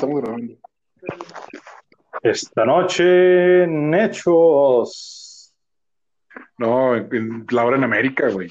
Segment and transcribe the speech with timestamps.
[0.00, 0.54] estamos grabando.
[2.22, 5.52] Esta noche, Nechos.
[6.56, 8.48] No, en, la hora en América, güey.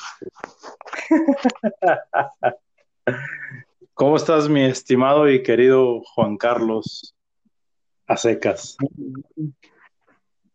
[3.96, 7.16] ¿Cómo estás, mi estimado y querido Juan Carlos
[8.06, 8.78] Acecas?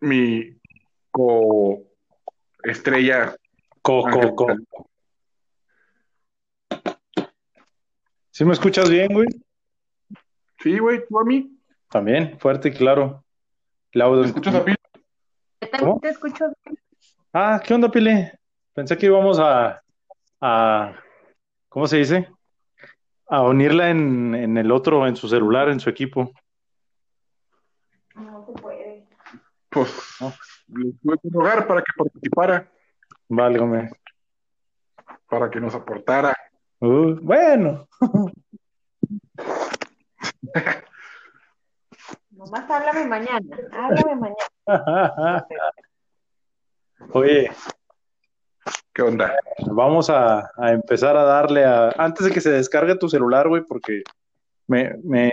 [0.01, 0.57] Mi
[1.11, 1.83] co
[2.63, 3.37] estrella.
[3.83, 4.47] Co, co, co.
[8.31, 9.27] ¿Sí me escuchas bien, güey?
[10.65, 11.61] Sí, güey, tú a mí.
[11.91, 13.23] También, fuerte y claro.
[13.93, 14.23] Laudo.
[14.23, 14.77] ¿Me escuchas a Pili?
[15.79, 16.01] ¿Cómo?
[16.01, 16.79] Te escucho bien.
[17.35, 18.31] Ah, ¿qué onda, Pili?
[18.73, 19.83] Pensé que íbamos a,
[20.41, 20.95] a
[21.69, 22.31] ¿cómo se dice?
[23.27, 26.33] A unirla en, en el otro, en su celular, en su equipo.
[28.15, 29.07] No se puede.
[29.69, 30.33] Pues, no.
[30.69, 32.73] le tuve que rogar para que participara.
[33.29, 33.91] Válgame.
[35.29, 36.35] Para que nos aportara.
[36.81, 37.87] Uh, bueno.
[42.31, 45.47] Nomás háblame mañana, háblame mañana.
[47.13, 47.51] Oye.
[48.93, 49.35] ¿Qué onda?
[49.67, 51.91] Vamos a, empezar a darle a...
[51.99, 54.03] Antes de que se descargue tu celular, güey, porque
[54.67, 54.97] me...
[55.03, 55.33] me...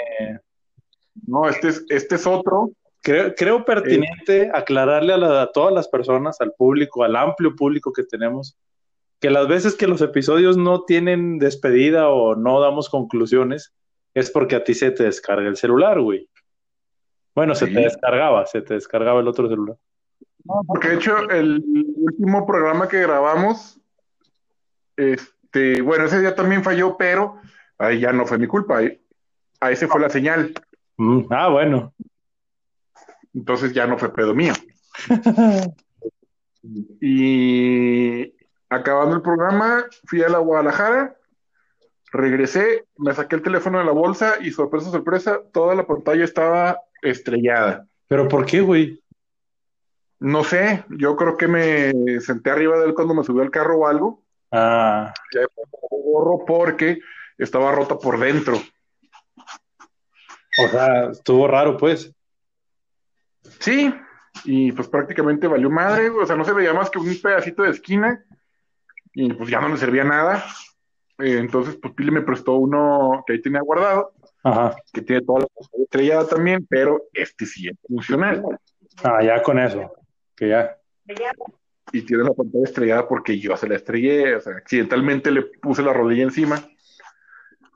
[1.27, 2.71] No, este es, este es otro.
[3.01, 8.03] Creo, creo pertinente aclararle a, a todas las personas, al público, al amplio público que
[8.03, 8.57] tenemos,
[9.19, 13.73] que las veces que los episodios no tienen despedida o no damos conclusiones,
[14.13, 16.29] es porque a ti se te descarga el celular, güey.
[17.33, 19.77] Bueno, se te descargaba, se te descargaba el otro celular.
[20.43, 21.63] No, porque de hecho el
[21.95, 23.79] último programa que grabamos,
[24.97, 27.39] este, bueno, ese día también falló, pero
[27.77, 28.99] ahí ya no fue mi culpa, ahí,
[29.61, 30.53] ahí se fue la señal.
[30.97, 31.93] Mm, ah, bueno.
[33.33, 34.53] Entonces ya no fue pedo mío.
[37.01, 38.35] y
[38.69, 41.15] acabando el programa, fui a la Guadalajara
[42.11, 46.79] Regresé, me saqué el teléfono de la bolsa y sorpresa, sorpresa, toda la pantalla estaba
[47.01, 47.87] estrellada.
[48.07, 49.01] ¿Pero por qué, güey?
[50.19, 53.79] No sé, yo creo que me senté arriba de él cuando me subió al carro
[53.79, 54.23] o algo.
[54.51, 55.13] Ah.
[55.33, 55.41] Ya
[55.89, 56.99] borro porque
[57.37, 58.61] estaba rota por dentro.
[60.57, 62.13] O sea, estuvo raro, pues.
[63.59, 63.93] Sí,
[64.43, 67.71] y pues prácticamente valió madre, o sea, no se veía más que un pedacito de
[67.71, 68.23] esquina
[69.13, 70.43] y pues ya no me servía nada.
[71.21, 74.13] Eh, entonces, pues Pili me prestó uno que ahí tenía guardado,
[74.91, 78.43] que tiene toda la pantalla estrellada también, pero este sí es funcional.
[79.03, 79.91] Ah, ya con eso,
[80.35, 80.77] que ya.
[81.93, 85.83] Y tiene la pantalla estrellada porque yo se la estrellé, o sea, accidentalmente le puse
[85.83, 86.57] la rodilla encima.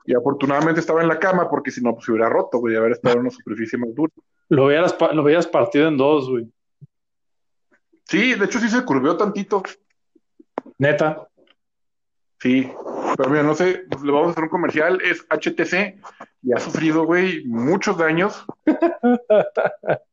[0.04, 2.92] Y afortunadamente estaba en la cama porque si no, pues se hubiera roto, güey, haber
[2.92, 4.12] estado en una superficie más dura.
[4.48, 6.48] Lo hubieras, lo hubieras partido en dos, güey.
[8.04, 9.62] Sí, de hecho sí se curvió tantito.
[10.78, 11.28] Neta.
[12.38, 12.70] Sí,
[13.16, 15.98] pero mira, no sé, pues, le vamos a hacer un comercial, es HTC
[16.42, 18.44] y ha sufrido, güey, muchos daños.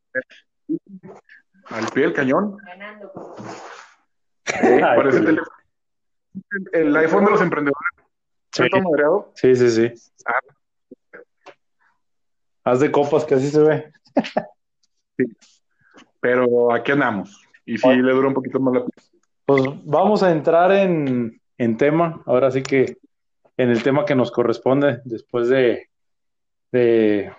[1.66, 2.58] Al pie del cañón.
[2.58, 3.36] Ganando.
[4.44, 5.40] parece el,
[6.74, 7.92] el, iPhone de los emprendedores.
[8.52, 8.64] Sí.
[9.36, 10.12] sí, sí, sí.
[10.26, 10.40] Ah.
[12.66, 13.92] Haz de copas que así se ve.
[15.18, 15.26] sí.
[16.20, 17.42] Pero aquí andamos.
[17.66, 18.86] Y si le dura un poquito más la
[19.46, 22.98] Pues vamos a entrar en, en tema, ahora sí que
[23.58, 25.90] en el tema que nos corresponde después de,
[26.72, 27.32] de,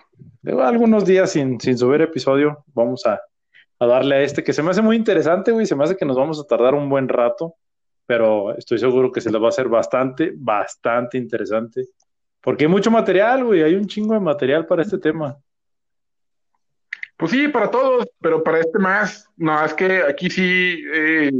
[0.61, 3.21] algunos días sin, sin, subir episodio, vamos a,
[3.79, 6.05] a, darle a este que se me hace muy interesante, güey, se me hace que
[6.05, 7.55] nos vamos a tardar un buen rato,
[8.05, 11.87] pero estoy seguro que se les va a hacer bastante, bastante interesante,
[12.41, 15.37] porque hay mucho material, güey, hay un chingo de material para este tema.
[17.17, 21.31] Pues sí, para todos, pero para este más, no, es que aquí sí, eh,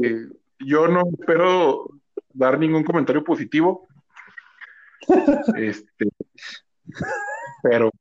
[0.60, 1.90] yo no espero
[2.36, 3.88] dar ningún comentario positivo.
[5.58, 6.10] este,
[7.64, 7.92] pero,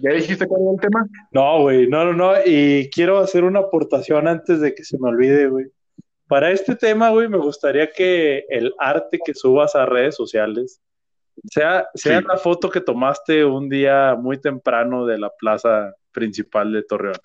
[0.00, 1.06] ¿ya dijiste cuál era el tema?
[1.32, 2.34] No, güey, no, no, no.
[2.44, 5.66] Y quiero hacer una aportación antes de que se me olvide, güey.
[6.26, 10.80] Para este tema, güey, me gustaría que el arte que subas a redes sociales
[11.50, 16.82] sea, sea la foto que tomaste un día muy temprano de la plaza principal de
[16.82, 17.16] Torreón.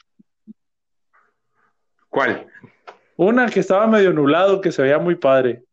[2.10, 2.48] ¿Cuál?
[3.15, 5.63] Una que estaba medio nublado, que se veía muy padre.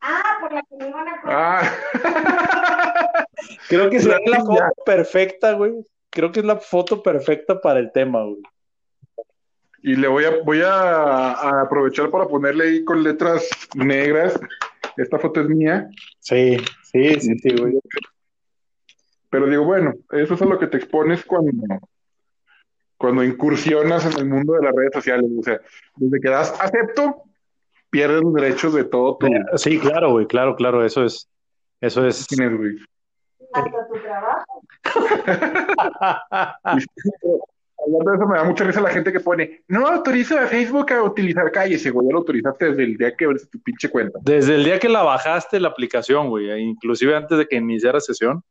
[0.00, 1.72] Ah, por la que me iban a ah.
[3.68, 5.72] Creo que es la, foto perfecta, güey.
[6.10, 8.42] Creo que es la foto perfecta para el tema, güey.
[9.82, 14.38] Y le voy a, voy a, aprovechar para ponerle ahí con letras negras.
[14.96, 15.88] Esta foto es mía.
[16.20, 17.78] Sí, sí, sí, sí, güey.
[19.30, 21.50] Pero digo, bueno, eso es a lo que te expones cuando,
[22.96, 25.30] cuando incursionas en el mundo de las redes sociales.
[25.38, 25.60] O sea,
[25.96, 27.22] desde que das acepto,
[27.90, 29.28] pierdes los derechos de todo tu...
[29.56, 31.28] Sí, claro, güey, claro, claro, eso es...
[31.80, 32.26] Eso es...
[33.52, 34.62] Hasta tu trabajo.
[37.84, 40.90] Hablando de eso, me da mucha risa la gente que pone, no autorizo a Facebook
[40.92, 44.18] a utilizar cállese, güey, ya lo autorizaste desde el día que abriste tu pinche cuenta.
[44.22, 48.00] Desde el día que la bajaste la aplicación, güey, e inclusive antes de que iniciara
[48.00, 48.42] sesión,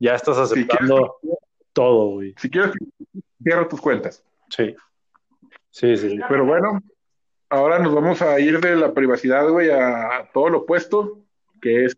[0.00, 1.18] ya estás aceptando
[1.74, 2.34] todo, güey.
[2.38, 2.72] Si quieres,
[3.42, 4.24] cierra tus cuentas.
[4.48, 4.74] Sí.
[5.70, 6.18] Sí, sí, sí.
[6.28, 6.80] Pero bueno,
[7.50, 11.20] ahora nos vamos a ir de la privacidad, güey, a, a todo lo opuesto,
[11.60, 11.96] que es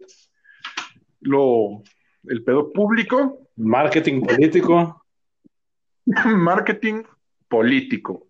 [1.20, 1.82] lo,
[2.25, 5.02] el pedo público, Marketing político.
[6.26, 7.05] marketing
[7.49, 8.29] político.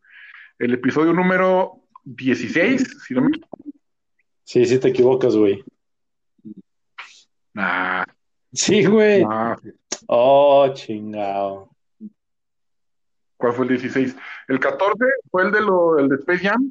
[0.59, 3.59] El episodio número 16, si no me equivoco.
[4.45, 5.65] Sí, sí te equivocas, güey.
[7.55, 8.05] Nah,
[8.57, 9.25] Sí, güey.
[9.25, 9.57] nah.
[10.09, 11.71] Oh, chingado.
[13.37, 14.17] ¿Cuál fue el 16?
[14.49, 16.71] El 14 fue el de, lo, el de Space Jam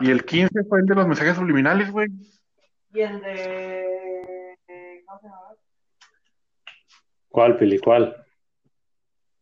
[0.00, 2.08] y el 15 fue el de los mensajes subliminales, güey.
[2.92, 4.56] Y el de.
[5.06, 5.54] ¿Cómo se llama?
[7.28, 7.78] ¿Cuál, Pili?
[7.78, 8.16] ¿Cuál?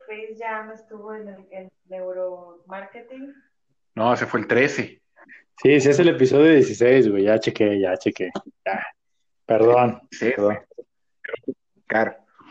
[0.00, 3.34] Space Jam estuvo en el, el neuromarketing.
[3.94, 5.00] No, ese fue el 13.
[5.62, 7.24] Sí, sí es el episodio 16, güey.
[7.24, 8.30] Ya chequé, ya chequé.
[8.66, 8.82] Ya.
[9.46, 10.58] Perdón, Sí, perdón,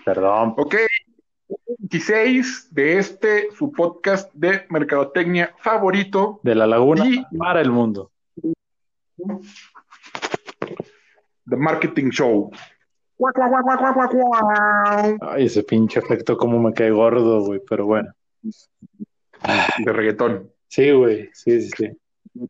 [0.06, 0.54] Perdón.
[0.58, 0.76] Ok.
[1.80, 6.40] 16 de este, su podcast de mercadotecnia favorito.
[6.44, 8.12] De la laguna Y- para el mundo.
[11.50, 12.52] The Marketing Show.
[15.22, 18.14] Ay, ese pinche efecto como me cae gordo, güey, pero bueno.
[19.86, 20.52] De reggaetón.
[20.68, 22.48] Sí, güey, sí, sí, sí.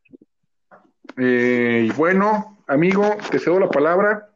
[1.17, 4.29] Eh, y bueno, amigo, te cedo la palabra.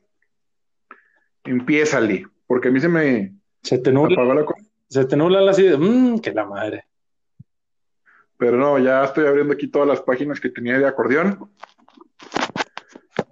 [1.43, 4.45] Empiézale, porque a mí se me Se te nubla, apagó la
[4.87, 5.15] se te
[5.49, 6.85] así de, mmm, que la madre.
[8.37, 11.49] Pero no, ya estoy abriendo aquí todas las páginas que tenía de acordeón.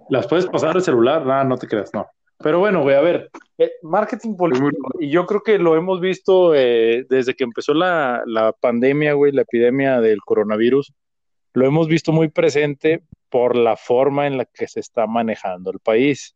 [0.08, 1.24] ¿Las puedes pasar al celular?
[1.24, 2.06] No, no te creas, no.
[2.38, 6.54] Pero bueno, güey, a ver, eh, marketing político, y yo creo que lo hemos visto
[6.54, 10.92] eh, desde que empezó la, la pandemia, güey, la epidemia del coronavirus,
[11.54, 15.78] lo hemos visto muy presente por la forma en la que se está manejando el
[15.78, 16.34] país.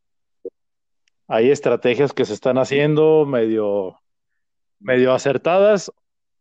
[1.28, 3.98] Hay estrategias que se están haciendo medio,
[4.80, 5.92] medio acertadas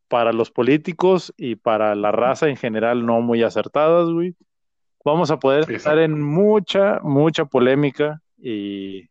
[0.07, 4.36] para los políticos y para la raza en general no muy acertadas, güey.
[5.04, 9.10] Vamos a poder estar en mucha, mucha polémica y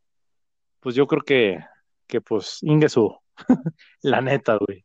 [0.80, 1.58] pues yo creo que,
[2.06, 3.14] que pues Ingesu,
[4.02, 4.84] la neta, güey.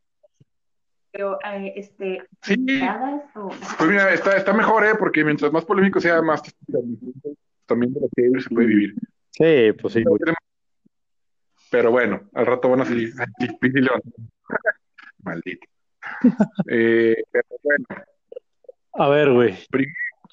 [1.10, 2.22] Pero, eh, este.
[2.42, 2.54] Sí.
[2.54, 4.94] ¿invitadas o- Pues mira, está, está mejor, ¿eh?
[4.98, 6.42] Porque mientras más polémico sea, más
[7.66, 8.94] también de lo que se puede vivir.
[9.30, 10.18] Sí, pues sí, güey.
[11.72, 13.14] Pero bueno, al rato van a salir.
[15.24, 15.66] Maldito.
[16.68, 17.86] Eh, pero bueno,
[18.92, 19.56] A ver, güey.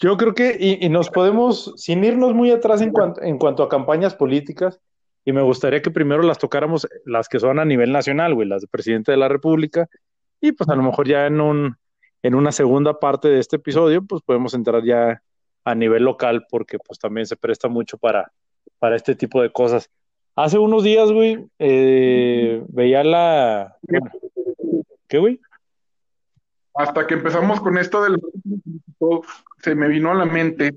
[0.01, 3.63] Yo creo que, y, y nos podemos, sin irnos muy atrás en cuanto, en cuanto
[3.63, 4.81] a campañas políticas,
[5.24, 8.62] y me gustaría que primero las tocáramos las que son a nivel nacional, güey, las
[8.62, 9.88] de presidente de la República,
[10.42, 11.77] y pues a lo mejor ya en un,
[12.21, 15.21] en una segunda parte de este episodio, pues podemos entrar ya
[15.63, 18.31] a nivel local, porque pues también se presta mucho para,
[18.77, 19.89] para este tipo de cosas.
[20.35, 23.77] Hace unos días, güey, eh, veía la...
[25.07, 25.39] ¿Qué, güey?
[26.79, 29.25] hasta que empezamos con esto del marketing político,
[29.57, 30.73] se me vino a la mente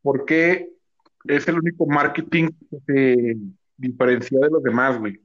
[0.00, 0.70] por qué
[1.24, 3.36] es el único marketing que se
[3.76, 5.20] diferencia de los demás, güey.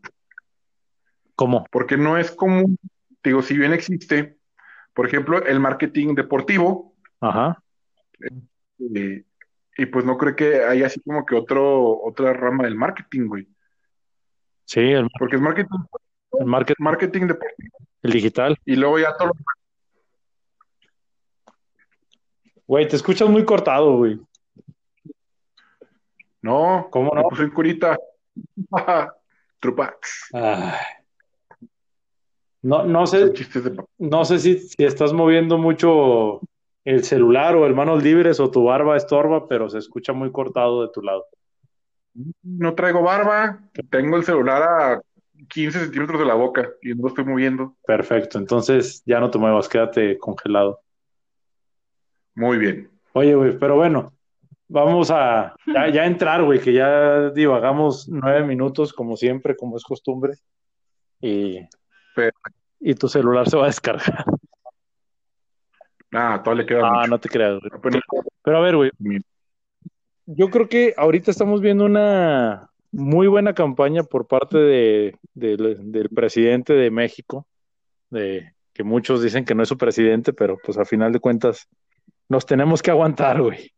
[1.35, 1.65] ¿Cómo?
[1.71, 2.77] Porque no es común,
[3.23, 4.37] digo, si bien existe,
[4.93, 7.63] por ejemplo, el marketing deportivo, Ajá.
[8.93, 9.23] eh,
[9.77, 13.47] y pues no creo que haya así como que otro, otra rama del marketing, güey.
[14.65, 15.77] Sí, el, Porque es marketing,
[16.39, 18.57] el market, marketing deportivo el digital.
[18.65, 19.33] y luego ya todo lo
[22.67, 24.17] Güey, te escuchas muy cortado, güey.
[26.41, 27.23] No, ¿Cómo no?
[27.43, 27.97] en curita.
[29.59, 30.29] Trupax.
[30.33, 30.79] Ay.
[32.61, 33.33] No, no sé,
[33.97, 36.41] no sé si, si estás moviendo mucho
[36.85, 40.81] el celular o el manos libres o tu barba estorba, pero se escucha muy cortado
[40.81, 41.25] de tu lado.
[42.43, 43.59] No traigo barba,
[43.89, 45.01] tengo el celular a
[45.49, 47.75] 15 centímetros de la boca y no lo estoy moviendo.
[47.85, 50.81] Perfecto, entonces ya no te muevas, quédate congelado.
[52.35, 52.89] Muy bien.
[53.13, 54.13] Oye, güey, pero bueno,
[54.67, 59.83] vamos a ya, ya entrar, güey, que ya divagamos nueve minutos, como siempre, como es
[59.83, 60.33] costumbre,
[61.19, 61.59] y,
[62.15, 62.35] Pero-
[62.79, 64.25] y tu celular se va a descargar.
[66.13, 67.07] Ah, todavía le queda Ah, mucho.
[67.09, 67.71] no te creas, güey.
[67.73, 68.01] Apenas-
[68.43, 68.91] Pero a ver, güey,
[70.25, 76.09] yo creo que ahorita estamos viendo una muy buena campaña por parte de, del- del
[76.09, 77.47] presidente de México,
[78.09, 81.67] de que muchos dicen que no es su presidente, pero pues a final de cuentas
[82.29, 83.71] nos tenemos que aguantar, güey.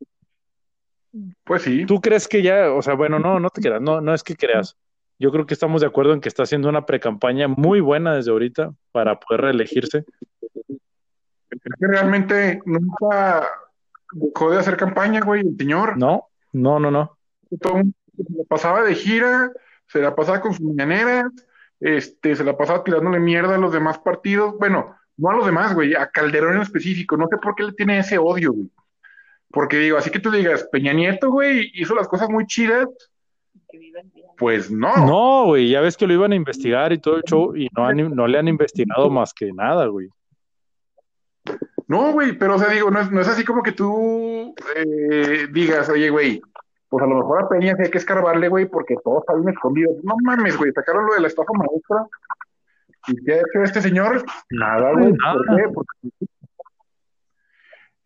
[1.44, 1.86] Pues sí.
[1.86, 4.36] ¿Tú crees que ya, o sea, bueno, no, no te creas, no, no es que
[4.36, 4.76] creas.
[5.20, 8.32] yo creo que estamos de acuerdo en que está haciendo una precampaña muy buena desde
[8.32, 10.04] ahorita para poder reelegirse.
[11.54, 13.48] Es que realmente nunca
[14.14, 15.98] dejó de hacer campaña, güey, el señor.
[15.98, 17.18] No, no, no, no.
[17.60, 19.52] Todo el mundo se la pasaba de gira,
[19.88, 21.26] se la pasaba con sus mañaneras,
[21.80, 24.56] este, se la pasaba tirándole mierda a los demás partidos.
[24.60, 27.18] Bueno, no a los demás, güey, a Calderón en específico.
[27.18, 28.70] No sé por qué le tiene ese odio, güey.
[29.52, 32.88] Porque digo, así que tú digas, Peña Nieto, güey, hizo las cosas muy chidas.
[34.38, 34.96] Pues no.
[34.98, 37.86] No, güey, ya ves que lo iban a investigar y todo el show y no,
[37.86, 40.10] han- no le han investigado más que nada, güey.
[41.88, 45.48] No, güey, pero o sea, digo, no es, no es así como que tú eh,
[45.52, 46.42] digas, oye, güey,
[46.90, 49.50] pues a lo mejor a Peña sí hay que escarbarle, güey, porque todo está bien
[49.50, 49.92] escondido.
[50.04, 52.06] No mames, güey, sacaron lo de la estafa maestra.
[53.08, 54.24] ¿Y qué ha hecho este señor?
[54.52, 55.14] Nada, güey.
[55.14, 55.58] ¿Por Nada.
[55.58, 55.74] qué?
[55.74, 55.98] Porque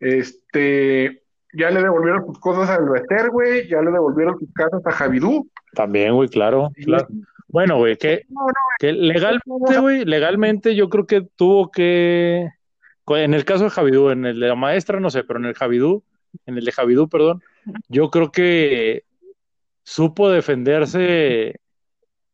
[0.00, 4.92] este, ya le devolvieron sus cosas al Bester, güey, ya le devolvieron sus casas a
[4.92, 5.48] Javidú.
[5.74, 7.06] También, güey, claro, claro.
[7.48, 12.48] Bueno, güey, que, No, no, que legalmente, güey, legalmente yo creo que tuvo que,
[13.16, 15.54] en el caso de Javidú, en el de la maestra, no sé, pero en el
[15.54, 16.04] Javidú,
[16.46, 17.42] en el de Javidú, perdón,
[17.88, 19.04] yo creo que
[19.84, 21.60] supo defenderse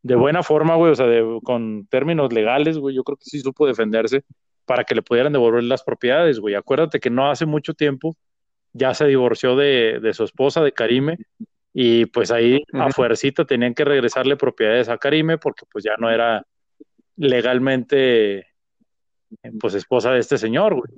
[0.03, 3.41] de buena forma, güey, o sea, de- con términos legales, güey, yo creo que sí
[3.41, 4.25] supo defenderse
[4.67, 6.55] para que le pudieran devolver las propiedades, güey.
[6.55, 8.17] Acuérdate que no hace mucho tiempo
[8.73, 11.19] ya se divorció de, de su esposa, de Karime,
[11.73, 16.11] y pues ahí a fuercita tenían que regresarle propiedades a Karime porque pues ya no
[16.11, 16.45] era
[17.17, 18.47] legalmente
[19.61, 20.91] pues esposa de este señor, güey.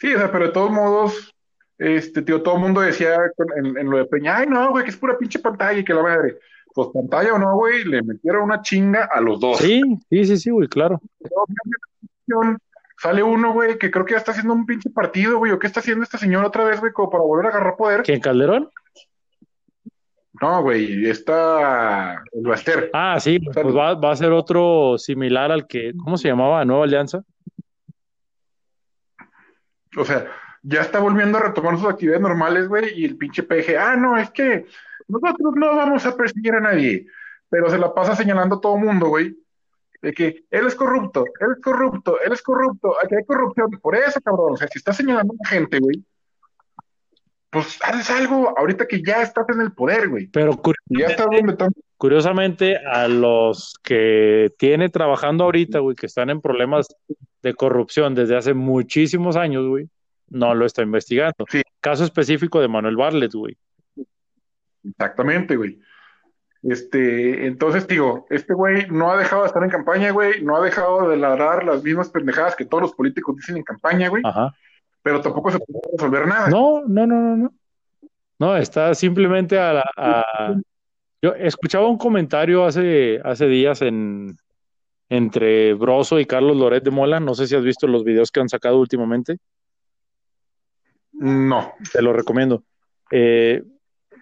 [0.00, 1.34] Sí, o sea, pero de todos modos,
[1.78, 3.16] este, tío, todo el mundo decía
[3.56, 6.02] en lo de Peña, ay, no, güey, que es pura pinche pantalla y que la
[6.02, 6.38] madre.
[6.74, 9.58] Pues pantalla o no, güey, le metieron una chinga a los dos.
[9.58, 11.00] Sí, sí, sí, sí, güey, claro.
[13.00, 15.66] Sale uno, güey, que creo que ya está haciendo un pinche partido, güey, o qué
[15.66, 18.02] está haciendo este señor otra vez, güey, como para volver a agarrar poder.
[18.02, 18.70] ¿Quién, Calderón?
[20.40, 22.90] No, güey, está el Baster.
[22.92, 26.64] Ah, sí, pues va, va a ser otro similar al que, ¿cómo se llamaba?
[26.64, 27.22] Nueva Alianza.
[29.96, 30.26] O sea,
[30.62, 34.16] ya está volviendo a retomar sus actividades normales, güey, y el pinche PG, ah, no,
[34.16, 34.66] es que
[35.08, 37.06] nosotros no vamos a perseguir a nadie,
[37.48, 39.36] pero se la pasa señalando a todo mundo, güey,
[40.02, 43.96] de que él es corrupto, él es corrupto, él es corrupto, aquí hay corrupción, por
[43.96, 46.04] eso, cabrón, o sea, si estás señalando a la gente, güey,
[47.50, 51.26] pues haces algo ahorita que ya estás en el poder, güey, Pero y ya estás
[51.26, 51.70] donde están.
[51.96, 56.86] curiosamente, a los que tiene trabajando ahorita, güey, que están en problemas
[57.42, 59.88] de corrupción desde hace muchísimos años, güey,
[60.28, 61.46] no lo está investigando.
[61.48, 61.62] Sí.
[61.80, 63.56] Caso específico de Manuel Barlet, güey.
[64.84, 65.80] Exactamente, güey.
[66.62, 70.60] Este, entonces digo, este güey no ha dejado de estar en campaña, güey, no ha
[70.60, 74.52] dejado de ladrar las mismas pendejadas que todos los políticos dicen en campaña, güey, Ajá.
[75.08, 76.50] Pero tampoco se puede resolver nada.
[76.50, 77.54] No, no, no, no, no.
[78.38, 80.54] No, está simplemente a, la- a-
[81.22, 84.36] Yo escuchaba un comentario hace, hace días en
[85.08, 87.20] entre Broso y Carlos Loret de Mola.
[87.20, 89.38] No sé si has visto los videos que han sacado últimamente.
[91.12, 91.72] No.
[91.90, 92.62] Te lo recomiendo.
[93.10, 93.62] Eh,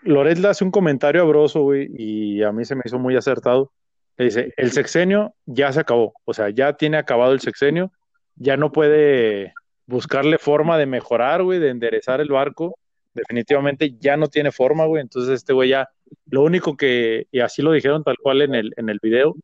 [0.02, 3.16] Loret le hace un comentario a Broso, güey, y a mí se me hizo muy
[3.16, 3.72] acertado.
[4.18, 7.90] Le dice, el sexenio ya se acabó, o sea, ya tiene acabado el sexenio,
[8.36, 9.52] ya no puede
[9.86, 12.76] buscarle forma de mejorar, güey, de enderezar el barco,
[13.14, 15.88] definitivamente ya no tiene forma, güey, entonces este güey ya,
[16.30, 19.34] lo único que, y así lo dijeron tal cual en el, en el video,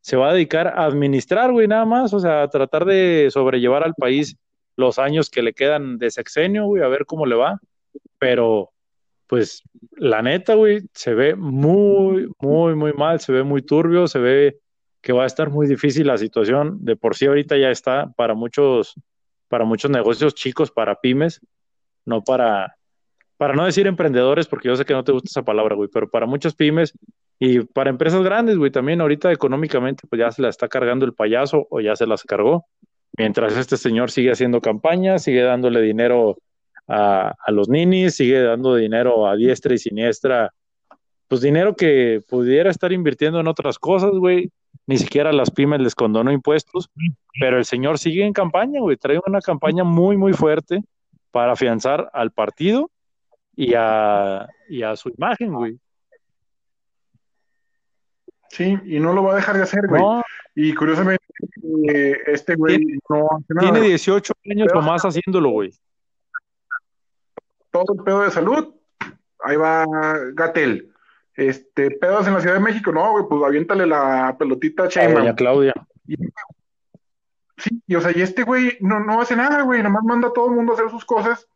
[0.00, 3.84] se va a dedicar a administrar, güey, nada más, o sea, a tratar de sobrellevar
[3.84, 4.36] al país
[4.76, 7.58] los años que le quedan de sexenio, güey, a ver cómo le va,
[8.18, 8.70] pero
[9.26, 9.62] pues
[9.96, 14.58] la neta, güey, se ve muy, muy, muy mal, se ve muy turbio, se ve
[15.00, 16.84] que va a estar muy difícil la situación.
[16.84, 18.94] De por sí ahorita ya está para muchos,
[19.48, 21.40] para muchos negocios chicos, para pymes,
[22.04, 22.76] no para,
[23.36, 26.08] para no decir emprendedores, porque yo sé que no te gusta esa palabra, güey, pero
[26.08, 26.92] para muchas pymes
[27.38, 31.14] y para empresas grandes, güey, también ahorita económicamente, pues ya se la está cargando el
[31.14, 32.66] payaso o ya se las cargó.
[33.16, 36.36] Mientras este señor sigue haciendo campaña, sigue dándole dinero
[36.88, 40.52] a, a, los ninis, sigue dando dinero a diestra y siniestra,
[41.28, 44.50] pues dinero que pudiera estar invirtiendo en otras cosas, güey.
[44.86, 46.90] Ni siquiera las pymes les condonó impuestos,
[47.40, 48.96] pero el señor sigue en campaña, güey.
[48.96, 50.82] Trae una campaña muy, muy fuerte
[51.30, 52.90] para afianzar al partido
[53.56, 55.78] y a, y a su imagen, güey.
[58.50, 60.02] Sí, y no lo va a dejar de hacer, güey.
[60.02, 60.22] No.
[60.54, 61.24] Y curiosamente,
[61.88, 63.72] eh, este güey tiene, no hace nada.
[63.72, 65.72] Tiene 18 años pero, o más haciéndolo, güey
[67.74, 68.72] todo el pedo de salud,
[69.40, 69.84] ahí va
[70.32, 70.93] Gatel.
[71.36, 75.34] Este, pedos en la Ciudad de México, no, güey, pues aviéntale la pelotita a Sheinbaum.
[75.34, 75.74] Claudia.
[76.06, 76.16] Y,
[77.56, 80.28] sí, y o sea, y este güey no, no hace nada, güey, nada más manda
[80.28, 81.46] a todo el mundo a hacer sus cosas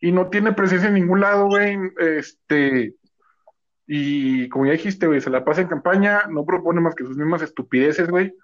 [0.00, 1.78] y no tiene presencia en ningún lado, güey.
[1.98, 2.94] Este,
[3.86, 7.16] Y como ya dijiste, güey, se la pasa en campaña, no propone más que sus
[7.16, 8.34] mismas estupideces, güey.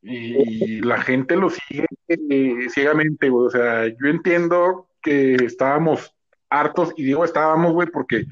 [0.00, 3.46] Y la gente lo sigue eh, ciegamente, güey.
[3.48, 6.14] O sea, yo entiendo que estábamos
[6.48, 8.26] hartos, y digo estábamos, güey, porque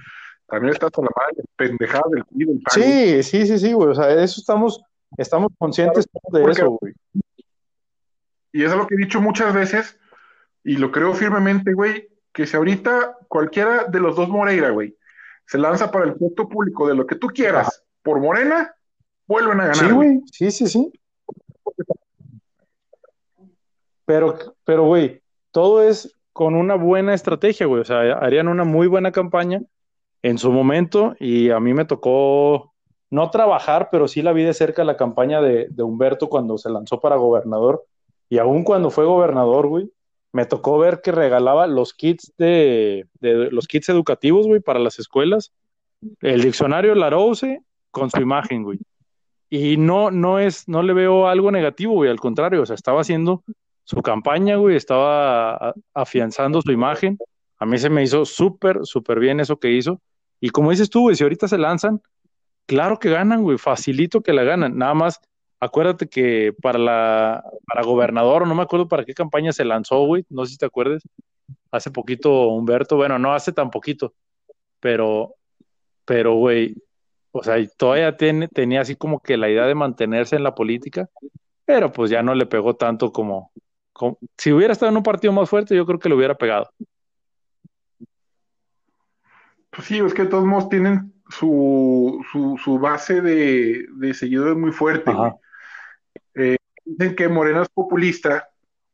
[0.47, 2.83] también está con la madre pendejada del PRI del PAN.
[2.83, 3.89] Sí, sí, sí, sí, güey.
[3.91, 4.81] O sea, eso estamos,
[5.17, 6.95] estamos conscientes de eso, güey.
[8.53, 9.99] Y eso es lo que he dicho muchas veces,
[10.65, 14.97] y lo creo firmemente, güey, que si ahorita cualquiera de los dos Moreira, güey,
[15.47, 18.75] se lanza para el puesto público de lo que tú quieras por Morena,
[19.27, 19.77] vuelven a ganar.
[19.77, 20.21] Sí, güey.
[20.33, 20.93] Sí, sí, sí.
[24.05, 27.81] Pero, pero, güey, todo es con una buena estrategia, güey.
[27.81, 29.61] O sea, harían una muy buena campaña
[30.27, 32.75] en su momento y a mí me tocó
[33.11, 36.99] no trabajar, pero sí la vi de cerca la campaña de, Humberto cuando se lanzó
[36.99, 37.85] para gobernador.
[38.29, 39.89] Y aún cuando fue gobernador, güey,
[40.33, 45.53] me tocó ver que regalaba los kits de, los kits educativos, güey, para las escuelas.
[46.21, 47.61] El diccionario Larousse
[47.93, 48.81] con su imagen, güey.
[49.49, 53.01] Y no, no es, no le veo algo negativo, güey, al contrario, o sea, estaba
[53.01, 53.45] haciendo
[53.85, 57.17] su campaña, güey, estaba afianzando su imagen.
[57.59, 60.01] A mí se me hizo súper, súper bien eso que hizo.
[60.41, 62.01] Y como dices tú, güey, si ahorita se lanzan,
[62.67, 64.77] claro que ganan, güey, facilito que la ganan.
[64.79, 65.21] Nada más,
[65.61, 70.25] acuérdate que para la, para gobernador, no me acuerdo para qué campaña se lanzó, güey,
[70.31, 71.03] no sé si te acuerdas.
[71.71, 74.15] Hace poquito Humberto, bueno, no hace tan poquito,
[74.81, 75.35] pero,
[76.05, 76.75] pero, güey,
[77.33, 81.09] o sea, todavía tenía así como que la idea de mantenerse en la política,
[81.65, 83.53] pero pues ya no le pegó tanto como,
[83.93, 86.71] como- si hubiera estado en un partido más fuerte, yo creo que le hubiera pegado.
[89.77, 94.57] Pues sí, es que de todos modos tienen su, su, su base de, de seguidores
[94.57, 95.13] muy fuerte.
[96.35, 98.49] Eh, dicen que Morena es populista,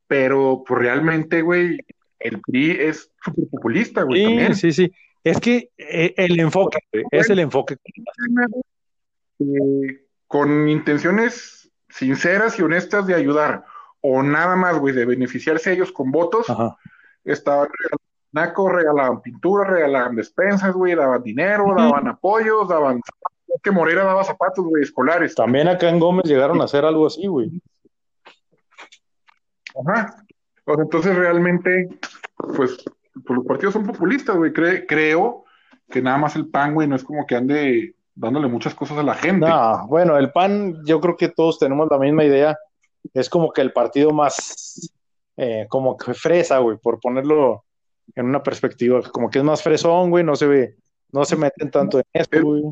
[0.09, 1.79] pero pues realmente, güey,
[2.19, 4.55] el PRI es súper populista, güey, Sí, también.
[4.57, 4.93] sí, sí.
[5.25, 6.79] Es que eh, el enfoque,
[7.13, 7.77] es el enfoque.
[9.39, 13.65] Eh, con intenciones sinceras y honestas de ayudar,
[14.01, 16.77] o nada más, güey, de beneficiarse ellos con votos, Ajá.
[17.25, 17.69] estaban
[18.33, 23.39] regalando naco, regalaban pintura, regalaban despensas, güey, daban dinero, daban apoyos, daban zapatos.
[23.55, 25.35] Es que Morera daba zapatos, güey, escolares.
[25.35, 27.51] También acá en Gómez llegaron a hacer algo así, güey.
[29.87, 30.25] Ajá.
[30.65, 31.89] O sea, entonces realmente,
[32.37, 32.85] pues,
[33.25, 34.53] pues los partidos son populistas, güey.
[34.53, 35.45] Cre- creo
[35.91, 39.03] que nada más el PAN, güey, no es como que ande dándole muchas cosas a
[39.03, 39.47] la gente.
[39.47, 42.57] No, bueno, el PAN, yo creo que todos tenemos la misma idea.
[43.13, 44.95] Es como que el partido más,
[45.37, 47.65] eh, como que fresa, güey, por ponerlo
[48.15, 50.77] en una perspectiva, como que es más fresón, güey, no se ve,
[51.13, 52.63] no se meten tanto en esto, güey.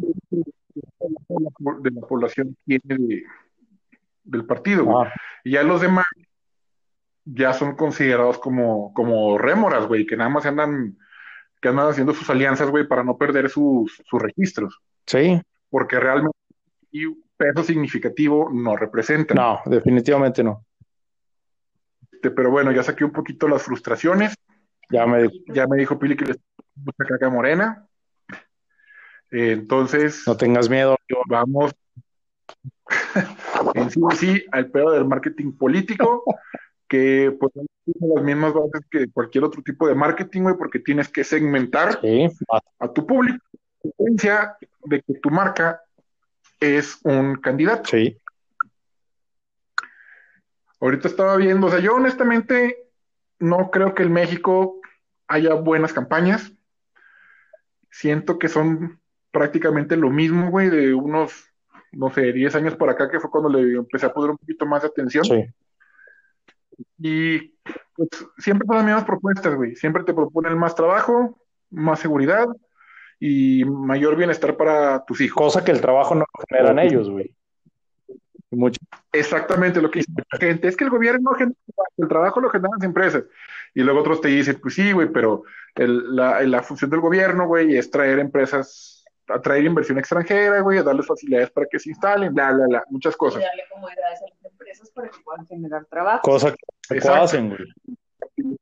[1.81, 3.23] de la población tiene de-
[4.25, 5.07] del partido, güey.
[5.07, 5.15] Ajá.
[5.45, 6.05] Y ya los demás
[7.25, 10.97] ya son considerados como, como rémoras, güey, que nada más andan,
[11.61, 16.37] que andan haciendo sus alianzas, güey, para no perder sus, sus registros, Sí, porque realmente
[16.93, 19.37] y peso significativo no representan.
[19.37, 20.65] no, definitivamente no.
[22.13, 24.35] Este, Pero bueno, ya saqué un poquito las frustraciones.
[24.91, 26.35] Ya me Ya me dijo Pili que le
[26.77, 27.87] mucha caca morena.
[29.31, 30.97] Entonces, no tengas miedo.
[31.29, 31.73] vamos
[33.75, 36.25] en sí sí al pedo del marketing político,
[36.89, 41.09] que pues tiene las mismas bases que cualquier otro tipo de marketing, güey, porque tienes
[41.09, 42.29] que segmentar Sí,
[42.79, 43.45] a tu público,
[43.83, 45.81] diferencia de que tu marca
[46.59, 47.89] es un candidato.
[47.89, 48.17] sí,
[50.81, 52.89] Ahorita estaba viendo, o sea, yo honestamente
[53.39, 54.80] no creo que en México
[55.31, 56.53] haya buenas campañas.
[57.91, 61.33] Siento que son prácticamente lo mismo, güey, de unos,
[61.93, 64.67] no sé, 10 años por acá, que fue cuando le empecé a poner un poquito
[64.67, 65.25] más de atención.
[65.25, 65.47] sí.
[66.99, 67.55] Y
[67.95, 69.77] pues siempre son las mismas propuestas, güey.
[69.77, 71.39] Siempre te proponen más trabajo,
[71.71, 72.47] más seguridad
[73.19, 75.37] y mayor bienestar para tus hijos.
[75.37, 77.35] Cosa que el trabajo no lo generan ellos, güey.
[78.51, 78.81] Mucho.
[79.13, 80.69] Exactamente lo que dice la gente.
[80.69, 81.55] Es que el gobierno genera
[81.99, 83.25] el trabajo lo generan las empresas.
[83.75, 87.47] Y luego otros te dicen, pues sí, güey, pero el- la, la función del gobierno,
[87.47, 92.53] güey, es traer empresas, atraer inversión extranjera, güey, darles facilidades para que se instalen, bla,
[92.53, 93.43] bla, bla, muchas y cosas.
[93.43, 96.23] darle comodidades a las empresas para que puedan generar trabajo.
[96.23, 97.23] Cosa que Exacto.
[97.23, 98.57] hacen, güey.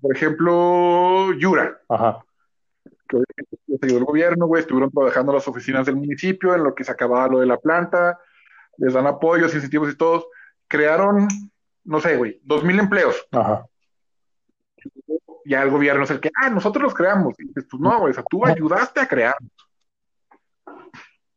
[0.00, 2.24] Por ejemplo, Yura, Ajá.
[3.08, 3.18] que
[3.82, 6.92] ayudó el gobierno, güey, estuvieron trabajando en las oficinas del municipio, en lo que se
[6.92, 8.18] acababa lo de la planta,
[8.78, 10.26] les dan apoyos, incentivos y todos.
[10.68, 11.28] Crearon,
[11.84, 13.26] no sé, güey, dos mil empleos.
[13.32, 13.66] Ajá.
[15.44, 17.34] Ya el gobierno es el que, ah, nosotros los creamos.
[17.38, 19.34] Y dices, pues no, güey, o sea, tú ayudaste a crear,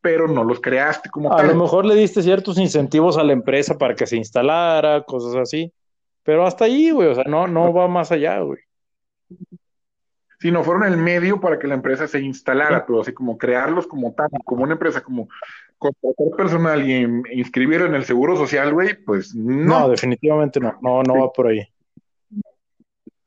[0.00, 1.48] pero no los creaste como A tal.
[1.48, 5.72] lo mejor le diste ciertos incentivos a la empresa para que se instalara, cosas así.
[6.22, 8.60] Pero hasta ahí, güey, o sea, no, no va más allá, güey.
[10.38, 14.12] sino fueron el medio para que la empresa se instalara, pero así como crearlos como
[14.12, 15.28] tal, como una empresa, como
[15.78, 19.80] contratar personal y inscribir en el seguro social, güey, pues no.
[19.80, 21.66] No, definitivamente no, no, no va por ahí.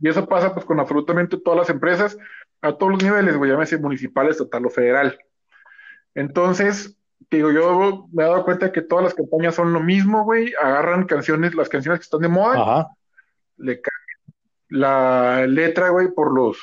[0.02, 2.18] Y eso pasa pues con absolutamente todas las empresas,
[2.62, 5.20] a todos los niveles, güey, llámese municipal, estatal o federal.
[6.16, 6.98] Entonces,
[7.30, 11.06] digo, yo me he dado cuenta que todas las campañas son lo mismo, güey, agarran
[11.06, 12.88] canciones, las canciones que están de moda, Ajá.
[13.58, 14.00] le cambian
[14.70, 16.58] la letra, güey, por los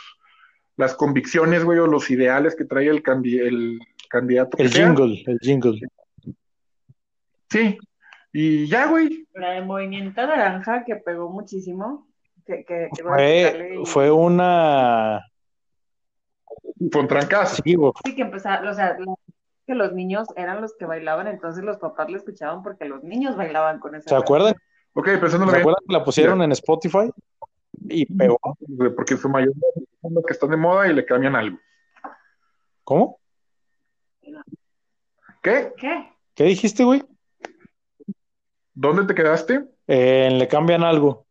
[0.76, 3.78] las convicciones, güey, o los ideales que trae el, candi- el
[4.10, 4.58] candidato.
[4.58, 4.86] El sea.
[4.86, 5.80] jingle, el jingle.
[7.50, 7.78] Sí.
[8.32, 9.26] Y ya, güey.
[9.32, 12.05] La de Movimiento Naranja que pegó muchísimo.
[12.46, 15.20] Que, que, que Fue, y- fue una.
[16.92, 17.60] Con trancas.
[17.64, 17.92] Sí, güey.
[18.04, 18.96] Sí, que empezaron, o sea,
[19.66, 23.36] que los niños eran los que bailaban, entonces los papás le escuchaban porque los niños
[23.36, 24.54] bailaban con esa ¿Se acuerdan?
[24.94, 27.10] Ok, pensándolo ¿Se acuerdan que la pusieron en Spotify?
[27.88, 28.38] Y pegó.
[28.94, 31.58] porque su los que están de moda y le cambian algo.
[32.84, 33.18] ¿Cómo?
[35.42, 35.72] ¿Qué?
[35.76, 36.12] ¿Qué?
[36.34, 37.04] ¿Qué dijiste, güey?
[38.72, 39.64] ¿Dónde te quedaste?
[39.86, 41.25] Eh, le cambian algo.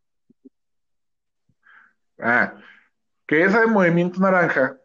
[2.20, 2.56] Ah,
[3.28, 4.78] que esa de Movimiento Naranja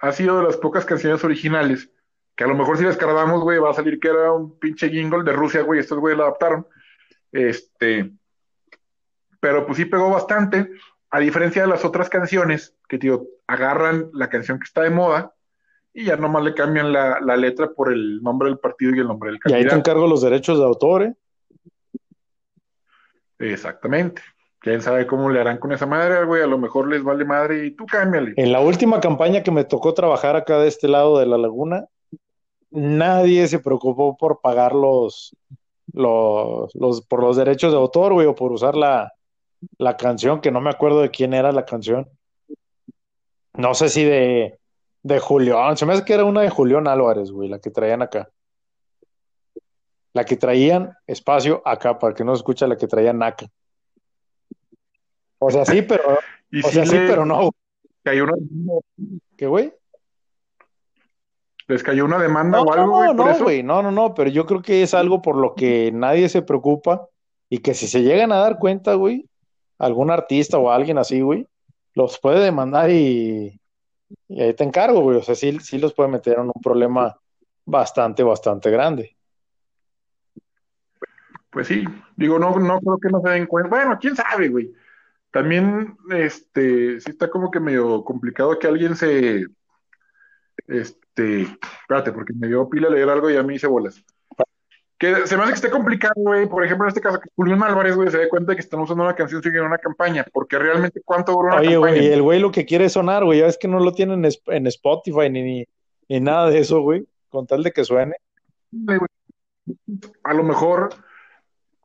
[0.00, 1.90] ha sido de las pocas canciones originales,
[2.36, 4.88] que a lo mejor si la escarbamos, güey, va a salir que era un pinche
[4.88, 6.66] jingle de Rusia, güey, estos güey la adaptaron.
[7.32, 8.12] Este,
[9.40, 10.70] pero pues sí pegó bastante,
[11.10, 15.34] a diferencia de las otras canciones, que, tío, agarran la canción que está de moda
[15.92, 19.08] y ya nomás le cambian la, la letra por el nombre del partido y el
[19.08, 19.76] nombre del Y ahí te candidato.
[19.76, 21.14] encargo los derechos de autor, ¿eh?
[23.38, 24.22] Exactamente.
[24.60, 27.66] Quién sabe cómo le harán con esa madre, güey, a lo mejor les vale madre
[27.66, 28.34] y tú cámbiale.
[28.36, 31.86] En la última campaña que me tocó trabajar acá de este lado de la laguna,
[32.70, 35.34] nadie se preocupó por pagar los,
[35.92, 39.12] los, los- por los derechos de autor, güey, o por usar la,
[39.78, 42.08] la canción, que no me acuerdo de quién era la canción.
[43.54, 44.58] No sé si de,
[45.04, 48.02] de Julián, se me hace que era una de Julián Álvarez, güey, la que traían
[48.02, 48.28] acá.
[50.14, 53.46] La que traían espacio acá, para que no se escucha la que traían acá.
[55.38, 56.18] O sea, sí, pero,
[56.50, 57.50] Y o si sea, sí, pero no,
[58.02, 58.34] cayó una,
[59.36, 59.72] ¿qué, güey?
[61.66, 63.44] les cayó una demanda No, o algo, güey, no, por no, eso.
[63.44, 66.40] güey, no, no, no, pero yo creo que es algo por lo que nadie se
[66.40, 67.06] preocupa
[67.50, 69.28] y que si se llegan a dar cuenta, güey,
[69.78, 71.46] algún artista o alguien así, güey,
[71.94, 73.60] los puede demandar y,
[74.28, 77.18] y ahí te encargo, güey, o sea, sí, sí los puede meter en un problema
[77.66, 79.14] bastante, bastante grande.
[81.50, 81.84] Pues sí,
[82.16, 83.68] digo, no, no creo que no se den cuenta.
[83.70, 84.72] Bueno, quién sabe, güey.
[85.30, 89.46] También, este, sí está como que medio complicado que alguien se,
[90.66, 94.02] este, espérate, porque me dio pila leer algo y a mí hice bolas.
[94.98, 96.48] Que se me hace que esté complicado, güey.
[96.48, 98.80] Por ejemplo, en este caso, que Julián Álvarez, güey, se dé cuenta de que están
[98.80, 101.94] usando una canción siguiendo una campaña, porque realmente cuánto duró una Oye, campaña.
[101.94, 104.24] güey, el güey lo que quiere es sonar, güey, ya ves que no lo tienen
[104.24, 105.64] en Spotify ni, ni,
[106.08, 108.16] ni nada de eso, güey, con tal de que suene.
[110.24, 110.90] A lo mejor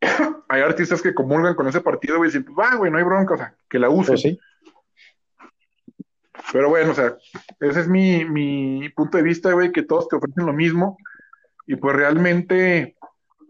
[0.49, 3.33] hay artistas que comulgan con ese partido, güey, y dicen, va, güey, no hay bronca,
[3.33, 4.13] o sea, que la usen.
[4.13, 4.39] Pues sí.
[6.51, 7.15] Pero bueno, o sea,
[7.59, 10.97] ese es mi, mi punto de vista, güey, que todos te ofrecen lo mismo.
[11.65, 12.95] Y pues realmente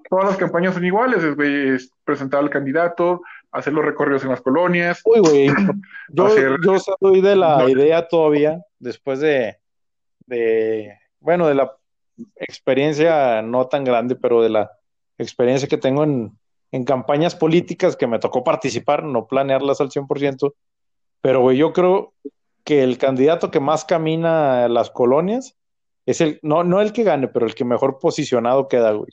[0.09, 4.29] todas las campañas son iguales, es, güey, es presentar al candidato, hacer los recorridos en
[4.29, 5.01] las colonias.
[5.05, 5.47] Uy, güey,
[6.09, 7.69] yo, Hacer- yo soy de la No.
[7.69, 9.57] idea todavía, después de,
[10.27, 11.75] de, bueno, de la
[12.35, 14.71] experiencia no tan grande, pero de la
[15.17, 16.37] experiencia que tengo en,
[16.73, 20.55] en campañas políticas que me tocó participar, no planearlas al 100%,
[21.21, 22.13] pero güey, yo creo
[22.63, 25.55] que el candidato que más camina a las colonias
[26.07, 29.11] es el, no, no el que gane, pero el que mejor posicionado queda, güey.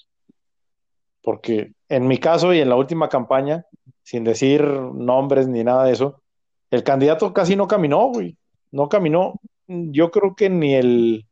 [1.21, 3.67] Porque en mi caso y en la última campaña,
[4.05, 6.23] sin decir nombres ni nada de eso,
[6.71, 8.39] el candidato casi no caminó, güey.
[8.71, 9.35] No caminó.
[9.67, 11.27] Yo creo que ni el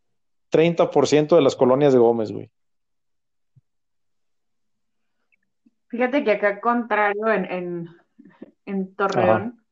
[0.53, 2.51] 30% de las colonias de Gómez, güey.
[5.89, 7.89] Fíjate que acá contrario en, en,
[8.67, 9.65] en Torreón,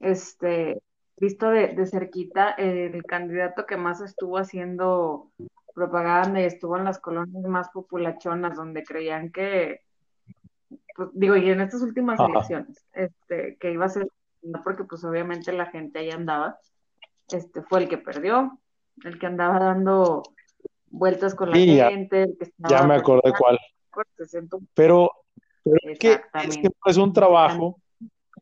[0.00, 0.80] este,
[1.16, 5.30] visto de, de cerquita, eh, el candidato que más estuvo haciendo
[5.74, 9.82] propaganda y estuvo en las colonias más populachonas, donde creían que,
[10.96, 12.30] pues, digo, y en estas últimas Ajá.
[12.30, 14.08] elecciones, este, que iba a ser,
[14.64, 16.58] porque pues obviamente la gente ahí andaba,
[17.30, 18.58] este, fue el que perdió,
[19.04, 20.22] el que andaba dando
[20.86, 23.58] vueltas con la Sí, gente, el que estaba Ya me acordé cuál.
[24.74, 25.10] pero
[25.74, 26.62] es que, es Exactamente.
[26.62, 27.80] que no es un trabajo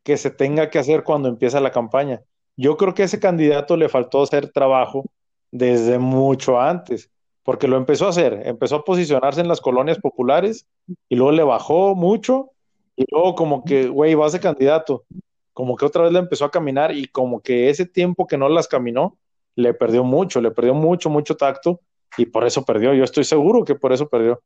[0.02, 2.22] que se tenga que hacer cuando empieza la campaña.
[2.56, 5.04] Yo creo que a ese candidato le faltó hacer trabajo
[5.50, 7.10] desde mucho antes,
[7.42, 10.66] porque lo empezó a hacer, empezó a posicionarse en las colonias populares
[11.08, 12.50] y luego le bajó mucho
[12.96, 15.04] y luego como que, güey, vas de candidato,
[15.52, 18.48] como que otra vez le empezó a caminar y como que ese tiempo que no
[18.48, 19.18] las caminó,
[19.54, 21.80] le perdió mucho, le perdió mucho, mucho tacto
[22.16, 22.94] y por eso perdió.
[22.94, 24.42] Yo estoy seguro que por eso perdió.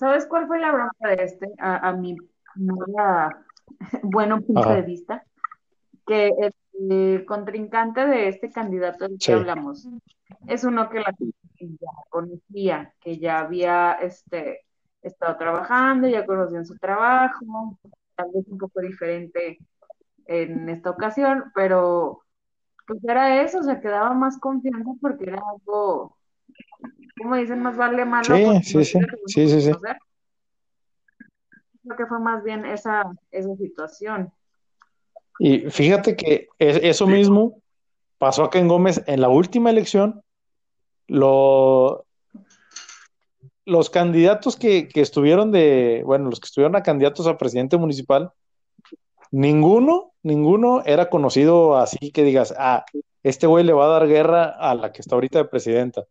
[0.00, 1.46] ¿Sabes cuál fue la bronca de este?
[1.58, 2.16] A, mi
[4.02, 5.26] bueno punto de vista,
[6.06, 6.32] que
[6.78, 9.86] el, contrincante de este candidato del que hablamos
[10.46, 11.14] es uno que la
[11.58, 14.60] ya conocía, que ya había este,
[15.02, 17.76] estado trabajando, ya conocían su trabajo,
[18.16, 19.58] tal vez un poco diferente
[20.24, 22.22] en esta ocasión, pero
[22.86, 26.16] pues era eso, o sea, que daba más confianza porque era algo,
[27.22, 28.24] como dicen, más vale malo.
[28.24, 29.72] Sí, sí, sí, sí, sí, sí.
[31.82, 34.32] Creo que fue más bien esa, esa situación.
[35.38, 37.62] Y fíjate que eso mismo
[38.18, 40.22] pasó acá en Gómez en la última elección.
[41.08, 42.04] Lo,
[43.64, 48.32] los candidatos que, que, estuvieron de, bueno, los que estuvieron a candidatos a presidente municipal,
[49.30, 52.84] ninguno, ninguno era conocido así que digas, ah,
[53.22, 56.04] este güey le va a dar guerra a la que está ahorita de presidenta,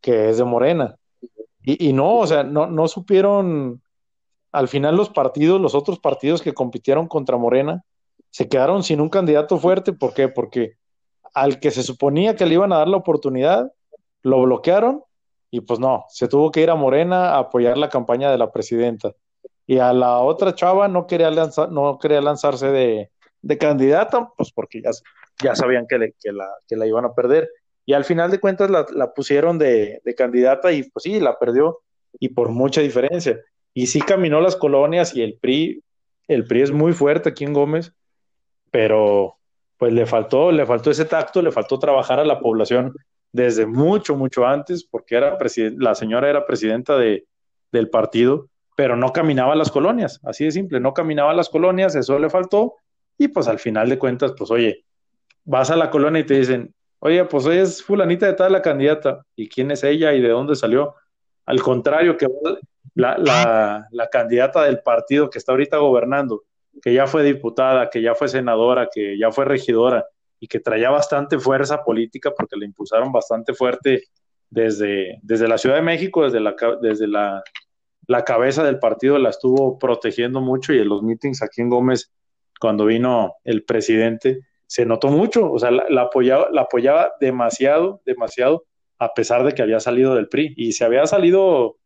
[0.00, 0.96] que es de Morena.
[1.62, 3.82] Y, y no, o sea, no, no supieron,
[4.52, 7.84] al final los partidos, los otros partidos que compitieron contra Morena,
[8.30, 9.92] se quedaron sin un candidato fuerte.
[9.92, 10.28] ¿Por qué?
[10.28, 10.74] Porque
[11.34, 13.72] al que se suponía que le iban a dar la oportunidad,
[14.22, 15.02] lo bloquearon
[15.50, 18.52] y pues no, se tuvo que ir a Morena a apoyar la campaña de la
[18.52, 19.12] presidenta.
[19.66, 23.10] Y a la otra chava no quería, lanzar, no quería lanzarse de,
[23.42, 24.90] de candidata, pues porque ya,
[25.42, 27.48] ya sabían que, la, que la iban a perder.
[27.88, 31.80] Y al final de cuentas la, pusieron de, candidata y pues sí, la perdió
[32.20, 33.40] y por mucha diferencia.
[33.72, 35.82] Y sí caminó las colonias y el PRI,
[36.26, 37.94] el PRI es muy fuerte aquí en Gómez,
[38.70, 39.38] pero
[39.78, 42.92] pues le faltó, le faltó ese tacto, le faltó trabajar a la población
[43.32, 45.38] desde mucho, mucho antes, porque era
[45.78, 47.26] la señora era presidenta de,
[47.72, 52.18] del partido, pero no caminaba las colonias, así de simple, no caminaba las colonias, eso
[52.18, 52.74] le faltó,
[53.16, 54.84] y pues al final de cuentas, pues oye,
[55.46, 58.62] vas a la colonia y te dicen, oye, pues hoy es fulanita de tal la
[58.62, 60.94] candidata, ¿y quién es ella y de dónde salió?
[61.46, 62.26] Al contrario, que
[62.94, 66.44] la, la, la candidata del partido que está ahorita gobernando,
[66.82, 70.06] que ya fue diputada, que ya fue senadora, que ya fue regidora
[70.40, 74.04] y que traía bastante fuerza política porque le impulsaron bastante fuerte
[74.50, 77.42] desde, desde la Ciudad de México, desde, la, desde la,
[78.06, 82.12] la cabeza del partido la estuvo protegiendo mucho y en los meetings aquí en Gómez,
[82.60, 88.66] cuando vino el presidente, se notó mucho, o sea, la, apoyaba, la apoyaba demasiado, demasiado,
[88.98, 91.78] a pesar de que había salido del PRI y se había salido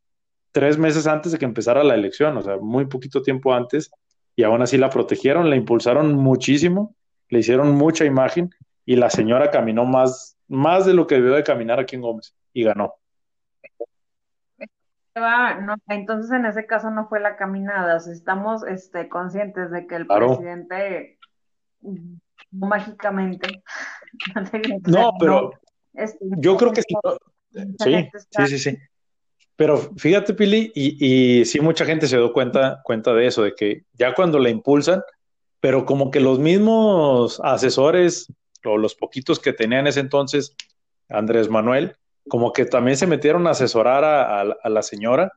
[0.50, 3.92] tres meses antes de que empezara la elección, o sea, muy poquito tiempo antes,
[4.34, 6.96] y aún así la protegieron, la impulsaron muchísimo,
[7.28, 8.50] le hicieron mucha imagen
[8.84, 12.34] y la señora caminó más, más de lo que debió de caminar aquí en Gómez
[12.52, 12.96] y ganó.
[15.86, 21.18] entonces en ese caso no fue la caminada, estamos este, conscientes de que el presidente
[22.52, 23.62] mágicamente
[24.86, 25.52] no, pero
[25.94, 26.94] este, yo creo que sí.
[27.82, 28.78] Sí, sí, sí, sí.
[29.56, 33.54] Pero fíjate, Pili, y, y sí mucha gente se dio cuenta, cuenta de eso, de
[33.54, 35.02] que ya cuando la impulsan,
[35.60, 38.32] pero como que los mismos asesores
[38.64, 40.56] o los poquitos que tenían en ese entonces,
[41.08, 41.96] Andrés Manuel,
[42.28, 45.32] como que también se metieron a asesorar a, a, la señora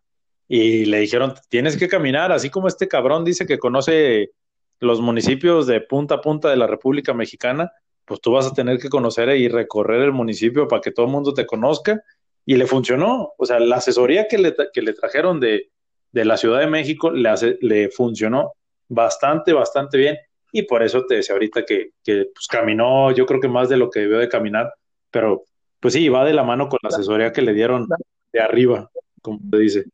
[0.47, 4.31] y le dijeron, tienes que caminar, así como este cabrón dice que conoce
[4.79, 7.71] los municipios de punta a punta de la República Mexicana,
[8.05, 11.11] pues tú vas a tener que conocer y recorrer el municipio para que todo el
[11.11, 12.03] mundo te conozca
[12.45, 13.33] y le funcionó.
[13.37, 15.71] O sea, la asesoría que le, que le trajeron de,
[16.11, 18.53] de, la Ciudad de México le, hace, le funcionó
[18.87, 20.17] bastante, bastante bien.
[20.51, 23.77] Y por eso te decía ahorita que, que pues, caminó, yo creo que más de
[23.77, 24.73] lo que debió de caminar,
[25.09, 25.43] pero
[25.79, 27.87] pues sí, va de la mano con la asesoría que le dieron
[28.31, 28.89] de arriba,
[29.21, 29.85] como te dice.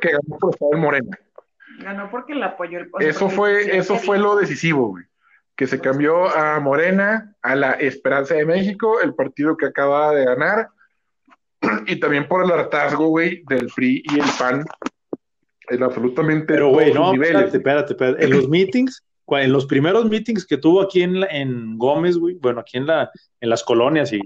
[0.00, 1.18] Que ganó por Morena.
[1.82, 5.04] Ganó porque le apoyó el Eso fue, eso fue lo decisivo, güey
[5.60, 10.24] que se cambió a Morena, a la Esperanza de México, el partido que acaba de
[10.24, 10.70] ganar,
[11.86, 14.64] y también por el hartazgo, güey, del PRI y el PAN,
[15.68, 20.46] en absolutamente Pero, güey, no, espérate, espérate, espérate, en los meetings, en los primeros meetings
[20.46, 24.20] que tuvo aquí en, en Gómez, güey, bueno, aquí en, la, en las colonias, y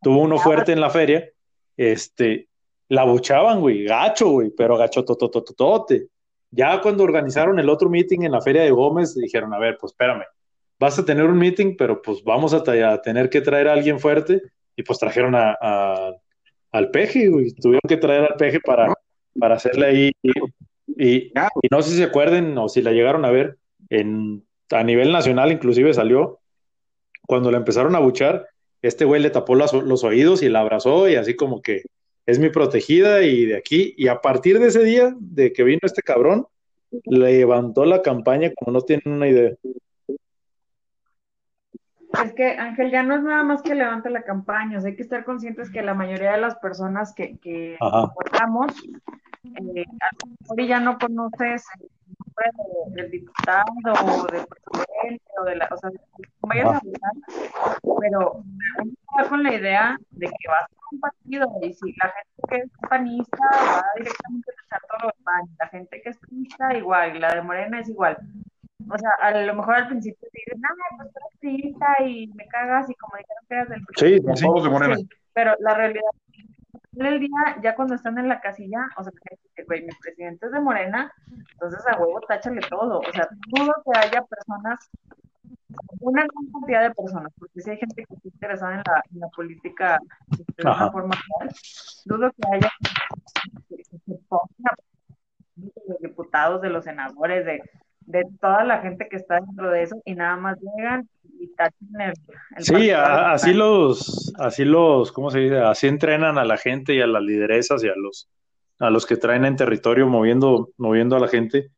[0.00, 1.28] tuvo uno fuerte en la feria,
[1.76, 2.48] este,
[2.88, 6.06] la buchaban, güey, gacho, güey, pero gacho totototote.
[6.50, 9.92] Ya cuando organizaron el otro meeting en la feria de Gómez, dijeron, a ver, pues
[9.92, 10.24] espérame,
[10.78, 12.62] vas a tener un meeting, pero pues vamos a,
[13.02, 14.42] tener que traer a alguien fuerte.
[14.76, 15.56] Y pues trajeron a,
[16.72, 17.52] al peje, güey.
[17.52, 18.92] Tuvieron que traer al peje para,
[19.38, 20.12] para hacerle ahí.
[20.86, 21.32] Y,
[21.70, 23.58] no sé si se acuerden o si la llegaron a ver,
[23.90, 26.40] en, a nivel nacional inclusive salió,
[27.26, 28.48] cuando la empezaron a buchar,
[28.82, 31.82] este güey le tapó los oídos y la abrazó y así como que
[32.30, 35.80] es mi protegida y de aquí, y a partir de ese día, de que vino
[35.82, 36.46] este cabrón,
[37.04, 39.52] levantó la campaña como no tienen una idea.
[42.24, 44.96] Es que, Ángel, ya no es nada más que levante la campaña, o sea, hay
[44.96, 48.72] que estar conscientes que la mayoría de las personas que, que votamos,
[49.44, 49.84] eh,
[50.66, 51.64] ya no conoces
[52.56, 55.90] nombre del diputado o del presidente o de la, o sea,
[56.42, 57.12] vayas a votar,
[58.00, 58.42] pero
[58.78, 62.42] uno con la idea de que va a ser un partido y si la gente
[62.48, 66.76] que es panista va directamente a echar todo los PAN, la gente que es panista
[66.76, 68.16] igual, y la de Morena es igual
[68.88, 72.46] o sea, a lo mejor al principio te dicen, no, pues tú eres y me
[72.48, 74.44] cagas y como dijeron que eras del Sí, sí.
[74.44, 74.96] Todos de Morena.
[74.96, 76.10] Sí, pero la realidad
[76.96, 79.36] en el día, ya cuando están en la casilla, o sea, que,
[79.70, 81.12] güey, mi presidente es de Morena,
[81.52, 82.98] entonces a huevo táchale todo.
[82.98, 84.90] O sea, dudo que haya personas,
[86.00, 89.20] una gran cantidad de personas, porque si hay gente que está interesada en la, en
[89.20, 91.54] la política de una forma real,
[92.04, 92.70] dudo que haya
[93.68, 94.74] que se ponga
[95.54, 97.62] de los diputados, de los senadores, de
[98.06, 102.00] de toda la gente que está dentro de eso y nada más llegan y tachan
[102.00, 107.00] el, sí así los así los cómo se dice así entrenan a la gente y
[107.00, 108.28] a las lideresas y a los
[108.80, 111.70] a los que traen en territorio moviendo moviendo a la gente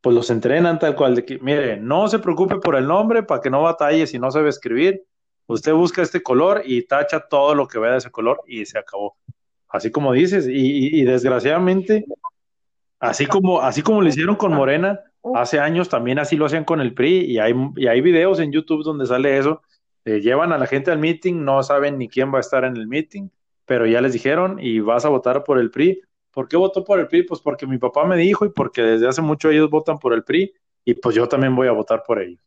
[0.00, 3.42] pues los entrenan tal cual de que mire no se preocupe por el nombre para
[3.42, 5.04] que no batalle si no sabe escribir
[5.46, 8.78] usted busca este color y tacha todo lo que vea de ese color y se
[8.78, 9.16] acabó
[9.68, 12.06] así como dices y, y desgraciadamente
[12.98, 15.00] así como así como lo hicieron con Morena
[15.34, 18.52] Hace años también así lo hacían con el PRI y hay, y hay videos en
[18.52, 19.62] YouTube donde sale eso.
[20.04, 22.76] Eh, llevan a la gente al meeting, no saben ni quién va a estar en
[22.76, 23.28] el meeting,
[23.66, 26.00] pero ya les dijeron y vas a votar por el PRI.
[26.38, 27.24] ¿Por qué votó por el PRI?
[27.24, 30.22] Pues porque mi papá me dijo y porque desde hace mucho ellos votan por el
[30.22, 32.40] PRI y pues yo también voy a votar por ellos.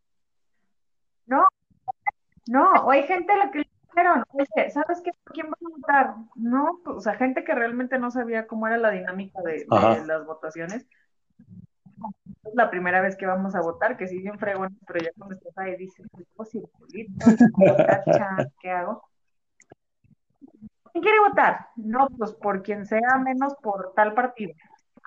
[1.26, 1.44] No,
[2.48, 4.24] no, o hay gente a la que le dijeron,
[4.74, 5.12] ¿sabes qué?
[5.34, 6.16] ¿Quién va a votar?
[6.36, 9.66] No, pues, o sea, gente que realmente no sabía cómo era la dinámica de
[10.06, 10.88] las votaciones
[12.46, 15.36] es la primera vez que vamos a votar, que sí bien fregón, pero ya cuando
[15.36, 16.52] estás ahí dices, pues,
[18.62, 19.04] ¿qué hago?
[20.92, 21.68] ¿Quién quiere votar?
[21.76, 24.54] No, pues por quien sea menos por tal partido.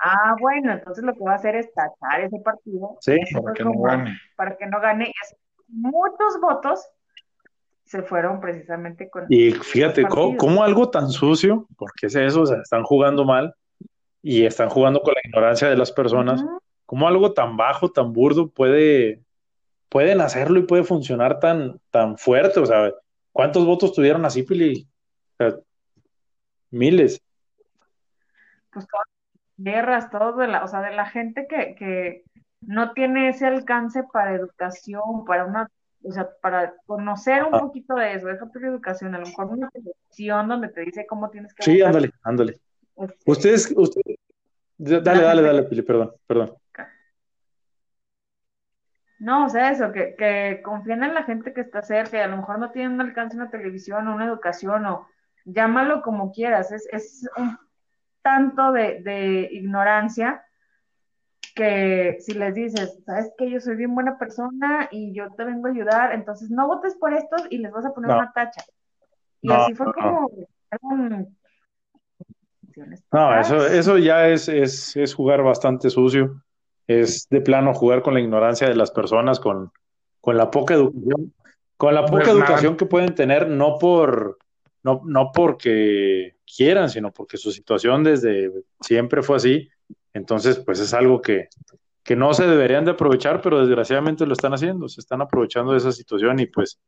[0.02, 2.96] Ah, bueno, entonces lo que va a hacer es tachar ese partido.
[3.00, 4.18] Sí, para que no gane.
[4.36, 5.12] Para que no gane.
[5.68, 6.86] Y muchos votos
[7.84, 9.26] se fueron precisamente con.
[9.28, 11.66] Y fíjate, ¿cómo, algo tan sucio?
[11.76, 13.54] Porque es eso, o sea, están jugando mal
[14.22, 16.44] y están jugando con la ignorancia de las personas.
[16.86, 19.22] ¿Cómo algo tan bajo, tan burdo puede,
[19.88, 22.60] pueden hacerlo y puede funcionar tan, tan fuerte?
[22.60, 22.92] O sea,
[23.32, 24.88] ¿cuántos votos tuvieron así, Pili?
[26.74, 27.20] Miles.
[28.72, 29.06] Pues todas
[29.56, 32.24] guerras, todo de la, o sea, de la gente que, que
[32.60, 35.70] no tiene ese alcance para educación, para una,
[36.02, 39.70] o sea, para conocer un poquito de eso, deja tu educación, a lo mejor una
[39.70, 42.60] televisión donde te dice cómo tienes que Sí, ándale, ándale.
[42.96, 44.18] Este, ustedes, ustedes,
[44.78, 46.56] dale, dale, dale, Pili, perdón, perdón.
[49.20, 52.26] No, o sea, eso, que, que confíen en la gente que está cerca y a
[52.26, 55.08] lo mejor no tienen un alcance una televisión o una educación o
[55.44, 57.58] llámalo como quieras, es, es un
[58.22, 60.44] tanto de, de ignorancia
[61.54, 65.68] que si les dices, sabes que yo soy bien buena persona y yo te vengo
[65.68, 68.64] a ayudar, entonces no votes por estos y les vas a poner una tacha.
[69.40, 70.30] Y así fue como...
[73.12, 76.42] No, eso, eso ya es, es, es jugar bastante sucio.
[76.88, 79.70] Es de plano jugar con la ignorancia de las personas, con,
[80.20, 81.32] con la poca educación,
[81.76, 84.38] con la poca educación que pueden tener, no por,
[84.84, 89.68] no, no porque quieran, sino porque su situación desde siempre fue así.
[90.12, 91.48] Entonces, pues es algo que,
[92.04, 95.78] que no se deberían de aprovechar, pero desgraciadamente lo están haciendo, se están aprovechando de
[95.78, 96.78] esa situación y pues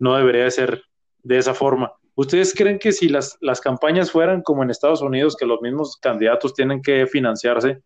[0.00, 0.82] no debería de ser
[1.22, 1.92] de esa forma.
[2.16, 5.96] ¿Ustedes creen que si las, las campañas fueran como en Estados Unidos, que los mismos
[6.00, 7.82] candidatos tienen que financiarse,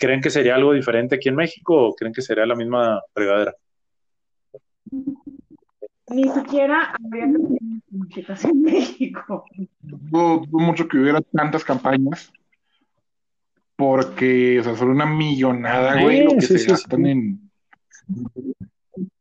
[0.00, 3.54] ¿Creen que sería algo diferente aquí en México o creen que sería la misma fregadera?
[6.08, 6.94] Ni siquiera
[7.90, 9.44] en México.
[9.80, 12.32] Dudo, mucho que hubiera tantas campañas
[13.76, 17.50] porque, o sea, son una millonada, güey, lo que se gastan en...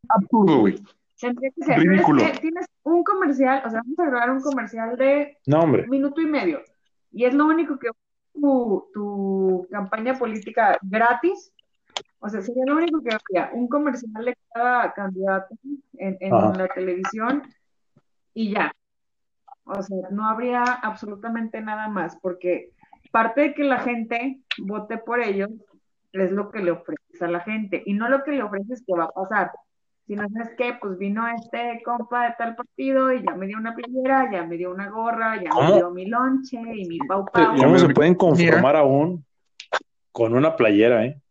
[0.10, 0.84] Absurdo, güey.
[1.20, 1.80] Tendría que ser.
[1.80, 2.24] Ridículo.
[2.42, 6.62] tienes un comercial, o sea, vamos a grabar un comercial de un minuto y medio.
[7.12, 7.90] Y es lo único que
[8.94, 11.52] tu, campaña política gratis,
[12.20, 15.56] o sea, sería lo único que habría, un comercial de cada candidato
[15.94, 17.44] en, la televisión
[18.40, 18.72] y ya.
[19.66, 22.72] O sea, no habría absolutamente nada más, porque
[23.12, 25.50] parte de que la gente vote por ellos
[26.14, 28.94] es lo que le ofreces a la gente, y no lo que le ofreces que
[28.94, 29.52] va a pasar.
[30.08, 33.58] Si no sabes qué, pues vino este compa de tal partido y ya me dio
[33.58, 37.26] una playera, ya me dio una gorra, ya me dio mi lonche y mi pau
[37.26, 37.58] pau.
[37.58, 39.26] ¿Cómo se pueden conformar aún
[40.14, 41.22] con una playera, eh?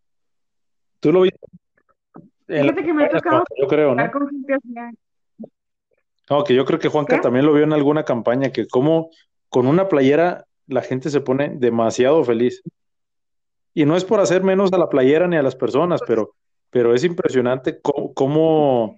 [1.00, 1.40] Tú lo viste.
[2.46, 4.10] Fíjate que me ha tocado yo creo, ¿no?
[4.12, 4.74] con gente así.
[6.30, 9.10] No, que yo creo que Juanca también lo vio en alguna campaña, que como
[9.48, 12.62] con una playera la gente se pone demasiado feliz.
[13.74, 16.34] Y no es por hacer menos a la playera ni a las personas, pero,
[16.70, 18.96] pero es impresionante cómo,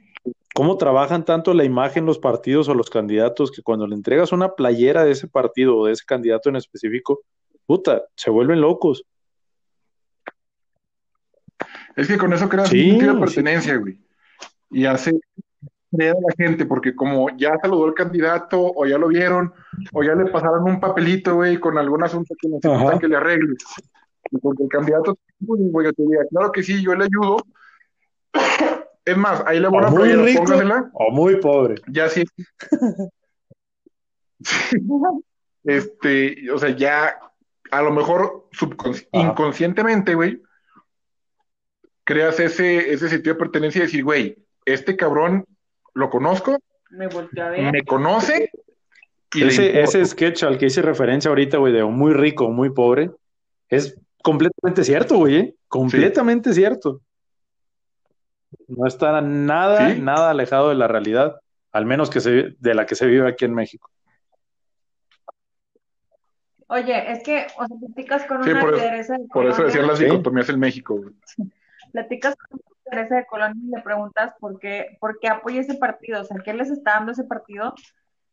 [0.54, 4.54] cómo, trabajan tanto la imagen los partidos o los candidatos que cuando le entregas una
[4.54, 7.20] playera de ese partido o de ese candidato en específico,
[7.66, 9.04] puta, se vuelven locos.
[11.94, 13.98] Es que con eso creas un sentido de pertenencia, güey.
[14.70, 15.12] Y hace
[15.92, 19.52] a la gente, porque como ya saludó el candidato, o ya lo vieron,
[19.92, 23.56] o ya le pasaron un papelito, güey, con algún asunto que necesitan que le arregle.
[24.30, 27.38] Y porque el candidato, güey, te diga, claro que sí, yo le ayudo.
[29.04, 30.44] Es más, ahí le voy a muy rico,
[30.94, 31.76] O muy pobre.
[31.88, 32.24] Ya sí.
[35.64, 37.18] este, o sea, ya
[37.70, 38.48] a lo mejor
[39.12, 40.40] inconscientemente, güey,
[42.04, 45.46] creas ese, ese sentido de pertenencia y decir, güey, este cabrón
[45.94, 46.58] lo conozco,
[46.90, 47.72] me, a ver.
[47.72, 48.50] me conoce.
[49.32, 53.12] Y ese, ese sketch al que hice referencia ahorita, güey, de muy rico, muy pobre,
[53.68, 55.54] es completamente cierto, güey, ¿eh?
[55.68, 57.00] completamente cierto.
[58.66, 62.96] No está nada, nada alejado de la realidad, al menos que se, de la que
[62.96, 63.90] se vive aquí en México.
[66.66, 70.48] Oye, es que, o sea, platicas con una por eso, por eso decían las dicotomías
[70.48, 70.96] en México.
[70.96, 71.14] Güey.
[71.92, 72.60] Platicas con
[72.90, 76.36] Teresa de Colón y le preguntas por qué, por qué apoya ese partido, o sea,
[76.44, 77.74] ¿qué les está dando ese partido?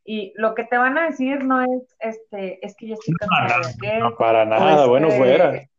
[0.03, 3.61] Y lo que te van a decir no es, este, es que yo estoy cansado
[3.81, 5.69] de No, para nada, bueno, este, fuera.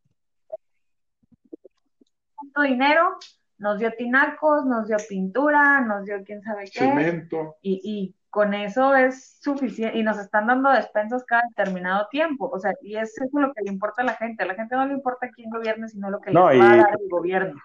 [2.63, 3.17] dinero,
[3.59, 6.81] nos dio tinacos, nos dio pintura, nos dio quién sabe qué.
[6.81, 7.57] Cemento.
[7.63, 12.59] Y, y con eso es suficiente, y nos están dando despensas cada determinado tiempo, o
[12.59, 14.87] sea, y es eso lo que le importa a la gente, a la gente no
[14.87, 17.59] le importa quién gobierne, sino lo que le va a dar el gobierno.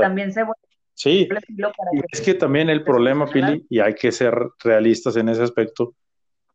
[0.00, 0.44] También se
[0.94, 1.28] Sí,
[2.10, 5.94] es que también el problema, Pili, y hay que ser realistas en ese aspecto,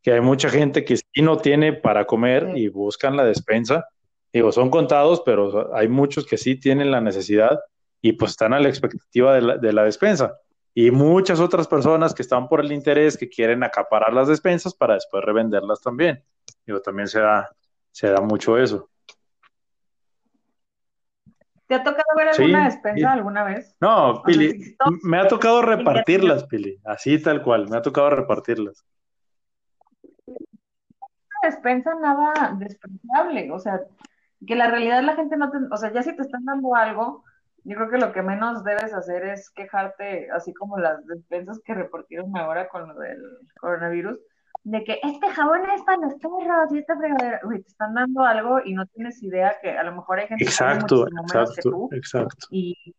[0.04, 3.88] que hay mucha gente que sí no tiene para comer y buscan la despensa.
[4.32, 7.60] Digo, son contados, pero hay muchos que sí tienen la necesidad
[8.02, 10.36] y pues están a la expectativa de la, de la despensa
[10.78, 14.96] y muchas otras personas que están por el interés, que quieren acaparar las despensas para
[14.96, 16.22] después revenderlas también.
[16.66, 17.50] Digo, también se da,
[17.92, 18.90] se da mucho eso.
[21.68, 23.76] ¿Te ha tocado ver alguna despensa alguna vez?
[23.82, 28.86] No, Pili, me ha tocado repartirlas, Pili, así tal cual, me ha tocado repartirlas.
[31.44, 33.82] despensa nada despreciable, o sea,
[34.46, 37.24] que la realidad la gente no te, o sea, ya si te están dando algo,
[37.64, 41.74] yo creo que lo que menos debes hacer es quejarte, así como las despensas que
[41.74, 43.24] reportaron ahora con lo del
[43.60, 44.20] coronavirus,
[44.66, 48.24] de que este jabón es para los perros y esta fregadera, güey, te están dando
[48.24, 51.62] algo y no tienes idea que a lo mejor hay gente exacto, que exacto, que
[51.62, 52.48] tú, exacto.
[52.50, 52.96] Y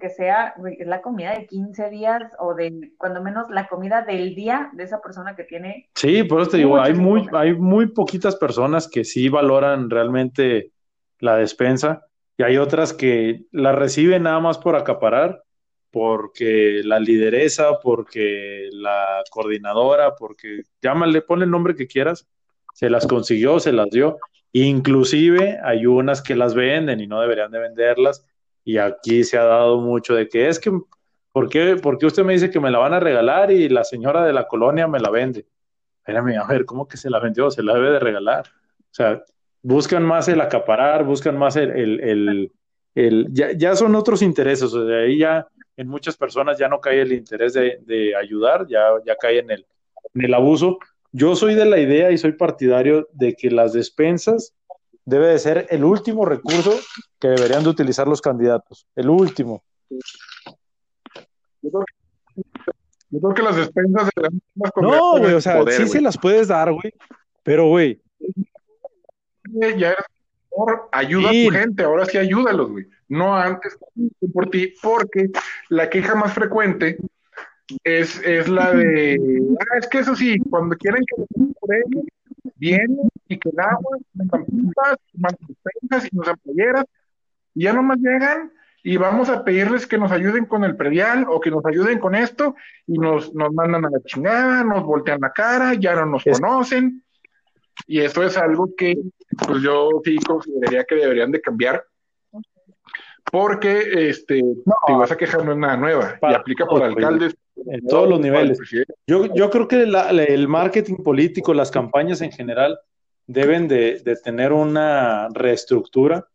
[0.00, 0.54] que sea
[0.86, 5.00] la comida de 15 días o de cuando menos la comida del día de esa
[5.02, 5.90] persona que tiene.
[5.94, 10.72] Sí, por eso te digo, hay muy, hay muy poquitas personas que sí valoran realmente
[11.20, 12.06] la despensa
[12.38, 15.43] y hay otras que la reciben nada más por acaparar,
[15.94, 22.26] porque la lideresa, porque la coordinadora, porque llámale, ponle el nombre que quieras,
[22.72, 24.18] se las consiguió, se las dio.
[24.50, 28.26] Inclusive hay unas que las venden y no deberían de venderlas.
[28.64, 30.72] Y aquí se ha dado mucho de que es que,
[31.30, 34.32] ¿por qué, usted me dice que me la van a regalar y la señora de
[34.32, 35.46] la colonia me la vende?
[35.98, 37.52] Espérame, a ver, ¿cómo que se la vendió?
[37.52, 38.46] Se la debe de regalar.
[38.80, 39.22] O sea,
[39.62, 41.70] buscan más el acaparar, buscan más el,
[42.96, 45.46] el, ya, son otros intereses, o sea, ahí ya
[45.76, 49.66] en muchas personas ya no cae el interés de, ayudar, ya, ya cae en el,
[50.14, 50.78] en el abuso.
[51.12, 54.54] Yo soy de la idea y soy partidario de que las despensas
[55.04, 56.72] debe de ser el último recurso
[57.18, 59.62] que deberían de utilizar los candidatos, el último.
[61.62, 61.70] Yo
[63.20, 64.10] creo, que las despensas
[64.76, 66.92] No, güey, o sea, sí se las puedes dar, güey,
[67.42, 68.00] pero, güey,
[69.76, 70.04] ya eres
[70.92, 72.86] ayuda a tu gente, ahora sí ayúdalos, güey.
[73.14, 73.78] No antes
[74.32, 75.30] por ti, porque
[75.68, 76.98] la queja más frecuente
[77.84, 79.18] es, es la de,
[79.60, 81.24] ah, es que eso sí, cuando quieren que
[81.60, 82.04] por ellos,
[82.56, 83.98] vienen y que el agua,
[85.14, 86.84] más despensas y nos apoyeras,
[87.54, 88.52] y ya nomás llegan
[88.82, 92.14] y vamos a pedirles que nos ayuden con el predial o que nos ayuden con
[92.14, 92.56] esto,
[92.86, 97.02] y nos, nos mandan a la chingada, nos voltean la cara, ya no nos conocen,
[97.86, 98.94] y eso es algo que
[99.46, 101.84] pues yo sí consideraría que deberían de cambiar.
[103.30, 107.34] Porque este, no, te vas a quejar no es nada nueva y aplica por alcaldes.
[107.66, 108.58] En todos los niveles.
[109.06, 112.78] Yo, yo creo que el marketing político, las campañas en general,
[113.26, 116.28] deben de, de tener una reestructura.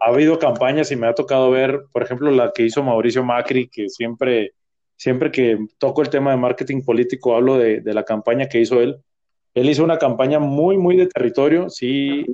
[0.00, 3.68] Ha habido campañas y me ha tocado ver, por ejemplo, la que hizo Mauricio Macri,
[3.68, 4.54] que siempre
[4.96, 8.80] siempre que toco el tema de marketing político, hablo de, de, la campaña que hizo
[8.80, 8.96] él.
[9.52, 12.24] Él hizo una campaña muy, muy de territorio, sí,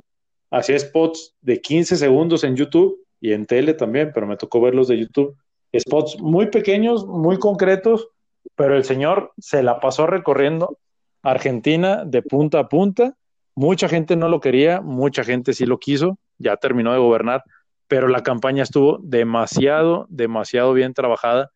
[0.49, 4.87] hacía spots de 15 segundos en YouTube y en tele también, pero me tocó verlos
[4.89, 5.37] de YouTube.
[5.77, 8.09] Spots muy pequeños, muy concretos,
[8.55, 10.77] pero el señor se la pasó recorriendo
[11.21, 13.15] Argentina de punta a punta.
[13.55, 17.43] Mucha gente no lo quería, mucha gente sí lo quiso, ya terminó de gobernar,
[17.87, 21.51] pero la campaña estuvo demasiado, demasiado bien trabajada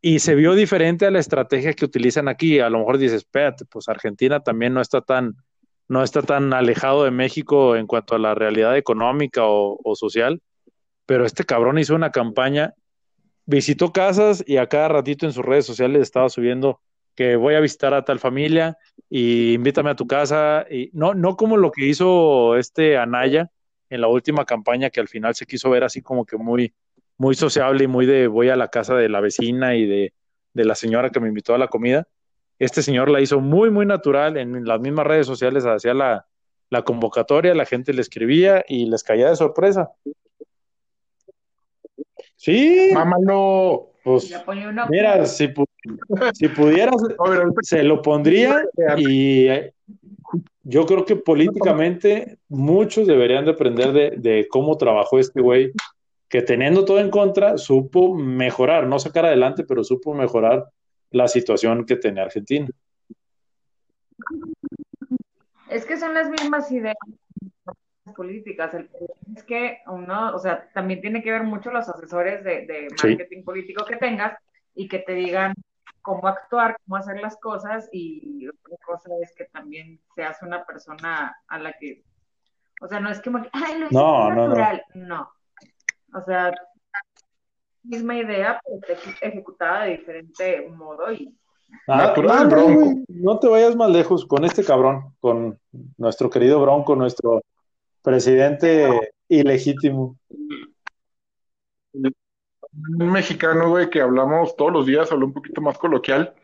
[0.00, 2.60] y se vio diferente a la estrategia que utilizan aquí.
[2.60, 5.34] A lo mejor dices, espérate, pues Argentina también no está tan,
[5.88, 10.40] no está tan alejado de México en cuanto a la realidad económica o, social,
[11.06, 12.74] pero este cabrón hizo una campaña,
[13.46, 16.80] visitó casas y a cada ratito en sus redes sociales estaba subiendo
[17.14, 18.76] que voy a visitar a tal familia
[19.08, 20.66] y invítame a tu casa.
[20.70, 23.50] Y no, no como lo que hizo este Anaya
[23.90, 26.74] en la última campaña, que al final se quiso ver así como que muy,
[27.16, 30.12] muy sociable y muy de voy a la casa de la vecina y de,
[30.52, 32.06] de la señora que me invitó a la comida.
[32.58, 34.36] Este señor la hizo muy, muy natural.
[34.36, 36.26] En las mismas redes sociales hacía la,
[36.70, 39.90] la convocatoria, la gente le escribía y les caía de sorpresa.
[42.36, 42.90] Sí.
[42.92, 43.92] Mámalo.
[44.04, 44.34] Pues,
[44.88, 45.52] mira, si,
[46.32, 46.96] si pudieras,
[47.62, 48.62] se lo pondría
[48.96, 49.74] y eh,
[50.62, 55.72] yo creo que políticamente muchos deberían de aprender de, de cómo trabajó este güey
[56.28, 60.66] que teniendo todo en contra, supo mejorar, no sacar adelante, pero supo mejorar
[61.10, 62.68] la situación que tenía Argentina.
[65.70, 66.96] Es que son las mismas ideas
[68.16, 68.72] políticas.
[69.36, 73.38] es que uno, o sea, también tiene que ver mucho los asesores de, de marketing
[73.38, 73.42] sí.
[73.42, 74.36] político que tengas
[74.74, 75.54] y que te digan
[76.02, 81.36] cómo actuar, cómo hacer las cosas y otra cosa es que también seas una persona
[81.46, 82.02] a la que,
[82.80, 85.16] o sea, no es como, ay, lo no, natural, no, no.
[85.16, 86.18] no.
[86.18, 86.52] O sea,
[87.88, 91.34] misma idea, pero ejecutada de diferente modo y
[91.86, 92.48] Ah, Natural,
[93.08, 95.58] no, te vayas más lejos con este cabrón, con
[95.96, 97.42] nuestro querido Bronco, nuestro
[98.02, 100.16] presidente ilegítimo.
[101.92, 102.12] Un
[103.10, 106.34] mexicano, güey, que hablamos todos los días, habló un poquito más coloquial.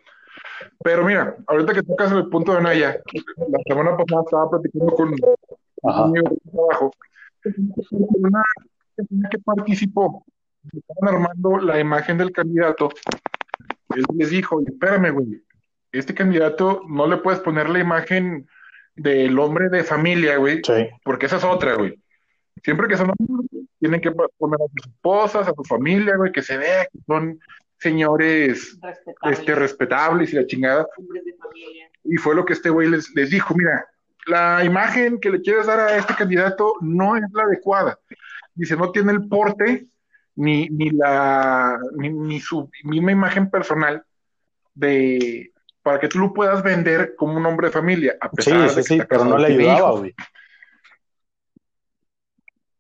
[0.83, 3.01] Pero mira, ahorita que tocas el punto de Naya,
[3.37, 6.91] la semana pasada estaba platicando con un amigo de trabajo,
[8.15, 8.43] una
[9.31, 10.25] que participó,
[10.73, 12.91] estaban armando la imagen del candidato,
[13.95, 15.43] él les dijo, espérame, güey,
[15.93, 18.49] este candidato no le puedes poner la imagen
[18.97, 20.89] del hombre de familia, güey, sí.
[21.05, 21.99] porque esa es otra, güey.
[22.63, 26.43] Siempre que son hombres, tienen que poner a sus esposas, a su familia, güey, que
[26.43, 27.39] se vea que son
[27.79, 30.87] señores respetables, este, respetables y la chingada.
[32.05, 33.87] Y fue lo que este güey les, les dijo, mira,
[34.27, 37.99] la imagen que le quieres dar a este candidato no es la adecuada.
[38.55, 39.87] Dice, no tiene el porte
[40.37, 44.05] ni, ni la ni, ni su misma imagen personal
[44.75, 48.77] de para que tú lo puedas vender como un hombre de familia, a pesar sí,
[48.77, 50.15] de sí, sí, pero no le ayudaba, güey.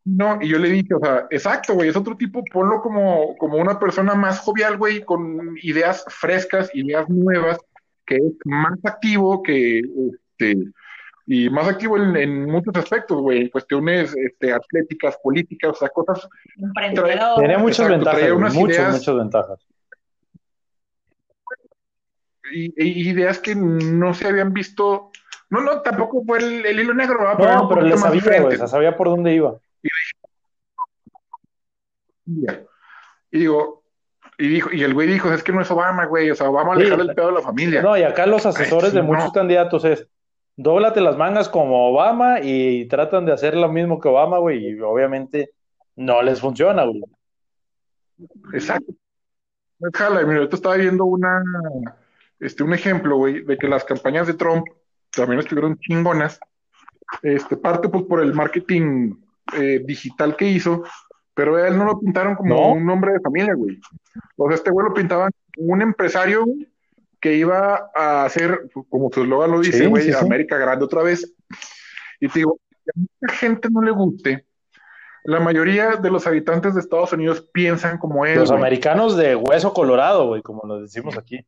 [0.07, 3.59] No, y yo le dije, o sea, exacto, güey, es otro tipo, ponlo como, como
[3.59, 7.59] una persona más jovial, güey, con ideas frescas, ideas nuevas,
[8.07, 10.57] que es más activo, que este,
[11.27, 15.89] y más activo en, en muchos aspectos, güey, en cuestiones este, atléticas, políticas, o sea,
[15.89, 16.29] cosas.
[16.57, 17.39] Emprendedor.
[17.39, 19.67] Tiene muchas exacto, ventajas, unas muchas, ideas, muchas ventajas.
[22.53, 25.11] Y, y, ideas que no se habían visto.
[25.49, 27.37] No, no, tampoco fue el, el hilo negro, ¿verdad?
[27.39, 29.57] Pero, no, pero le sabía, güey, o sea, sabía por dónde iba.
[32.27, 32.47] Y,
[33.31, 33.85] y digo,
[34.37, 36.77] y dijo, y el güey dijo, es que no es Obama, güey, o sea, Obama
[36.77, 37.83] sí, dejar el pedo de la familia.
[37.83, 39.33] No, y acá los asesores Ay, sí, de muchos no.
[39.33, 40.09] candidatos es,
[40.57, 44.81] dóblate las mangas como Obama y tratan de hacer lo mismo que Obama, güey, y
[44.81, 45.51] obviamente
[45.97, 47.03] no les funciona, güey.
[48.53, 48.93] Exacto.
[49.93, 51.43] Jala, mira, yo estaba viendo una,
[52.41, 54.65] este, un ejemplo, güey, de que las campañas de Trump
[55.11, 56.39] también estuvieron chingonas.
[57.23, 59.15] Este, parte pues por el marketing
[59.53, 60.85] eh, digital que hizo,
[61.35, 62.73] pero a él no lo pintaron como ¿No?
[62.73, 63.79] un hombre de familia, güey.
[64.37, 66.67] O sea, este güey lo pintaban como un empresario, güey,
[67.25, 70.23] que iba a hacer, como su eslogan lo dice, güey, sí, sí, sí.
[70.23, 71.35] América Grande otra vez.
[72.21, 74.45] Y te digo, a mucha gente no le guste,
[75.25, 78.41] la mayoría de los habitantes de Estados Unidos piensan como él.
[78.41, 78.59] Los wey.
[78.59, 81.47] americanos de hueso colorado, güey, como lo decimos aquí.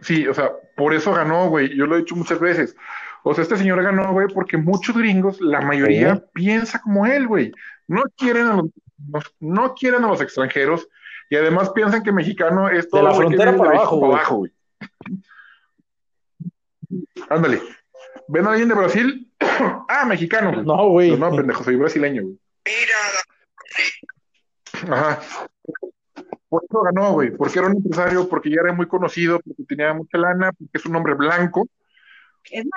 [0.00, 1.76] Sí, o sea, por eso ganó, güey.
[1.76, 2.74] Yo lo he dicho muchas veces.
[3.22, 6.22] O sea, este señor ganó, güey, porque muchos gringos, la mayoría ¿Sí?
[6.32, 7.52] piensa como él, güey.
[7.86, 8.70] No quieren a los,
[9.40, 10.88] no quieren a los extranjeros
[11.30, 14.52] y además piensan que mexicano es todo de la frontera para abajo, para abajo, güey.
[17.28, 17.60] Ándale.
[18.28, 19.32] ¿Ven a alguien de Brasil?
[19.88, 20.62] ah, mexicano.
[20.62, 21.16] No, güey.
[21.16, 22.38] No, pendejo, soy brasileño, güey.
[24.90, 25.20] Ajá.
[26.48, 29.92] Por eso ganó, güey, porque era un empresario, porque ya era muy conocido, porque tenía
[29.92, 31.68] mucha lana, porque es un hombre blanco.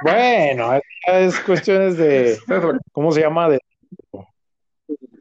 [0.04, 2.38] Bueno, es cuestiones de,
[2.92, 3.48] ¿cómo se llama?
[3.48, 3.60] De,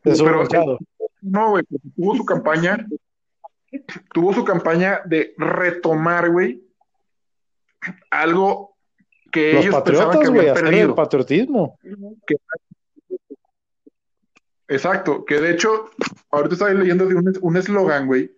[0.03, 0.79] de su Pero,
[1.21, 1.65] No, güey,
[1.95, 2.85] tuvo su campaña,
[4.13, 6.63] tuvo su campaña de retomar, güey,
[8.11, 8.77] algo
[9.31, 10.89] que Los ellos patriotas, pensaban que habían hacer perdido.
[10.89, 11.79] el patriotismo.
[12.27, 12.37] Que-
[14.69, 15.91] exacto, que de hecho,
[16.31, 18.31] ahorita estaba leyendo de un un eslogan, güey,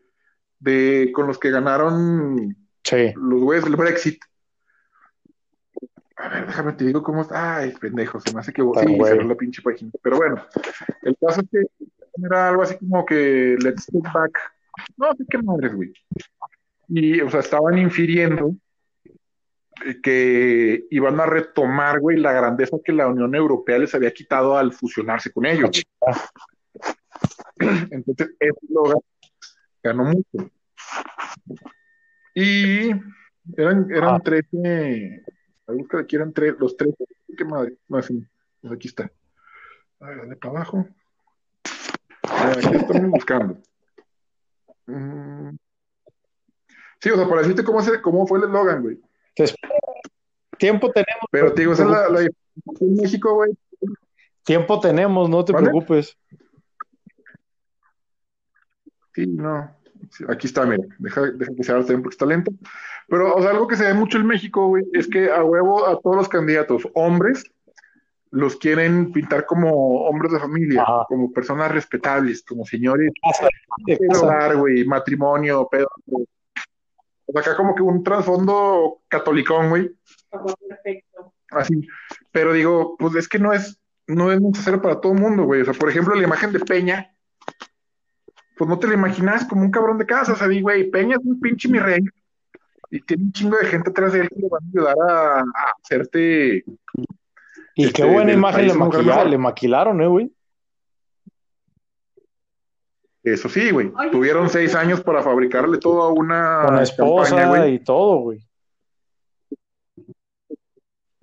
[0.59, 3.13] de con los que ganaron Sí.
[3.17, 4.21] los güeyes del Brexit.
[6.17, 7.57] A ver, déjame te digo cómo está.
[7.57, 9.91] Ay, pendejo, se me hace que sí, cerró la pinche página.
[10.03, 10.45] Pero bueno,
[11.03, 11.67] el caso es que
[12.25, 14.31] era algo así como que let's take back.
[14.97, 15.93] No qué madres, güey.
[16.89, 18.55] Y, o sea, estaban infiriendo
[20.03, 24.73] que iban a retomar, güey, la grandeza que la Unión Europea les había quitado al
[24.73, 25.83] fusionarse con ellos.
[27.91, 28.99] Entonces, ese eslogan
[29.83, 30.51] ganó mucho.
[32.35, 32.91] Y
[33.57, 34.21] eran, eran Ah.
[34.23, 35.25] 13,
[35.67, 36.95] a buscar aquí eran tres, los tres,
[37.37, 38.25] qué madre, no, sí,
[38.61, 39.11] pues aquí está.
[40.01, 40.89] A ver, dale para abajo.
[42.25, 43.59] A ver, aquí estamos buscando.
[44.97, 45.57] Mm.
[47.01, 49.01] Sí, o sea, para decirte cómo, se- cómo fue el eslogan, güey.
[49.35, 49.57] Entonces,
[50.59, 51.25] tiempo tenemos.
[51.31, 53.53] Pero te digo, esa es la, la diferencia en México, güey.
[54.45, 55.71] Tiempo tenemos, no te ¿Vale?
[55.71, 56.17] preocupes.
[59.15, 59.71] Sí, no.
[60.29, 60.85] Aquí está, mira.
[60.99, 62.53] Deja, deja que se abra también porque está lento.
[63.09, 65.87] Pero, o sea, algo que se ve mucho en México, güey, es que a huevo
[65.87, 67.45] a todos los candidatos hombres
[68.33, 71.05] los quieren pintar como hombres de familia, Ajá.
[71.07, 73.11] como personas respetables, como señores
[74.21, 75.89] hogar, güey, matrimonio, pedo.
[76.07, 79.91] O sea, acá como que un trasfondo catolicón, güey,
[80.31, 81.35] Perfecto.
[81.51, 81.87] así.
[82.31, 85.61] Pero digo, pues es que no es, no es necesario para todo el mundo, güey.
[85.61, 87.15] O sea, por ejemplo, la imagen de Peña,
[88.57, 91.17] pues no te la imaginas como un cabrón de casa, o sea, di, güey, Peña
[91.17, 92.01] es un pinche mi rey.
[92.91, 95.41] Y tiene un chingo de gente atrás de él que le van a ayudar a,
[95.41, 96.65] a hacerte.
[97.75, 98.67] Y Este, qué buena del imagen
[99.31, 100.31] le, maquilaron, eh, güey.
[103.25, 103.93] Eso sí, güey.
[104.11, 107.75] Tuvieron seis años para fabricarle toda una Con campaña, esposa güey.
[107.75, 108.41] y todo, güey.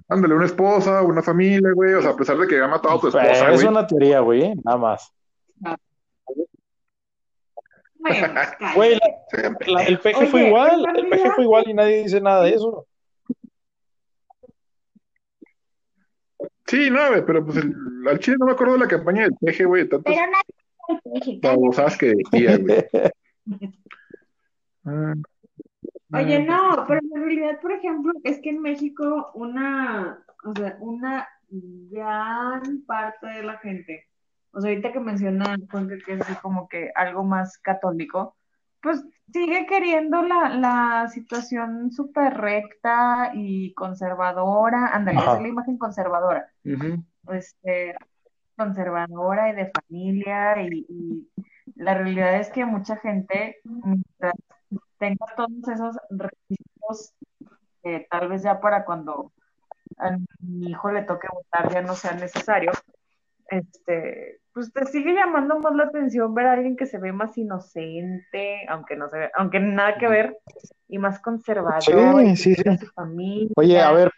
[0.07, 1.93] Ándale, una esposa, una familia, güey.
[1.93, 3.67] O sea, a pesar de que había matado a tu Pero esposa, es güey.
[3.67, 5.13] una teoría, güey, eh, nada más.
[8.75, 12.21] Güey, la- Sean la- el peje fue igual, el peje fue igual y nadie dice
[12.21, 12.87] nada de eso.
[16.69, 17.73] Sí, no, güey, pero pues el,
[18.07, 22.13] al chile no me acuerdo de la campaña del peje, güey, de nadie babosadas que
[22.15, 22.85] decía, güey.
[24.85, 25.13] Ah,
[26.13, 31.27] Oye, no, pero en realidad, por ejemplo, es que en México una, o sea, una
[31.49, 34.07] gran parte de la gente,
[34.51, 38.37] o sea, ahorita que menciona Juanca que es así como que algo más católico,
[38.81, 45.77] pues sigue queriendo la, la situación súper recta y conservadora, ándale, esa es la imagen
[45.77, 46.51] conservadora,
[47.31, 47.95] este,
[48.55, 51.29] conservadora y de familia y, y
[51.75, 54.33] la realidad es que mucha gente, mientras
[54.97, 57.13] tenga todos esos requisitos,
[57.83, 59.31] eh, tal vez ya para cuando
[59.97, 62.71] a mi hijo le toque votar ya no sea necesario,
[63.49, 67.37] este, pues te sigue llamando más la atención ver a alguien que se ve más
[67.37, 70.37] inocente, aunque no se ve, aunque nada que ver,
[70.87, 74.11] y más conservador, Sí, que su familia, Oye, a ver,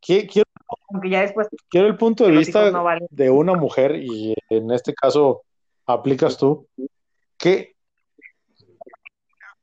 [0.00, 0.48] que- quiero,
[0.88, 3.08] aunque ya después quiero el punto de vista no valen.
[3.10, 5.42] de una mujer y en este caso
[5.86, 6.66] aplicas tú.
[7.38, 7.74] ¿Qué,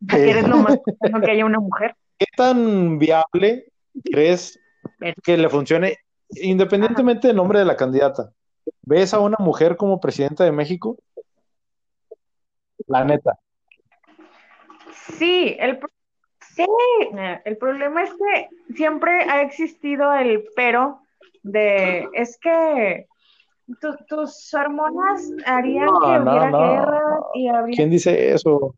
[0.10, 0.78] ¿A qué eres lo más
[1.28, 1.96] que haya una mujer?
[2.20, 3.66] qué tan viable
[4.12, 4.60] crees
[5.24, 5.98] que le funcione
[6.30, 8.32] independientemente del nombre de la candidata?
[8.86, 10.98] ¿Ves a una mujer como presidenta de México?
[12.88, 13.40] La neta.
[15.18, 15.80] Sí, el,
[16.56, 16.66] sí,
[17.46, 21.00] el problema es que siempre ha existido el pero
[21.44, 23.08] de, es que
[23.80, 26.58] tu- tus hormonas harían No, que no, hubiera no.
[26.60, 28.76] guerra y habría ¿Quién dice eso?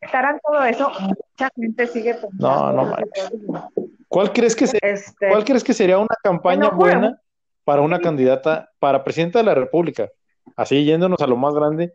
[0.00, 2.72] afectaran todo eso, mucha gente sigue No, pensando.
[2.72, 3.68] no
[4.08, 7.20] ¿Cuál crees que se- Este, cuál crees que sería una campaña buena
[7.64, 10.08] para una candidata para presidenta de la República?
[10.56, 11.92] Así yéndonos a lo más grande,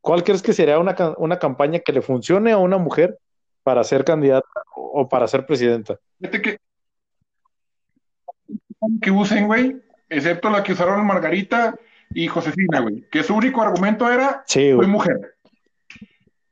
[0.00, 3.18] ¿cuál crees que sería una, una campaña que le funcione a una mujer
[3.62, 5.98] para ser candidata o para ser presidenta?
[6.18, 6.56] Fíjate que
[9.00, 11.74] que usen, güey, excepto la que usaron Margarita
[12.14, 14.88] y Josefina, güey, que su único argumento era Sí, soy güey.
[14.88, 15.34] mujer.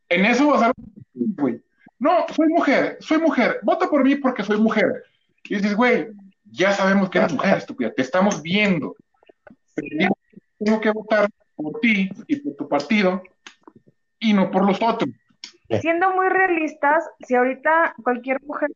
[0.08, 0.74] En eso basaron,
[1.14, 1.60] güey.
[1.98, 5.04] No, soy mujer, soy mujer, vota por mí porque soy mujer.
[5.44, 6.08] Y dices, güey,
[6.44, 8.96] ya sabemos que eres mujer, estúpida, te estamos viendo.
[9.74, 10.14] Pero
[10.58, 13.22] Tengo que votar por ti y por tu partido
[14.18, 15.10] y no por los otros.
[15.80, 18.70] Siendo muy realistas, si ahorita cualquier mujer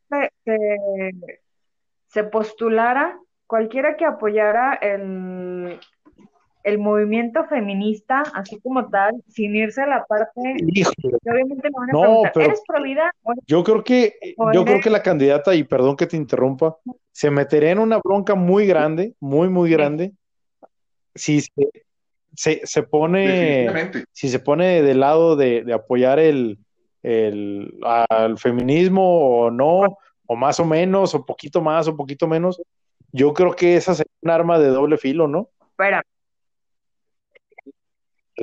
[2.09, 5.79] se, postulara, cualquiera que apoyara el,
[6.69, 10.31] el movimiento feminista, así como tal, sin irse a la parte
[11.25, 13.11] obviamente van a no, ¿eres provida?
[13.47, 14.15] Yo creo que,
[14.53, 16.77] yo creo que la candidata, y perdón que te interrumpa,
[17.13, 20.13] se metería en una bronca muy grande, muy, muy grande,
[21.15, 23.69] si se, se, pone,
[24.13, 26.59] si se pone del lado de, de apoyar el,
[27.03, 32.61] el, al feminismo o no, o más o menos, o poquito más, o poquito menos,
[33.11, 35.49] yo creo que esa sería un arma de doble filo, ¿no?
[35.61, 36.03] Espera.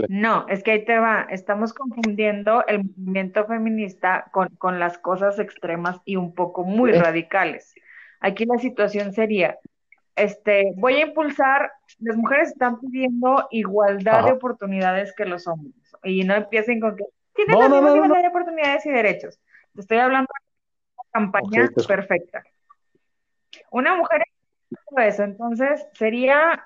[0.10, 5.40] No, es que ahí te va, estamos confundiendo el movimiento feminista con, con las cosas
[5.40, 7.74] extremas y un poco muy radicales.
[8.20, 9.58] Aquí la situación sería,
[10.16, 16.24] este, voy a impulsar, las mujeres están pidiendo igualdad de oportunidades que los hombres, y
[16.24, 19.40] no empiecen con que tienen las mismas igualdad de oportunidades y derechos.
[19.74, 22.44] Te estoy hablando de una campaña perfecta.
[23.72, 24.24] Una mujer
[24.98, 26.64] eso, entonces sería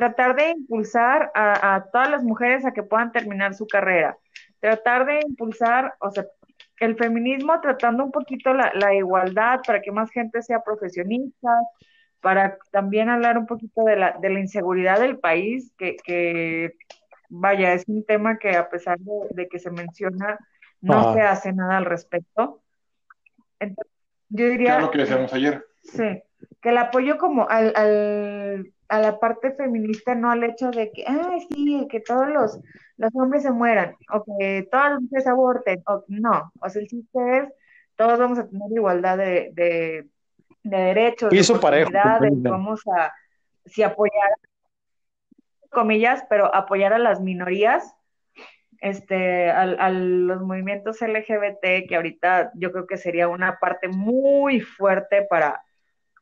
[0.00, 4.16] tratar de impulsar a, todas las mujeres a que puedan terminar su carrera,
[4.58, 6.24] tratar de impulsar, o sea,
[6.78, 11.50] el feminismo tratando un poquito la, igualdad para que más gente sea profesionista,
[12.22, 16.76] para también hablar un poquito de la, de la inseguridad del país, que, que
[17.28, 20.38] vaya, es un tema que a pesar de, que se menciona,
[20.80, 22.62] no se hace nada al respecto.
[23.58, 23.92] Entonces,
[24.30, 24.80] yo diría...
[24.80, 25.62] lo que decíamos ayer.
[25.82, 26.22] Sí,
[26.62, 31.04] que el apoyo como al, al, a la parte feminista, no al hecho de que,
[31.06, 32.58] ay, sí, que todos los,
[32.96, 36.88] los hombres se mueran, o que todas las mujeres aborten, o no, o sea, el
[36.88, 37.48] chiste es,
[37.96, 40.08] todos vamos a tener igualdad de, de,
[40.64, 43.12] de derechos, de oportunidades, vamos a,
[43.66, 44.30] si apoyar
[45.70, 47.94] comillas, pero apoyar a las minorías,
[48.80, 55.22] este, a, los movimientos LGBT, que ahorita yo creo que sería una parte muy fuerte
[55.22, 55.62] para,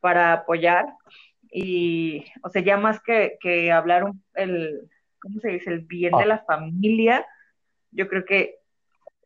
[0.01, 0.85] para apoyar.
[1.51, 4.89] Y, o sea, ya más que, que hablar el,
[5.19, 5.71] ¿cómo se dice?
[5.71, 6.27] El bien de ah.
[6.27, 7.25] la familia,
[7.91, 8.59] yo creo que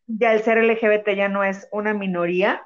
[0.07, 2.61] ya el ser LGBT ya no es una minoría,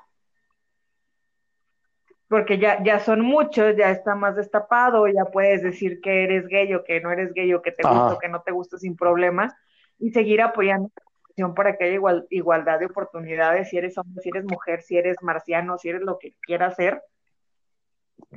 [2.27, 6.73] porque ya, ya son muchos, ya está más destapado, ya puedes decir que eres gay
[6.73, 8.97] o que no eres gay o que te gusta o que no te gusta sin
[8.97, 9.57] problema
[9.97, 10.91] y seguir apoyando
[11.37, 14.97] la para que haya igual, igualdad de oportunidades, si eres hombre, si eres mujer, si
[14.97, 17.01] eres marciano, si eres lo que quieras ser,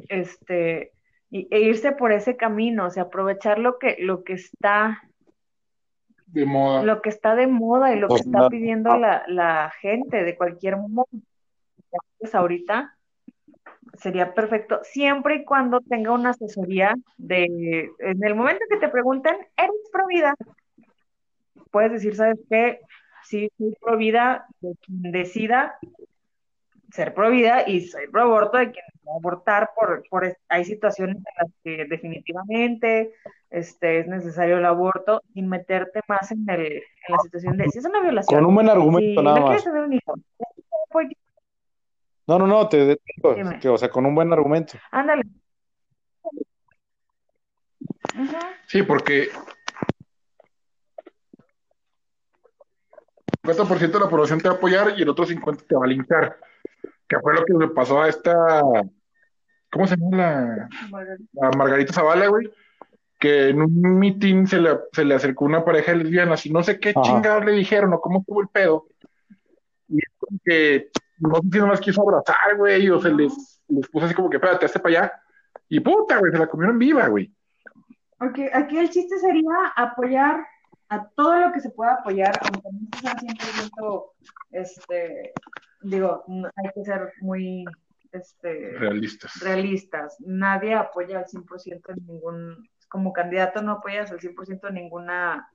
[0.08, 0.92] este,
[1.30, 5.02] y, e irse por ese camino, o sea, aprovechar lo que, lo que está
[6.26, 6.82] de moda.
[6.84, 10.76] Lo que está de moda y lo que está pidiendo la, la gente de cualquier
[10.76, 11.08] modo.
[12.18, 12.96] Pues ahorita,
[13.94, 19.36] sería perfecto, siempre y cuando tenga una asesoría de, en el momento que te pregunten,
[19.56, 20.34] ¿eres pro vida?
[21.70, 22.80] Puedes decir, ¿sabes qué?
[23.24, 25.78] Sí, soy pro vida de quien decida
[26.92, 30.64] ser pro vida y soy pro aborto de quien va a abortar por, por, hay
[30.64, 33.12] situaciones en las que definitivamente
[33.50, 37.78] este, es necesario el aborto sin meterte más en, el, en la situación de si
[37.78, 38.40] es una violación.
[38.40, 39.64] Con un buen argumento nada más.
[42.26, 42.86] No, no, no, te
[43.16, 44.74] digo, que, o sea, con un buen argumento.
[44.92, 45.24] Ándale.
[48.68, 49.30] Sí, porque
[53.42, 55.88] 50% de la población te va a apoyar y el otro 50% te va a
[55.88, 56.38] linchar.
[57.08, 58.62] Que fue lo que le pasó a esta.
[59.70, 60.68] ¿Cómo se llama la.
[61.42, 62.50] A Margarita Zavala, güey?
[63.18, 66.80] Que en un meeting se le, se le acercó una pareja lesbiana, y no sé
[66.80, 68.86] qué chingados le dijeron o cómo estuvo el pedo.
[69.88, 70.90] Y es como que
[71.20, 74.36] no sé si nomás quiso abrazar, güey, o se les, les puso así como que,
[74.36, 75.12] espérate, hazte para allá.
[75.68, 77.32] Y puta, güey, se la comieron viva, güey.
[78.20, 80.46] Ok, aquí el chiste sería apoyar
[80.88, 84.04] a todo lo que se pueda apoyar, aunque no sean 100%,
[84.50, 85.32] este,
[85.82, 87.64] digo, hay que ser muy,
[88.12, 89.40] este, realistas.
[89.40, 90.16] realistas.
[90.20, 95.50] Nadie apoya al 100% en ningún, como candidato no apoyas al 100% en ninguna,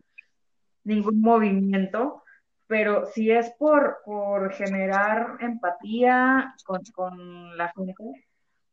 [0.83, 2.23] ningún movimiento,
[2.67, 8.27] pero si es por, por generar empatía con, con la gente,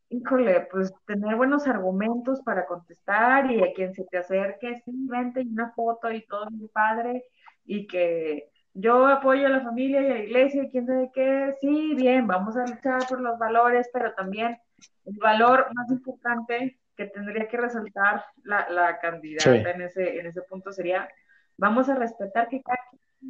[0.08, 5.72] híjole, pues tener buenos argumentos para contestar y a quien se te acerque, simplemente una
[5.72, 7.24] foto y todo mi padre,
[7.64, 11.54] y que yo apoyo a la familia y a la iglesia y quién sabe qué,
[11.60, 14.58] sí, bien, vamos a luchar por los valores, pero también
[15.04, 20.42] el valor más importante que tendría que resaltar la, la candidata en, ese, en ese
[20.42, 21.08] punto sería,
[21.56, 22.78] vamos a respetar que cada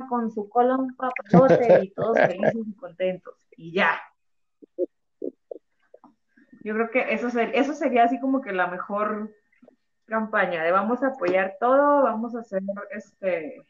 [0.08, 0.96] con su colon
[1.82, 3.34] y todos felices y contentos.
[3.56, 4.00] Y ya.
[6.64, 9.34] Yo creo que eso, eso sería así como que la mejor
[10.06, 13.66] campaña de vamos a apoyar todo, vamos a hacer este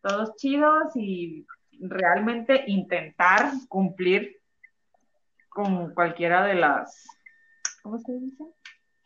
[0.00, 1.46] todos chidos y
[1.80, 4.40] realmente intentar cumplir
[5.48, 7.06] con cualquiera de las,
[7.82, 8.44] ¿cómo se dice?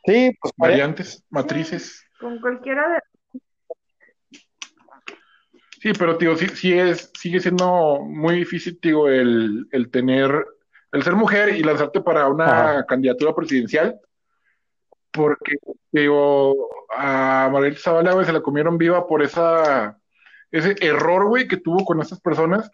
[0.04, 2.04] Sí, pues Variantes, matrices.
[2.18, 3.00] Con cualquiera de
[5.80, 10.46] Sí, pero tío, sí, sí es, sigue siendo muy difícil, tío, el, el tener,
[10.92, 12.86] el ser mujer y lanzarte para una Ajá.
[12.86, 13.98] candidatura presidencial,
[15.10, 15.56] porque,
[15.90, 19.98] digo, a Margarita Zavala, güey, se la comieron viva por esa,
[20.50, 22.70] ese error, güey, que tuvo con esas personas,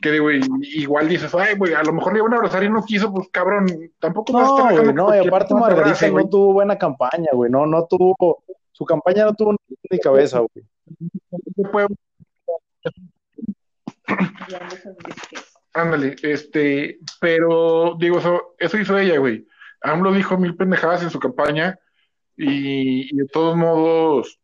[0.00, 2.84] que, digo, igual dices, ay, güey, a lo mejor le iban a abrazar y no
[2.84, 3.66] quiso, pues, cabrón,
[3.98, 7.50] tampoco vas a estar No, no, y aparte Margarita abrace, no tuvo buena campaña, güey,
[7.50, 8.42] no, no tuvo,
[8.72, 9.56] su campaña no tuvo
[9.90, 10.66] ni cabeza, güey.
[15.72, 19.46] Ándale, este, pero digo, eso, eso hizo ella, güey.
[19.82, 21.78] AMLO dijo mil pendejadas en su campaña
[22.36, 24.38] y, y de todos modos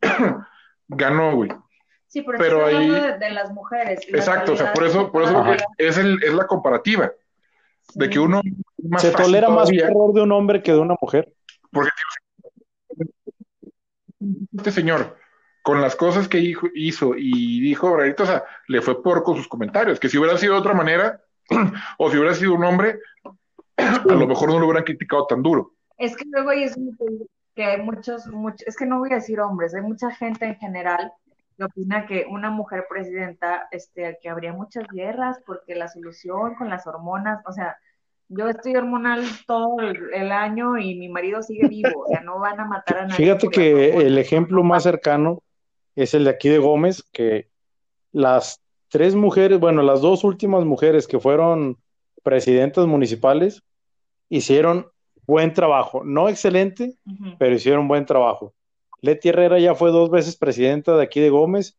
[0.88, 1.50] ganó, güey.
[2.14, 3.98] Sí, pero, Pero ahí- de, de las mujeres.
[4.06, 5.44] Exacto, o sea, por eso, por eso
[5.78, 7.10] es, el, es la comparativa,
[7.96, 8.40] de que uno
[8.78, 11.32] es más Se tolera más un todavía, error de un hombre que de una mujer.
[14.56, 15.16] este señor,
[15.64, 19.98] con las cosas que hizo y dijo, o sea, le fue peor con sus comentarios,
[19.98, 21.20] que si hubiera sido de otra manera,
[21.98, 23.00] o si hubiera sido un hombre,
[23.76, 25.72] a lo mejor no lo hubieran criticado tan duro.
[25.98, 26.80] Es que luego hay eso
[27.56, 30.54] que hay muchos, muchos, es que no voy a decir hombres, hay mucha gente en
[30.58, 31.12] general
[31.56, 36.68] que opina que una mujer presidenta, este, que habría muchas guerras porque la solución con
[36.68, 37.76] las hormonas, o sea,
[38.28, 42.58] yo estoy hormonal todo el, año y mi marido sigue vivo, o sea, no van
[42.58, 43.16] a matar a nadie.
[43.16, 45.42] Fíjate que el ejemplo más cercano
[45.94, 47.48] es el de aquí de Gómez, que
[48.12, 51.78] las tres mujeres, bueno, las dos últimas mujeres que fueron
[52.22, 53.62] presidentas municipales
[54.28, 54.86] hicieron
[55.26, 56.94] buen trabajo, no excelente,
[57.38, 58.54] pero hicieron buen trabajo.
[59.04, 61.76] Leti Herrera ya fue dos veces presidenta de aquí de Gómez.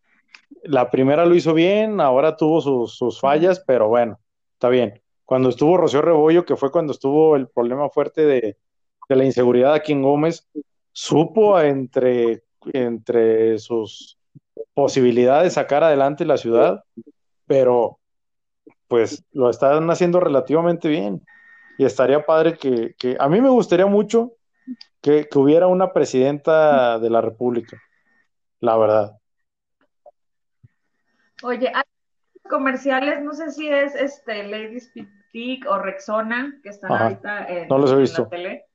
[0.62, 4.20] La primera lo hizo bien, ahora tuvo sus, sus fallas, pero bueno,
[4.54, 5.02] está bien.
[5.26, 8.58] Cuando estuvo Rocío Rebollo, que fue cuando estuvo el problema fuerte de,
[9.10, 10.48] de la inseguridad aquí en Gómez,
[10.92, 14.20] supo entre, entre sus
[14.76, 16.84] posibilidades sacar adelante la ciudad,
[17.48, 17.98] pero
[18.88, 21.26] pues lo están haciendo relativamente bien.
[21.80, 24.34] Y estaría padre que, que a mí me gustaría mucho
[25.06, 27.80] que, que hubiera una presidenta de la República,
[28.60, 29.12] la verdad.
[31.44, 31.84] Oye, hay
[32.50, 37.04] comerciales, no sé si es este Ladies Pitic o Rexona, que están Ajá.
[37.04, 38.24] ahorita en, No los he en visto.
[38.24, 38.66] la tele.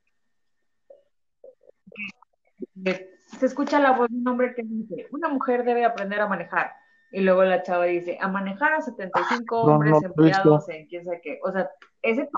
[2.84, 6.28] Que Se escucha la voz de un hombre que dice, una mujer debe aprender a
[6.28, 6.70] manejar.
[7.10, 11.04] Y luego la chava dice, a manejar a 75 No, hombres no empleados en quién
[11.04, 11.40] sabe qué.
[11.42, 11.68] O sea,
[12.02, 12.28] ese...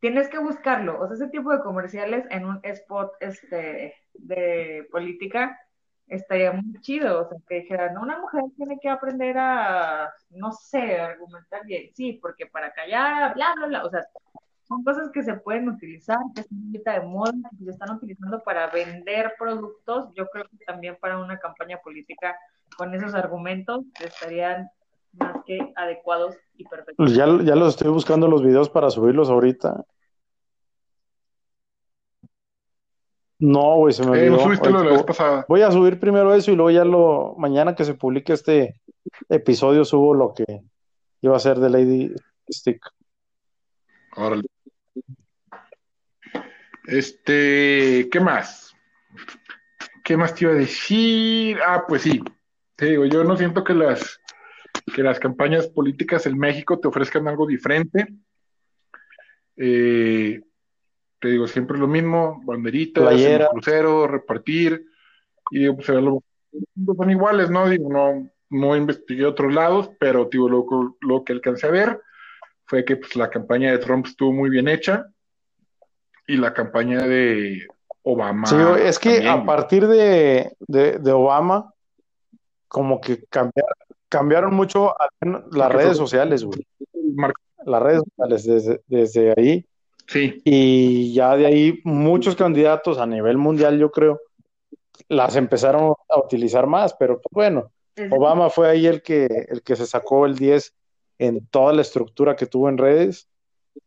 [0.00, 1.00] Tienes que buscarlo.
[1.00, 5.58] O sea, ese tipo de comerciales en un spot este, de política
[6.08, 10.98] estaría muy chido, o sea, que dijeran, una mujer tiene que aprender a, no sé,
[10.98, 14.06] argumentar bien, sí, porque para callar, bla, bla, bla, o sea,
[14.66, 18.42] son cosas que se pueden utilizar, que están ahorita de moda, que se están utilizando
[18.42, 22.36] para vender productos, yo creo que también para una campaña política
[22.76, 24.70] con esos argumentos estarían
[25.18, 26.94] más que adecuados y perfectos.
[26.96, 29.84] Pues ya, ya los estoy buscando los videos para subirlos ahorita.
[33.40, 34.44] No, güey, se me Eh, no olvidó.
[34.44, 35.46] subiste lo de la Ahorita vez pasada.
[35.48, 38.80] Voy a subir primero eso y luego ya lo, mañana que se publique este
[39.28, 40.44] episodio subo lo que
[41.20, 42.14] iba a ser de Lady
[42.50, 42.80] Stick.
[44.16, 44.42] Órale.
[46.86, 48.74] Este, ¿qué más?
[50.02, 51.58] ¿Qué más te iba a decir?
[51.64, 52.20] Ah, pues sí.
[52.74, 54.20] Te digo, yo no siento que las,
[54.92, 58.06] que las campañas políticas en México te ofrezcan algo diferente.
[59.56, 60.40] Eh,
[61.20, 63.04] te digo, siempre lo mismo, banderitas,
[63.50, 64.84] cruceros, repartir,
[65.50, 66.22] y digo, pues lo-
[66.96, 67.68] son iguales, ¿no?
[67.68, 72.00] Digo, no, no investigué otros lados, pero digo, lo, lo que alcancé a ver
[72.66, 75.06] fue que pues, la campaña de Trump estuvo muy bien hecha
[76.26, 77.66] y la campaña de
[78.02, 78.46] Obama.
[78.46, 81.72] Sí, es que también, a partir de, de, de Obama,
[82.68, 83.72] como que cambiaron,
[84.08, 86.66] cambiaron mucho al menos las Porque redes fue- sociales, güey.
[87.14, 87.32] Mar-
[87.64, 89.64] Las redes sociales desde, desde ahí.
[90.06, 94.20] Sí, Y ya de ahí muchos candidatos a nivel mundial, yo creo,
[95.08, 97.70] las empezaron a utilizar más, pero pues, bueno,
[98.10, 100.74] Obama fue ahí el que, el que se sacó el 10
[101.18, 103.28] en toda la estructura que tuvo en redes.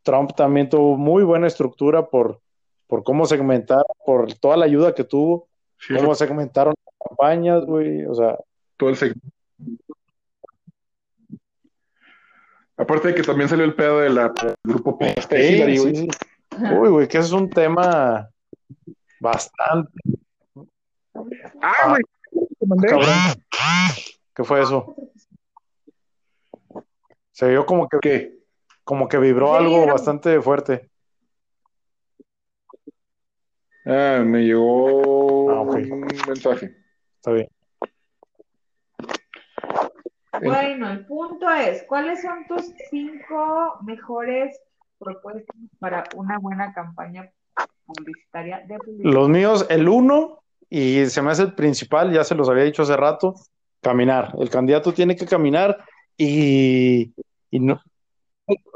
[0.04, 2.40] Trump también tuvo muy buena estructura por,
[2.88, 5.48] por cómo segmentar, por toda la ayuda que tuvo,
[5.80, 8.38] sí, cómo segmentaron las campañas, güey, o sea,
[8.78, 9.28] todo el segmento.
[12.82, 15.82] Aparte de que también salió el pedo de del grupo Peste de sí, Hillary, sí,
[15.84, 15.96] güey.
[15.96, 16.08] sí.
[16.74, 18.28] Uy, güey, que ese es un tema
[19.20, 19.92] bastante
[21.62, 22.02] Ah, güey,
[22.60, 22.88] te mandé.
[22.88, 23.10] cabrón.
[24.36, 24.96] ¿Qué fue eso?
[27.32, 28.40] Se vio como que, ¿Qué?
[28.84, 30.90] como que vibró Sí, algo era- bastante fuerte.
[33.86, 36.76] Ah, me llegó Ah, un mensaje.
[37.18, 37.48] Está bien.
[40.44, 44.60] Bueno, el punto es, ¿cuáles son tus cinco mejores
[44.98, 47.32] propuestas para una buena campaña
[47.86, 49.14] publicitaria de publicidad?
[49.14, 52.84] Los míos, el uno, y se me hace el principal, ya se los había dicho
[52.84, 53.36] hace rato,
[53.82, 54.34] caminar.
[54.40, 55.84] El candidato tiene que caminar
[56.18, 57.14] y,
[57.50, 57.82] y no,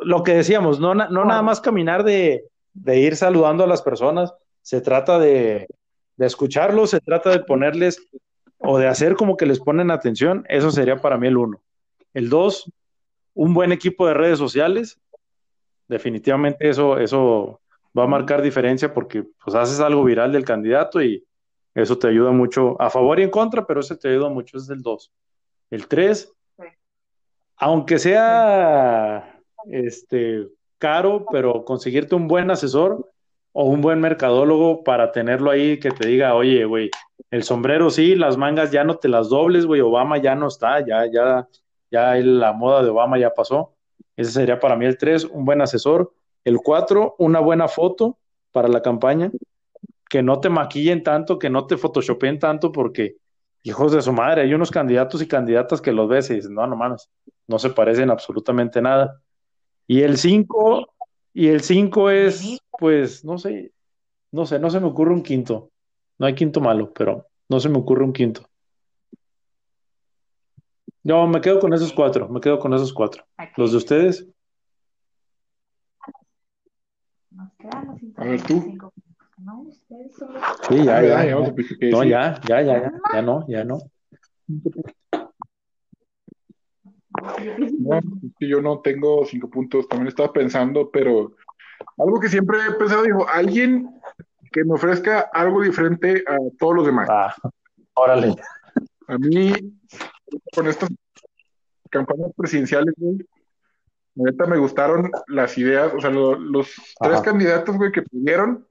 [0.02, 4.34] lo que decíamos, no, no nada más caminar de, de ir saludando a las personas,
[4.62, 5.68] se trata de,
[6.18, 8.02] de escucharlos, se trata de ponerles
[8.66, 11.62] o de hacer como que les ponen atención, eso sería para mí el uno.
[12.14, 12.72] El dos,
[13.34, 15.00] un buen equipo de redes sociales,
[15.88, 17.62] definitivamente eso, eso
[17.98, 21.24] va a marcar diferencia porque pues haces algo viral del candidato y
[21.74, 24.70] eso te ayuda mucho a favor y en contra, pero eso te ayuda mucho, es
[24.70, 25.12] el 2.
[25.72, 26.64] El 3, Sí.
[27.58, 29.40] aunque sea
[29.70, 30.48] este
[30.78, 33.12] caro, pero conseguirte un buen asesor
[33.52, 36.90] o un buen mercadólogo para tenerlo ahí que te diga, oye, güey,
[37.32, 40.86] el sombrero sí, las mangas ya no te las dobles, güey, Obama ya no está,
[40.86, 41.48] ya, ya,
[41.92, 43.74] ya la moda de Obama ya pasó.
[44.16, 46.14] Ese sería para mí el 3, un buen asesor.
[46.44, 48.18] El 4, una buena foto
[48.52, 49.32] para la campaña.
[50.10, 53.18] Que no te maquillen tanto, que no te photoshopen tanto, porque
[53.64, 56.68] hijos de su madre, hay unos candidatos y candidatas que los ves y dices, no,
[56.68, 57.10] no mames,
[57.48, 59.20] no se parecen absolutamente nada.
[59.88, 60.94] Y el 5,
[61.34, 63.74] y el 5 es, pues, no sé,
[64.32, 65.72] no sé, no se me ocurre un quinto.
[66.18, 68.48] No hay quinto malo, pero no se me ocurre un quinto.
[71.04, 73.26] No, me quedo con esos cuatro, me quedo con esos cuatro.
[73.58, 74.28] ¿Los de ustedes?
[77.32, 78.78] Nos quedamos sin A ver, tú.
[79.38, 79.60] ¿no?
[79.62, 81.54] Ustedes son los- Sí, ya, ya, ya, ya.
[81.54, 83.80] ya, No, ya, ya, ya, ya, ya no, ya no.
[87.78, 88.00] No,
[88.40, 91.36] yo no tengo cinco puntos, también estaba pensando, pero
[91.98, 93.90] algo que siempre he pensado, digo, alguien
[94.56, 97.10] que me ofrezca algo diferente a todos los demás.
[97.12, 97.36] Ah,
[97.94, 98.34] órale.
[99.10, 99.52] A mí,
[100.56, 100.90] con estas
[101.90, 103.18] campañas presidenciales, güey,
[104.16, 108.66] neta me gustaron las ideas, o sea, lo- los tres candidatos, güey, que pudieron,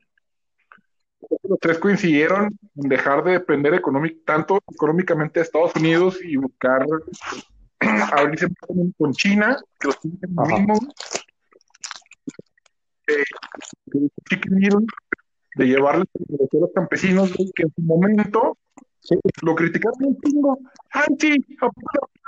[1.42, 6.86] los tres coincidieron en dejar de depender económic- tanto económicamente de Estados Unidos y buscar
[8.14, 8.46] abrirse
[8.96, 10.78] con, China, que los tienen mismo.
[13.06, 13.22] Eh,
[15.56, 18.56] de llevarles a los campesinos, que en su momento
[19.00, 19.16] Sí.
[19.42, 20.58] lo criticaron un chingo.
[20.92, 21.44] ¡Ay, sí!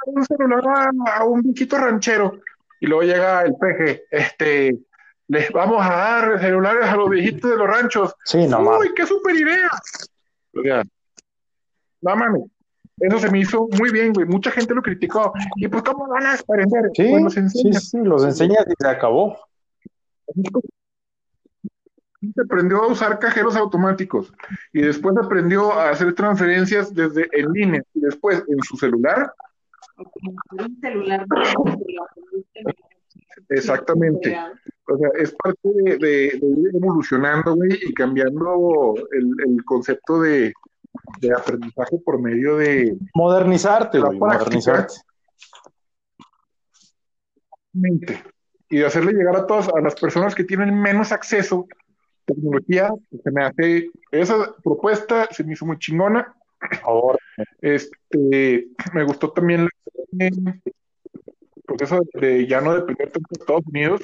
[0.09, 2.39] un celular a, a un viejito ranchero.
[2.81, 4.79] Y luego llega el peje, este,
[5.29, 8.15] les vamos a dar celulares a los viejitos de los ranchos.
[8.27, 9.71] Sí, no ¡Uy, qué super idea!
[10.55, 10.83] O sea,
[12.03, 12.43] no mames.
[12.99, 14.27] Eso se me hizo muy bien, güey.
[14.27, 15.33] Mucha gente lo criticó.
[15.57, 16.91] ¿Y pues cómo van a aprender?
[16.95, 19.39] Sí, Pues los sí, sí, los enseñas y se acabó.
[22.45, 24.33] Aprendió a usar cajeros automáticos
[24.73, 29.33] y después aprendió a hacer transferencias desde en línea y después en su celular.
[33.49, 34.37] Exactamente.
[34.89, 40.21] O sea, es parte de, de- de ir evolucionando, güey, y cambiando el, el concepto
[40.21, 40.53] de,
[41.21, 44.95] de aprendizaje por medio de Modernizarte, güey, modernizarte.
[47.73, 48.23] mente
[48.69, 51.69] y de hacerle llegar a todas a las personas que tienen menos acceso
[52.27, 52.91] tecnología.
[53.23, 56.35] Se me hace esa propuesta se me hizo muy chingona.
[56.83, 57.19] Favor.
[57.61, 59.69] Este, me gustó también
[60.19, 60.63] el
[61.65, 64.01] proceso de ya no depender tanto de Estados Unidos,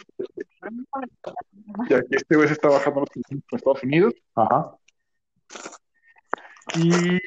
[1.89, 4.15] ya que este se está bajando los precios en Estados Unidos.
[4.35, 4.77] Ajá.
[6.77, 7.19] Y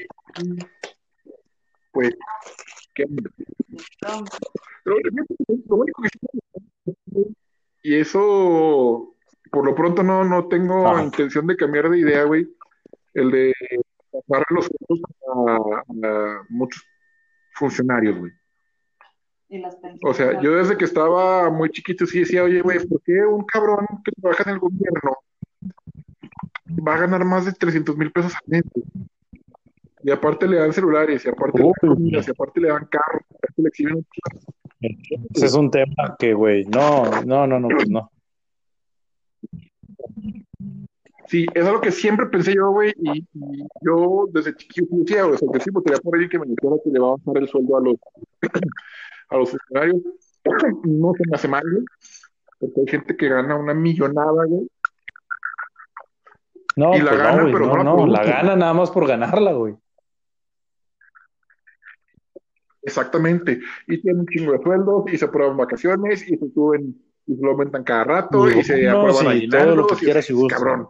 [1.91, 2.11] pues,
[2.93, 3.05] ¿qué?
[4.83, 4.95] Lo,
[5.67, 7.35] lo único que sí-
[7.83, 9.14] y eso,
[9.55, 11.01] por lo pronto no, no tengo Ajá.
[11.01, 12.45] intención de cambiar de idea, güey.
[13.13, 13.53] El de
[14.27, 16.83] pasar los sueldos a, a muchos
[17.53, 18.33] funcionarios, güey.
[19.47, 23.01] Y las O sea, yo desde que estaba muy chiquito sí decía, oye, güey, ¿por
[23.03, 25.17] qué un cabrón que trabaja en el gobierno
[26.85, 28.63] va a ganar más de 300 mil pesos al mes?
[28.73, 28.85] güey?
[30.03, 33.21] Y aparte le dan celulares, y aparte le dan comidas, y aparte le dan carros,
[33.31, 34.05] y aparte le exhiben un
[35.33, 38.11] Ese es un tema que, güey, no, no, no, no, pues no.
[41.27, 45.37] Sí, es algo que siempre pensé yo, güey, y, y yo desde chiquillo sí o
[45.37, 47.49] sea, que sí votaría por alguien que me dijera que le va a bajar el
[47.49, 47.95] sueldo a los,
[49.29, 50.01] a los funcionarios.
[50.83, 51.83] No se me hace mal, güey,
[52.59, 54.69] porque hay gente que gana una millonada, güey.
[56.75, 58.31] No, Y la pues gana, no, pero no, no la no, la produce.
[58.31, 59.75] gana nada más por ganarla, güey.
[62.83, 63.59] Exactamente.
[63.87, 66.95] Y tiene un chingo de sueldos, y se aprueban vacaciones, y se suben,
[67.25, 70.33] y se lo aumentan cada rato, y, se aprueban y todo lo que quieras y
[70.33, 70.57] gusta.
[70.57, 70.89] Cabrón.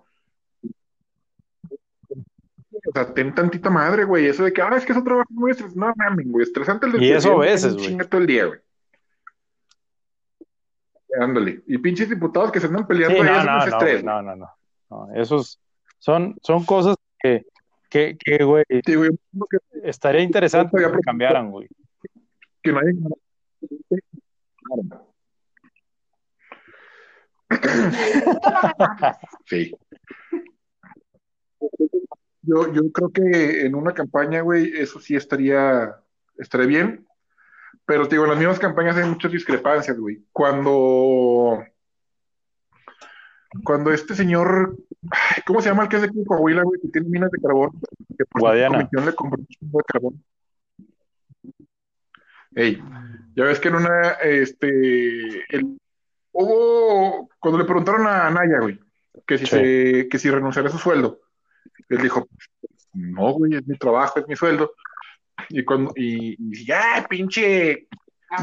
[2.87, 4.27] O sea, ten tantita madre, güey.
[4.27, 5.79] Eso de que, ah, es que eso trabajo muy estresante.
[5.79, 6.43] No mames, güey.
[6.43, 7.87] Estresante el del Y eso a veces, güey.
[7.87, 8.59] Chinga todo el día, güey.
[11.19, 11.63] Ándale.
[11.67, 13.17] Y pinches diputados que se andan peleando.
[13.17, 14.55] Sí, no, no, no, no, no, no,
[14.89, 15.15] no.
[15.15, 15.59] Esos
[15.97, 17.45] son, son cosas que,
[17.89, 19.09] que, que güey, sí, güey
[19.83, 21.67] estaría interesante que cambiaran, güey.
[22.61, 22.93] Que nadie...
[29.45, 29.75] sí.
[32.45, 35.95] Yo, yo creo que en una campaña, güey, eso sí estaría,
[36.37, 37.05] estaría bien.
[37.85, 40.23] Pero, digo, en las mismas campañas hay muchas discrepancias, güey.
[40.31, 41.63] Cuando.
[43.63, 44.77] Cuando este señor.
[45.45, 46.81] ¿Cómo se llama el que es de Coahuila, güey?
[46.81, 47.71] Que tiene minas de carbón.
[48.17, 48.89] Que por Guadiana.
[48.91, 50.23] le compró un de carbón.
[52.55, 52.81] Ey,
[53.35, 54.11] ya ves que en una.
[54.23, 54.69] Este.
[55.55, 55.77] El,
[56.31, 57.29] hubo.
[57.39, 58.79] Cuando le preguntaron a Naya, güey,
[59.27, 59.51] que si, Sí.
[59.51, 61.21] se, que si renunciaría a su sueldo.
[61.89, 62.27] Él dijo:
[62.93, 64.73] No, güey, es mi trabajo, es mi sueldo.
[65.49, 65.91] Y cuando.
[65.95, 67.87] Y, y ya, pinche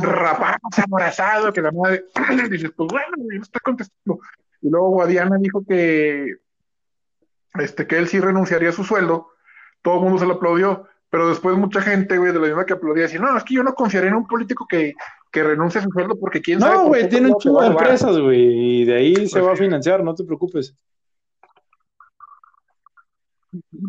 [0.00, 2.04] rapaz aborazado, que la madre,
[2.50, 4.20] dices, pues bueno, güey, no está contestando.
[4.60, 6.36] Y luego Guadiana dijo que,
[7.58, 9.30] este, que él sí renunciaría a su sueldo,
[9.82, 12.74] todo el mundo se lo aplaudió, pero después mucha gente, güey, de la misma que
[12.74, 14.94] aplaudía, decía, no, es que yo no confiaré en un político que,
[15.30, 16.76] que renuncie a su sueldo porque quién sabe.
[16.76, 17.82] No, güey, tiene un no chingo de robar".
[17.82, 20.74] empresas, güey, y de ahí se Pues va a financiar, no te preocupes.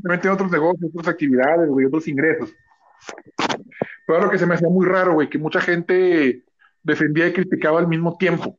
[0.02, 2.54] También tiene otros negocios, otras actividades, güey, otros ingresos.
[4.06, 6.44] Pero lo que se me hacía muy raro, güey, que mucha gente
[6.84, 8.58] defendía y criticaba al mismo tiempo.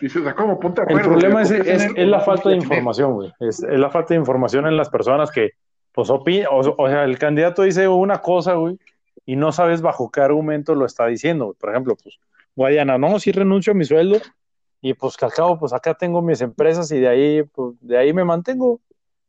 [0.00, 0.58] Dices, o sea, ¿cómo?
[0.58, 3.32] Ponte de El acuerdo, problema güey, es, ¿por qué es, la falta de información, güey.
[3.40, 5.50] Es, es la falta de información en las personas que,
[5.92, 6.48] pues, opinan.
[6.50, 8.78] O, o sea, el candidato dice una cosa, güey,
[9.26, 11.46] y no sabes bajo qué argumento lo está diciendo.
[11.46, 11.56] güey.
[11.58, 12.18] Por ejemplo, pues,
[12.54, 14.18] Guayana, no, sí renuncio a mi sueldo,
[14.80, 17.98] y pues que al cabo, pues acá tengo mis empresas y de ahí, pues, de
[17.98, 18.80] ahí me mantengo,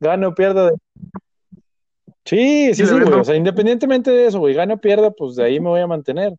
[0.03, 0.69] gane o pierda.
[0.71, 0.77] de-
[2.25, 3.19] Sí, sí, sí, güey.
[3.19, 5.87] O sea, independientemente de eso, güey, gane o pierda, pues de ahí me voy a
[5.87, 6.33] mantener.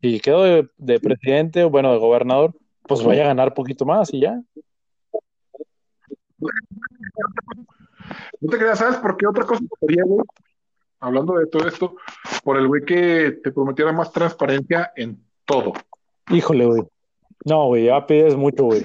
[0.00, 2.52] Si quedo de, de presidente o, bueno, de gobernador,
[2.88, 4.40] pues voy a ganar poquito más y ya.
[8.40, 10.24] No te creas, ¿sabes por qué otra cosa sería, güey?
[11.00, 11.96] Hablando de todo esto,
[12.42, 15.72] por el güey que te prometiera más transparencia en todo.
[16.30, 16.82] Híjole, güey.
[17.44, 18.82] No, güey, ya pides mucho, güey.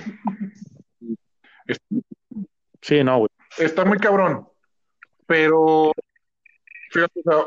[2.82, 3.30] Sí, no, güey.
[3.60, 4.47] Está muy cabrón,
[5.26, 5.91] pero
[6.91, 7.43] fíjate, o sea,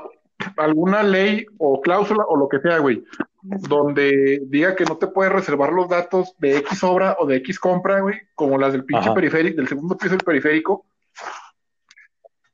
[0.56, 3.04] alguna ley o cláusula o lo que sea, güey,
[3.42, 7.58] donde diga que no te puedes reservar los datos de X obra o de X
[7.58, 9.14] compra, güey, como las del pinche Ajá.
[9.14, 10.86] periférico, del segundo piso del periférico,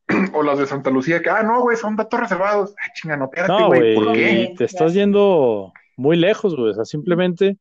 [0.32, 2.74] o las de Santa Lucía, que, ah, no, güey, son datos reservados.
[2.82, 4.54] Ay, chinga, no, espérate, No, güey, güey, ¿por qué?
[4.56, 6.70] te estás yendo muy lejos, güey.
[6.70, 7.58] O sea, simplemente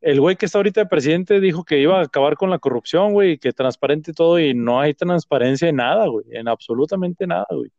[0.00, 3.12] el güey que está ahorita de presidente dijo que iba a acabar con la corrupción,
[3.12, 7.70] güey, que transparente todo, y no hay transparencia en nada, güey, en absolutamente nada, güey.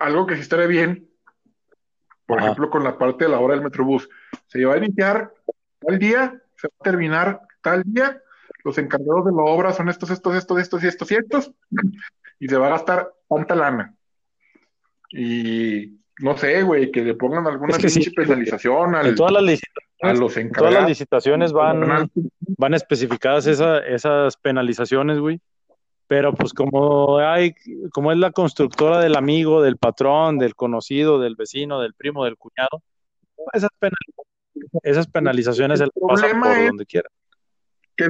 [0.00, 1.08] Algo que sí estaría bien,
[2.26, 2.46] por Ajá.
[2.46, 4.08] ejemplo, con la parte de la hora del Metrobús,
[4.46, 5.32] se va a iniciar
[5.78, 8.20] tal día, se va a terminar tal día,
[8.64, 11.52] los encargados de la obra son estos, estos, estos, estos y estos y estos,
[12.38, 13.94] y se va a gastar tanta lana.
[15.10, 19.32] Y no sé, güey, que le pongan alguna Es que sí, pinche penalización al- todas
[19.32, 19.58] las, a los en
[20.02, 20.88] todas las encargados.
[20.88, 22.10] licitaciones van,
[22.58, 25.40] van especificadas esa- esas penalizaciones, güey.
[26.08, 27.54] Pero pues como hay,
[27.92, 32.36] como es la constructora del amigo, del patrón, del conocido, del vecino, del primo, del
[32.36, 32.82] cuñado,
[33.54, 33.96] esas, penal-
[34.82, 37.08] esas penalizaciones se las El pasan por donde quiera.
[37.96, 38.08] que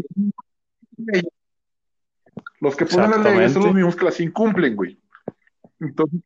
[2.60, 4.98] los que ponen las leyes son los mismos que las incumplen, güey.
[5.80, 6.20] Entonces,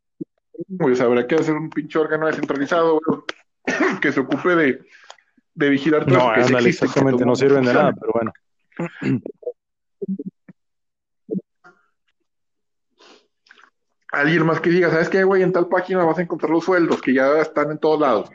[0.78, 3.20] pues habrá que hacer un pinche órgano descentralizado, güey,
[4.01, 4.81] que se ocupe de,
[5.55, 8.33] de vigilar todo No, eso exactamente, no sirven de nada, pero bueno.
[14.12, 15.43] Alguien más que diga, ¿sabes qué, güey?
[15.43, 18.31] En tal página vas a encontrar los sueldos que ya están en todos lados.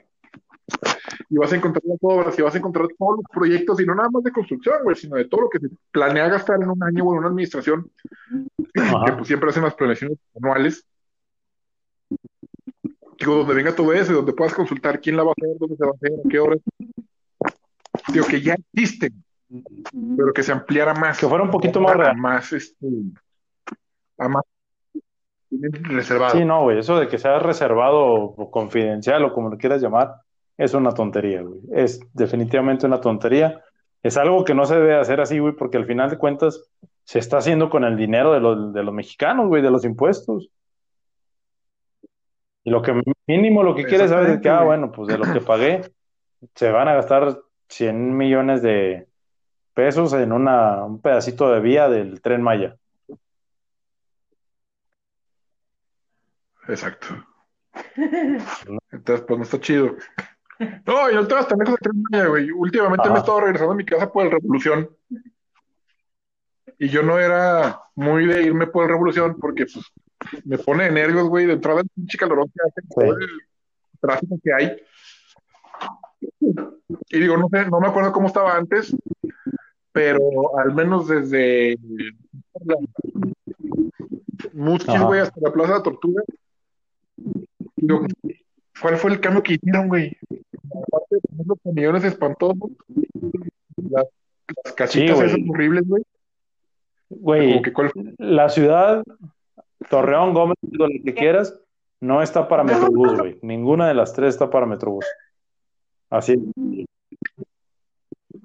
[1.30, 3.96] Y vas a encontrar las obras, y vas a encontrar todos los proyectos, y no
[3.96, 6.84] nada más de construcción, güey, sino de todo lo que se planea gastar en un
[6.84, 7.90] año o en una administración,
[8.74, 10.86] que pues siempre hacen las planeaciones anuales.
[13.22, 15.86] Digo, donde venga todo eso, donde puedas consultar quién la va a hacer, dónde se
[15.86, 16.60] va a hacer, a qué horas.
[18.12, 19.24] Digo, que ya existen,
[20.18, 21.20] pero que se ampliara más.
[21.20, 22.18] Que fuera un poquito más a real.
[22.18, 22.88] más, este,
[24.18, 24.44] a más
[25.52, 26.36] reservado.
[26.36, 30.16] Sí, no, güey, eso de que sea reservado o confidencial o como lo quieras llamar,
[30.58, 31.60] es una tontería, güey.
[31.74, 33.62] Es definitivamente una tontería.
[34.02, 36.72] Es algo que no se debe hacer así, güey, porque al final de cuentas
[37.04, 40.50] se está haciendo con el dinero de los, de los mexicanos, güey, de los impuestos.
[42.64, 45.32] Y lo que mínimo lo que quieres saber es que, ah, bueno, pues de lo
[45.32, 45.82] que pagué,
[46.56, 47.40] se van a gastar
[47.70, 49.08] 100 millones de
[49.74, 52.78] pesos en una, un pedacito de vía del tren Maya.
[56.68, 57.08] Exacto.
[58.92, 59.96] Entonces, pues no está chido.
[60.86, 62.52] No, y no te vas tan lejos del tren Maya, güey.
[62.52, 64.90] Últimamente me he estado regresando a mi casa por el Revolución.
[66.78, 69.92] Y yo no era muy de irme por el Revolución porque, pues,
[70.46, 73.30] me pone de nervios, güey, de entrada el pinche calorón que hace, todo el
[74.00, 74.78] tráfico que hay.
[77.10, 78.96] Y digo, no sé, no me acuerdo cómo estaba antes,
[79.92, 81.78] pero al menos desde
[84.54, 86.24] Musquis, güey, hasta la Plaza de Tortuga.
[87.76, 88.06] Digo,
[88.82, 90.18] ¿cuál fue el cambio que hicieron, güey?
[90.88, 92.72] Aparte de los camiones espantosos,
[93.90, 94.06] las,
[94.64, 96.04] las casitas esas horribles, güey.
[97.10, 97.62] Güey,
[98.18, 99.04] la ciudad
[99.90, 101.60] Torreón, Gómez, donde que quieras,
[102.00, 103.40] no está para Metrobús, güey.
[103.42, 105.06] Ninguna de las tres está para Metrobús.
[106.10, 106.36] Así.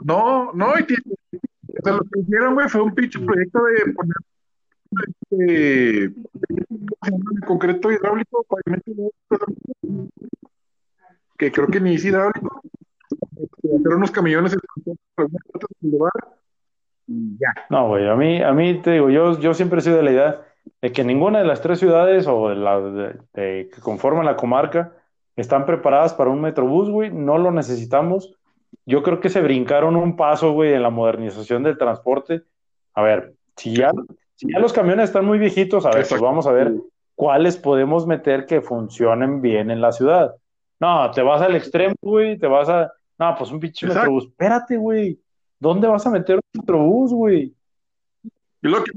[0.04, 0.96] No, no, y que,
[1.84, 4.16] lo que hicieron, güey, fue un pinche proyecto de poner
[5.30, 6.14] este,
[7.46, 9.10] concreto hidráulico, pavimento
[11.38, 12.62] que creo que ni es hidráulico.
[13.36, 16.12] Este, hacer unos camiones en lugar
[17.06, 17.52] y ya.
[17.70, 20.12] No, güey, a mí, a mí te digo, yo, yo siempre he sido de la
[20.12, 20.46] idea
[20.80, 22.82] de que ninguna de las tres ciudades o de las
[23.32, 24.92] que conforman la comarca
[25.36, 28.34] están preparadas para un metrobús, güey, no lo necesitamos.
[28.84, 32.42] Yo creo que se brincaron un paso, güey, en la modernización del transporte.
[32.94, 33.90] A ver, si ya,
[34.34, 36.72] si ya los camiones están muy viejitos, a ver, pues vamos a ver
[37.14, 40.34] cuáles podemos meter que funcionen bien en la ciudad.
[40.78, 42.92] No, te vas al extremo, güey, te vas a...
[43.18, 44.26] No, pues un pinche metrobús.
[44.26, 45.18] Espérate, güey.
[45.58, 47.54] ¿Dónde vas a meter un metrobús, güey?
[48.60, 48.92] Lo que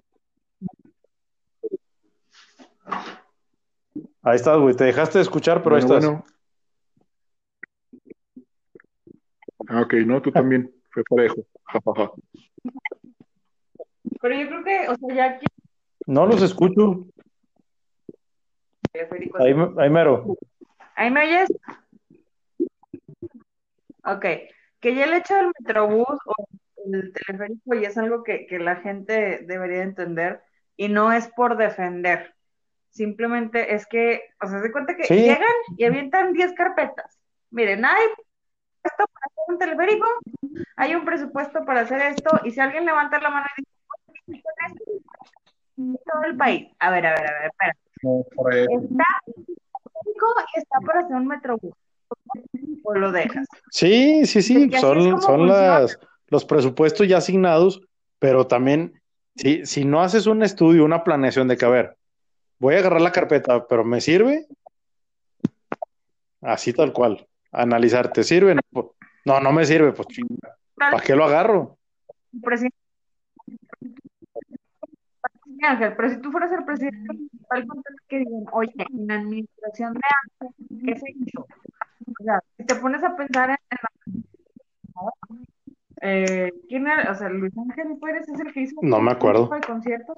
[4.22, 4.76] Ahí estás, güey.
[4.76, 6.06] Te dejaste de escuchar, pero ahí estás.
[9.68, 10.74] Ah, ok, no, tú también.
[10.92, 11.46] Fue parejo.
[14.22, 15.46] pero yo creo que, o sea, ya aquí.
[16.08, 17.06] No los escucho.
[19.40, 20.36] Ahí, ahí mero.
[20.96, 21.50] ¿Ahí me oyes?
[24.04, 24.26] Ok.
[24.80, 26.48] Que ya el hecho del metrobús o
[26.86, 30.42] el teleférico ya es algo que, que la gente debería entender
[30.76, 32.34] y no es por defender
[32.90, 35.44] Simplemente es que, o sea, se cuenta que llegan
[35.78, 37.20] y avientan 10 carpetas.
[37.52, 38.08] Miren, hay
[38.82, 40.08] presupuesto para hacer un teleférico,
[40.76, 44.44] hay un presupuesto para hacer esto, y si alguien levanta la mano y dice,
[45.76, 46.68] todo el país.
[46.80, 47.74] A ver, a ver, a ver, espera.
[48.72, 49.04] está
[50.56, 51.74] y está para hacer un metrobús.
[52.84, 53.46] O lo dejas.
[53.72, 57.82] Sí, sí, sí, son, son las, los presupuestos ya asignados,
[58.18, 59.00] pero también,
[59.36, 61.99] si, si no haces un estudio, una planeación de que, a ver,
[62.60, 64.48] voy a agarrar la carpeta, pero ¿me sirve?
[66.42, 67.28] Así tal cual.
[67.52, 68.56] Analizar, ¿te sirve?
[69.26, 70.08] No, no, me sirve, pues
[70.76, 71.78] ¿para qué lo agarro?
[75.62, 77.18] Ángel, pero si tú fueras el presidente
[78.08, 80.00] que digan, oye, en la administración de
[80.40, 81.42] Ángel, ¿qué se hizo?
[81.42, 83.90] O sea, si te pones a pensar en, la...
[86.02, 87.12] Eh, ¿Quién era?
[87.12, 89.50] O sea, Luis Ángel Pérez es el que hizo no me acuerdo.
[89.50, 90.18] de conciertos.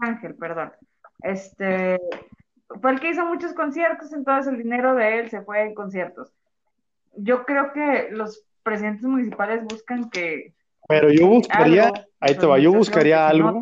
[0.00, 0.72] Ángel, perdón.
[1.22, 1.98] Este,
[2.80, 6.32] fue el que hizo muchos conciertos, entonces el dinero de él se fue en conciertos.
[7.16, 10.54] Yo creo que los presidentes municipales buscan que...
[10.88, 13.60] Pero yo buscaría, ahí te va, yo buscaría algo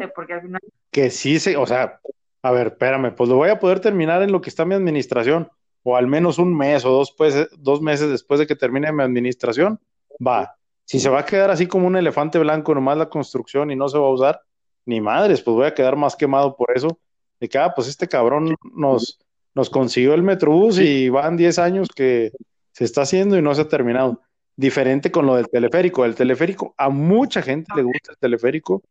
[0.90, 2.01] que sí se, o sea,
[2.43, 5.51] a ver, espérame, pues lo voy a poder terminar en lo que está mi administración,
[5.82, 9.03] o al menos un mes o dos, pues, dos meses después de que termine mi
[9.03, 9.81] administración,
[10.24, 10.55] va.
[10.85, 13.89] Si se va a quedar así como un elefante blanco nomás la construcción y no
[13.89, 14.43] se va a usar,
[14.89, 16.98] ni madres, pues voy a quedar más quemado por eso.
[17.39, 19.19] De que, ah, pues este cabrón nos,
[19.55, 22.32] nos consiguió el Metrobús y van 10 años que
[22.73, 24.23] se está haciendo y no se ha terminado.
[24.56, 26.06] Diferente con lo del teleférico.
[26.06, 28.82] El teleférico, a mucha gente le gusta el teleférico.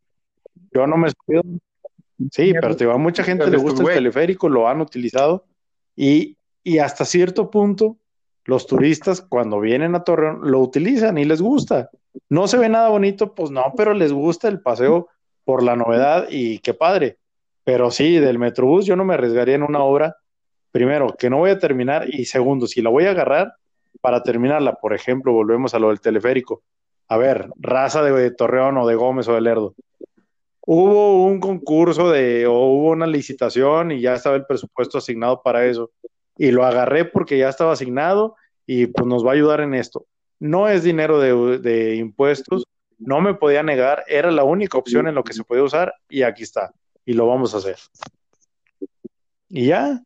[0.72, 1.42] Yo no me subido.
[2.30, 5.46] Sí, pero a mucha gente le gusta el teleférico, lo han utilizado
[5.94, 7.96] y, y hasta cierto punto
[8.44, 11.90] los turistas cuando vienen a Torreón lo utilizan y les gusta.
[12.28, 15.08] No se ve nada bonito, pues no, pero les gusta el paseo
[15.48, 17.16] por la novedad y qué padre.
[17.64, 20.14] Pero sí, del Metrobús yo no me arriesgaría en una obra,
[20.70, 23.54] primero, que no voy a terminar y segundo, si la voy a agarrar
[24.02, 26.64] para terminarla, por ejemplo, volvemos a lo del teleférico.
[27.08, 29.74] A ver, raza de, Torreón o de Gómez o de Lerdo.
[30.66, 35.64] Hubo un concurso de, o hubo una licitación y ya estaba el presupuesto asignado para
[35.64, 35.92] eso.
[36.36, 40.04] Y lo agarré porque ya estaba asignado y pues nos va a ayudar en esto.
[40.40, 42.64] No es dinero de, de impuestos,
[42.98, 46.22] no me podía negar, era la única opción en lo que se podía usar y
[46.22, 46.72] aquí está,
[47.04, 47.76] y lo vamos a hacer.
[49.48, 50.00] Y ya.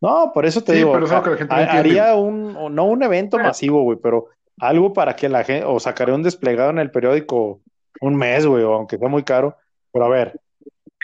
[0.00, 3.82] No, por eso te Sí, digo, pero que haría un, no un evento Pero- masivo,
[3.82, 4.26] güey, pero
[4.60, 7.60] algo para que la gente, o sacaré un desplegado en el periódico
[8.00, 9.56] un mes, güey, aunque sea muy caro.
[9.92, 10.38] Pero a ver,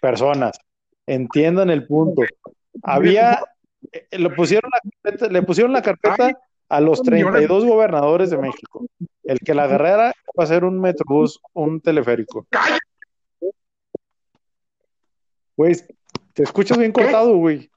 [0.01, 0.59] personas,
[1.07, 2.23] entiendan el punto.
[2.83, 3.41] Había,
[3.91, 6.39] eh, le pusieron la carpeta, le pusieron la carpeta
[6.69, 8.87] a los 32 gobernadores de México.
[9.23, 12.47] El que la agarrara va a ser un metrobús, un teleférico.
[15.57, 15.75] Güey,
[16.33, 17.71] te escuchas bien cortado, güey.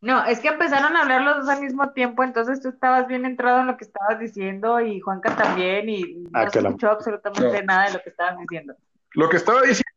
[0.00, 3.24] No, es que empezaron a hablar los dos al mismo tiempo, entonces tú estabas bien
[3.24, 6.90] entrado en lo que estabas diciendo y Juanca también y no Ah, se la- escuchó
[6.90, 7.66] absolutamente No.
[7.66, 8.74] nada de lo que estabas diciendo.
[9.14, 9.92] Lo que estaba diciendo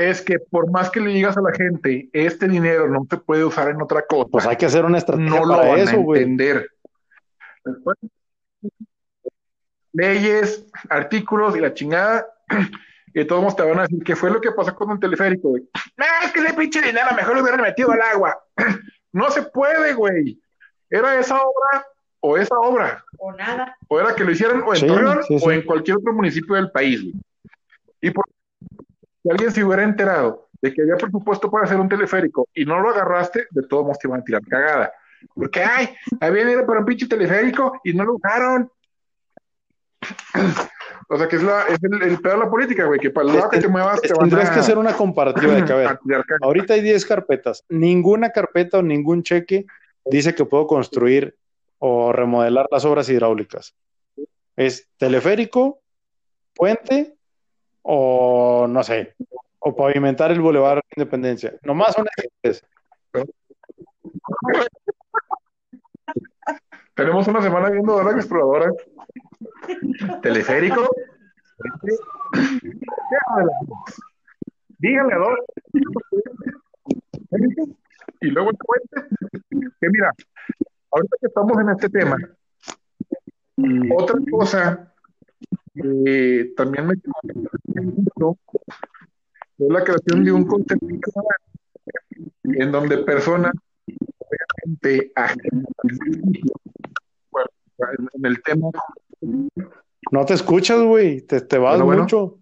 [0.00, 3.44] es que por más que le digas a la gente, este dinero no se puede
[3.44, 5.96] usar en otra cosa, Pues hay que hacer una estrategia no lo para van eso,
[5.96, 6.70] a entender.
[7.64, 7.98] Después,
[9.92, 12.26] leyes, artículos y la chingada,
[13.14, 15.68] y todos te van a decir, ¿qué fue lo que pasó con el teleférico, güey?
[15.98, 18.38] Ah, es que ese pinche dinero mejor lo hubieran metido al agua.
[19.12, 20.40] No se puede, güey.
[20.88, 21.84] Era esa obra
[22.20, 23.04] o esa obra.
[23.18, 23.76] O nada.
[23.88, 25.44] O era que lo hicieran o en Sí, Torreón sí, sí.
[25.44, 27.14] o en cualquier otro municipio del país, güey.
[29.22, 32.80] Si alguien se hubiera enterado de que había presupuesto para hacer un teleférico y no
[32.80, 34.92] lo agarraste, de todos modos te iban a tirar cagada.
[35.34, 35.88] Porque, ay,
[36.20, 38.70] había dinero para un pinche teleférico y no lo usaron.
[41.12, 43.28] O sea, que es, la, es el, el peor de la política, güey, que para
[43.28, 45.72] el lado que te muevas te van Tendrías a, que hacer una comparativa de que,
[45.72, 46.46] a ver, a tirar cagada.
[46.46, 47.64] ahorita hay 10 carpetas.
[47.68, 49.66] Ninguna carpeta o ningún cheque
[50.04, 51.36] dice que puedo construir
[51.80, 53.74] o remodelar las obras hidráulicas.
[54.54, 55.82] Es teleférico,
[56.54, 57.16] puente
[57.82, 59.14] o no sé,
[59.58, 61.54] o pavimentar el Boulevard Independencia.
[61.62, 62.06] Nomás son
[62.42, 62.64] esas.
[66.94, 68.72] Tenemos una semana viendo Dora la Exploradora.
[70.22, 70.90] Teleférico.
[74.78, 75.36] Díganle a Dora.
[78.20, 79.16] Y luego el puente.
[79.80, 80.12] Que mira,
[80.90, 82.16] ahorita que estamos en este tema,
[83.96, 84.89] otra cosa
[85.74, 87.00] que también me es
[89.68, 90.86] la creación de un concepto
[92.44, 93.52] en donde personas
[94.18, 95.12] obviamente
[97.30, 97.48] bueno,
[98.14, 98.68] en- el tema
[100.10, 101.20] No te escuchas, güey.
[101.22, 102.02] Te, te vas Bueno, bueno.
[102.02, 102.38] mucho.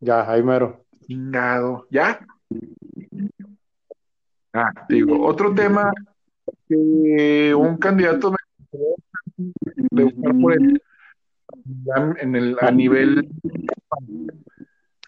[0.00, 0.84] Ya, ahí mero.
[1.06, 2.24] chingado, ¿ya?
[4.52, 5.92] Ah, digo, otro tema
[6.68, 8.30] que un candidato
[9.90, 10.58] de buscar por
[11.84, 13.28] ya en el, a nivel,
[13.90, 13.96] a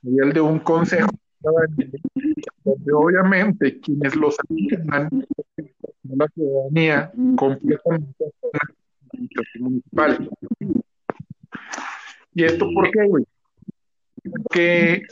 [0.02, 1.08] nivel de un consejo
[1.40, 5.24] donde obviamente quienes los son
[6.02, 8.32] la ciudadanía completamente
[9.58, 10.30] municipal.
[12.34, 13.24] ¿Y esto por qué, güey?
[14.30, 15.02] Porque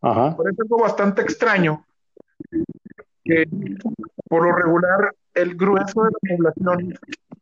[0.00, 0.36] Ajá.
[0.36, 1.84] parece algo bastante extraño
[3.24, 3.46] que
[4.28, 6.94] por lo regular el grueso de la población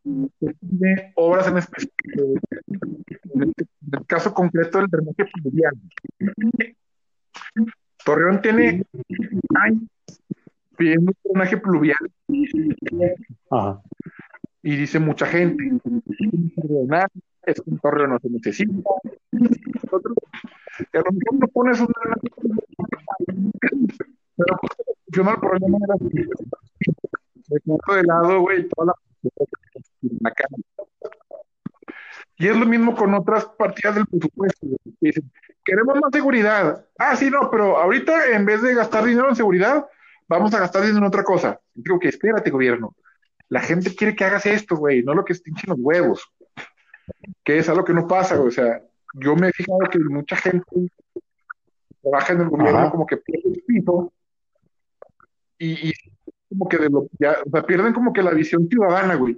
[0.03, 2.21] tiene obras en específico.
[2.67, 5.73] En el, en el caso concreto del drenaje pluvial.
[8.05, 8.83] Torreón tiene
[9.63, 9.83] años
[10.77, 11.97] pidiendo un drenaje pluvial
[13.51, 13.81] Ajá.
[14.63, 15.63] y dice mucha gente,
[17.43, 18.73] es en Torreón no se necesita.
[19.31, 20.15] Nosotros,
[20.93, 22.67] y a lo mejor no pones un drenaje pluvial,
[24.35, 24.57] pero
[25.05, 25.95] funciona el problema de la
[27.95, 28.93] de lado, güey, toda
[30.19, 30.55] la cara.
[32.37, 34.67] Y es lo mismo con otras partidas del presupuesto.
[34.99, 35.31] dicen,
[35.63, 36.85] queremos más seguridad.
[36.97, 39.85] Ah, sí, no, pero ahorita en vez de gastar dinero en seguridad,
[40.27, 41.59] vamos a gastar dinero en otra cosa.
[41.75, 42.95] Y digo que espérate, gobierno.
[43.49, 46.25] La gente quiere que hagas esto, güey, no lo que estinchen los huevos.
[47.43, 48.47] Que es algo que no pasa, güey.
[48.47, 48.81] O sea,
[49.13, 50.65] yo me he fijado que mucha gente
[52.01, 52.91] trabaja en el gobierno Ajá.
[52.91, 54.11] como que pierde el piso
[55.61, 55.93] y, y
[56.49, 59.37] como que de lo, ya, o sea, pierden como que la visión ciudadana, güey.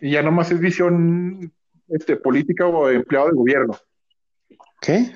[0.00, 1.52] Y ya nomás es visión
[1.88, 3.76] este, política o de empleado de gobierno.
[4.80, 5.12] ¿Qué?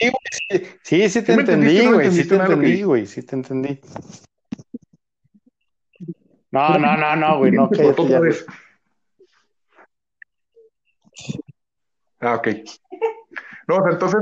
[0.00, 2.82] Sí, güey, sí, sí, sí te ¿Sí me entendiste entendí, no güey, sí te entendí,
[2.82, 3.80] güey, sí te entendí.
[6.52, 8.20] No, no, no, no, güey, no, cállate ya.
[8.20, 8.46] vez.
[12.20, 12.48] Ah, ok.
[13.66, 14.20] No, entonces,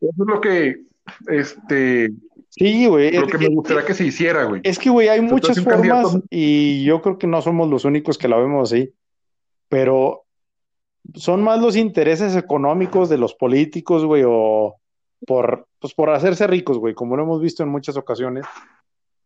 [0.00, 0.87] eso es lo que,
[1.28, 2.10] este,
[2.50, 4.60] Sí, güey, lo es, que me gustaría que se hiciera, güey.
[4.64, 7.84] es que, güey, hay Entonces, muchas candidato- formas y yo creo que no somos los
[7.84, 8.92] únicos que la vemos así,
[9.68, 10.24] pero
[11.14, 14.76] son más los intereses económicos de los políticos, güey, o
[15.26, 18.44] por, pues por hacerse ricos, güey, como lo hemos visto en muchas ocasiones,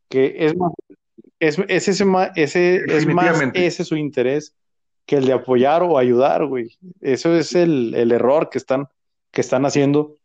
[0.08, 0.72] que es más,
[1.38, 2.04] es, es ese,
[2.36, 4.54] ese, es más ese su interés
[5.06, 6.76] que el de apoyar o ayudar, güey.
[7.00, 8.88] Eso es el, el error que están,
[9.32, 10.16] que están haciendo.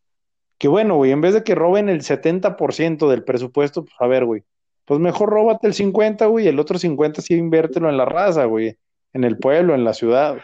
[0.58, 4.26] Que bueno, güey, en vez de que roben el 70% del presupuesto, pues a ver,
[4.26, 4.44] güey,
[4.86, 8.46] pues mejor róbate el 50, güey, y el otro 50 sí inviértelo en la raza,
[8.46, 8.78] güey,
[9.14, 10.38] en el pueblo, en la ciudad.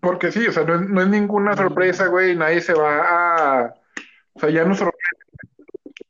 [0.00, 3.74] Porque sí, o sea, no es, no es ninguna sorpresa, güey, nadie se va a...
[4.34, 4.84] O sea, ya no se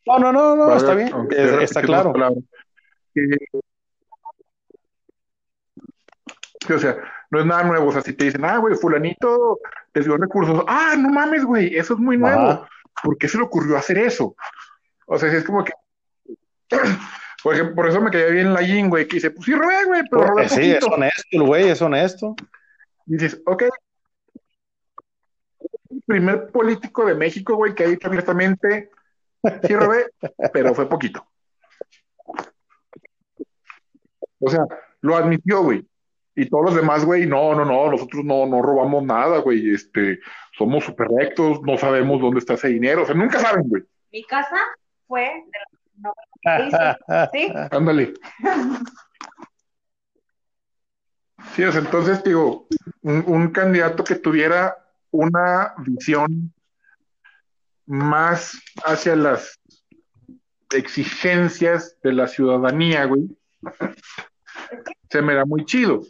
[0.06, 1.10] No, no, no, no, Valga- está bien,
[1.60, 2.12] está claro.
[3.14, 3.22] que,
[6.74, 6.96] o sea,
[7.30, 7.88] no es nada nuevo.
[7.88, 9.58] O sea, si te dicen, ah, güey, fulanito
[9.92, 10.64] les dio recursos.
[10.66, 12.48] Ah, no mames, güey, eso es muy nuevo.
[12.48, 12.68] Ajá.
[13.02, 14.36] ¿Por qué se le ocurrió hacer eso?
[15.06, 15.72] O sea, si es como que...
[17.42, 19.84] Por ejemplo, por eso me caía bien la Yin, güey, que dice, pues sí, robé,
[19.84, 22.34] güey, pero robé Eh, Sí, es honesto, el güey, es honesto.
[23.04, 23.64] Y dices, ok.
[25.90, 28.90] El primer político de México, güey, que ha dicho abiertamente,
[29.62, 30.06] sí robé,
[30.54, 31.26] pero fue poquito.
[34.38, 34.62] O sea,
[35.02, 35.86] lo admitió, güey.
[36.36, 39.72] Y todos los demás, güey, no, no, no, nosotros no, no robamos nada, güey.
[39.72, 40.18] Este,
[40.56, 43.02] somos súper rectos, no sabemos dónde está ese dinero.
[43.02, 43.82] O sea, nunca saben, güey.
[44.12, 44.56] Mi casa
[45.06, 46.12] fue de la no,
[47.32, 47.52] ¿sí?
[47.70, 48.14] Ándale.
[51.54, 52.66] Sí, o sea, entonces, digo,
[53.02, 54.76] un, un candidato que tuviera
[55.10, 56.52] una visión
[57.86, 59.60] más hacia las
[60.74, 63.28] exigencias de la ciudadanía, güey,
[65.10, 66.02] se me da muy chido.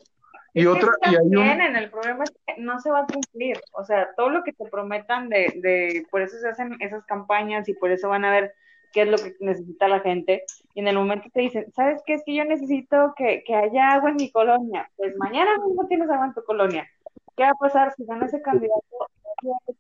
[0.56, 3.60] Y otra, y hay un, el problema es que no se va a cumplir.
[3.72, 7.68] O sea, todo lo que te prometan de, de, por eso se hacen esas campañas
[7.68, 8.54] y por eso van a ver
[8.92, 10.44] qué es lo que necesita la gente.
[10.74, 12.14] Y en el momento te dicen, ¿sabes qué?
[12.14, 14.88] Es que yo necesito que, que haya agua en mi colonia.
[14.96, 16.88] Pues mañana mismo tienes agua en tu colonia.
[17.36, 19.08] ¿Qué va a pasar si gana ese candidato?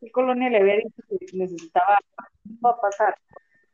[0.00, 2.30] ¿Qué colonia le había dicho que necesitaba agua?
[2.42, 3.14] ¿Qué va a pasar?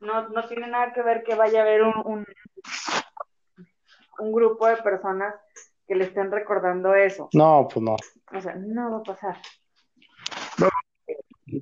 [0.01, 2.27] No, no tiene nada que ver que vaya a haber un, un,
[4.19, 5.35] un grupo de personas
[5.91, 7.29] que le estén recordando eso.
[7.33, 7.97] No, pues no.
[8.33, 9.37] O sea, no va a pasar.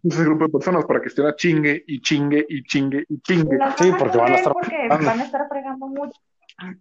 [0.04, 3.56] ese grupo de personas para que estén a chingue y chingue y chingue y chingue.
[3.56, 5.06] Las Sí, porque van a estar porque fregando.
[5.06, 6.20] van a estar fregando mucho.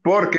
[0.03, 0.37] Porque.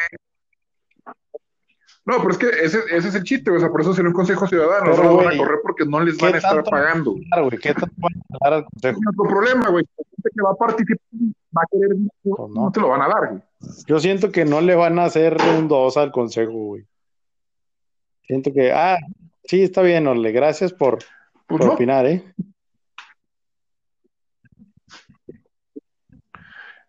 [2.05, 4.15] No, pero es que ese, ese es el chiste, o sea, por eso sería un
[4.15, 4.91] consejo ciudadano.
[4.91, 7.15] Pero, no lo van a güey, correr porque no les ¿qué van a estar pagando.
[7.31, 9.01] Claro, güey, ¿qué tanto van a jalar al consejo?
[9.01, 9.85] Es otro problema, güey.
[9.97, 10.99] La gente que va a participar
[11.57, 12.65] va a querer, Pues no.
[12.65, 13.43] no te lo van a dar, güey.
[13.87, 16.87] Yo siento que no le van a hacer un 2 al consejo, güey.
[18.29, 18.99] Siento que, ah,
[19.45, 21.73] sí, está bien, Orle, gracias por, Pues por no.
[21.73, 22.23] opinar, ¿eh?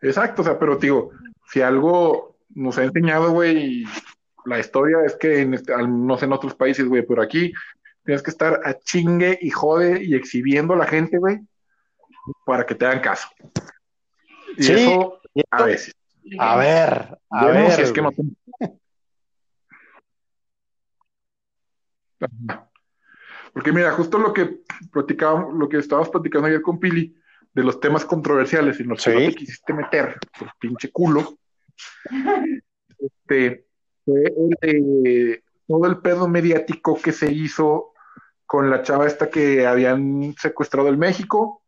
[0.01, 1.11] Exacto, o sea, pero digo,
[1.51, 3.85] si algo nos ha enseñado, güey,
[4.45, 7.51] la historia es que en este- no sé en otros países, güey, pero aquí
[8.03, 11.39] tienes que estar a chingue y jode y exhibiendo a la gente, güey,
[12.45, 13.27] para que te hagan caso.
[14.57, 15.21] Y Sí, eso
[15.51, 15.95] a veces.
[16.37, 17.71] A ver, a ver.
[17.71, 18.27] si es que no güey.
[18.59, 18.73] te- Ajá.
[23.53, 24.59] Porque mira, justo lo que
[24.91, 27.15] platicábamos, lo que estábamos platicando ayer con Pili,
[27.53, 29.17] de los temas controversiales en los que Sí.
[29.25, 31.37] no te quisiste meter, por pinche culo,
[32.99, 33.65] este,
[34.05, 37.93] fue el de todo el pedo mediático que se hizo
[38.45, 41.63] con la chava esta que habían secuestrado en México,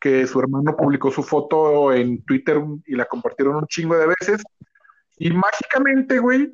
[0.00, 4.42] que su hermano publicó su foto en Twitter y la compartieron un chingo de veces,
[5.18, 6.52] y mágicamente, güey,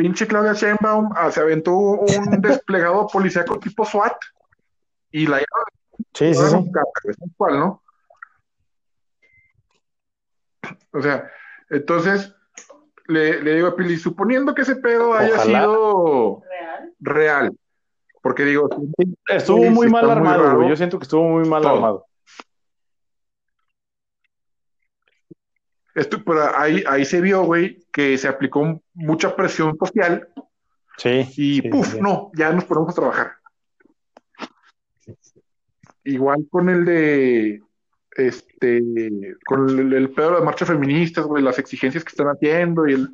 [0.00, 2.00] pinche Claudia Sheinbaum ah, se aventó un
[2.40, 4.16] desplegado policíaco tipo SWAT
[5.10, 5.40] y la
[6.14, 6.70] Sí, sí, sí.
[7.36, 7.82] cual, ¿no?
[10.92, 11.30] O sea,
[11.68, 12.34] entonces
[13.08, 15.60] le, le digo a Pili, suponiendo que ese pedo haya Ojalá.
[15.60, 16.94] sido ¿Real?
[17.00, 17.56] real,
[18.22, 18.70] porque digo,
[19.26, 20.66] Estuvo muy mal muy armado, raro.
[20.66, 21.74] Yo siento que estuvo muy mal Todo.
[21.74, 22.06] armado.
[25.94, 30.28] Esto, pero ahí, ahí se vio, güey, que se aplicó mucha presión social
[30.96, 31.08] Sí.
[31.36, 31.98] y sí, puf, sí.
[32.00, 33.32] no, ya nos ponemos a trabajar.
[36.04, 37.62] Igual con el de,
[38.16, 38.82] este,
[39.46, 42.94] con el, el pedo de las marchas feministas, güey, las exigencias que están haciendo y
[42.94, 43.08] el,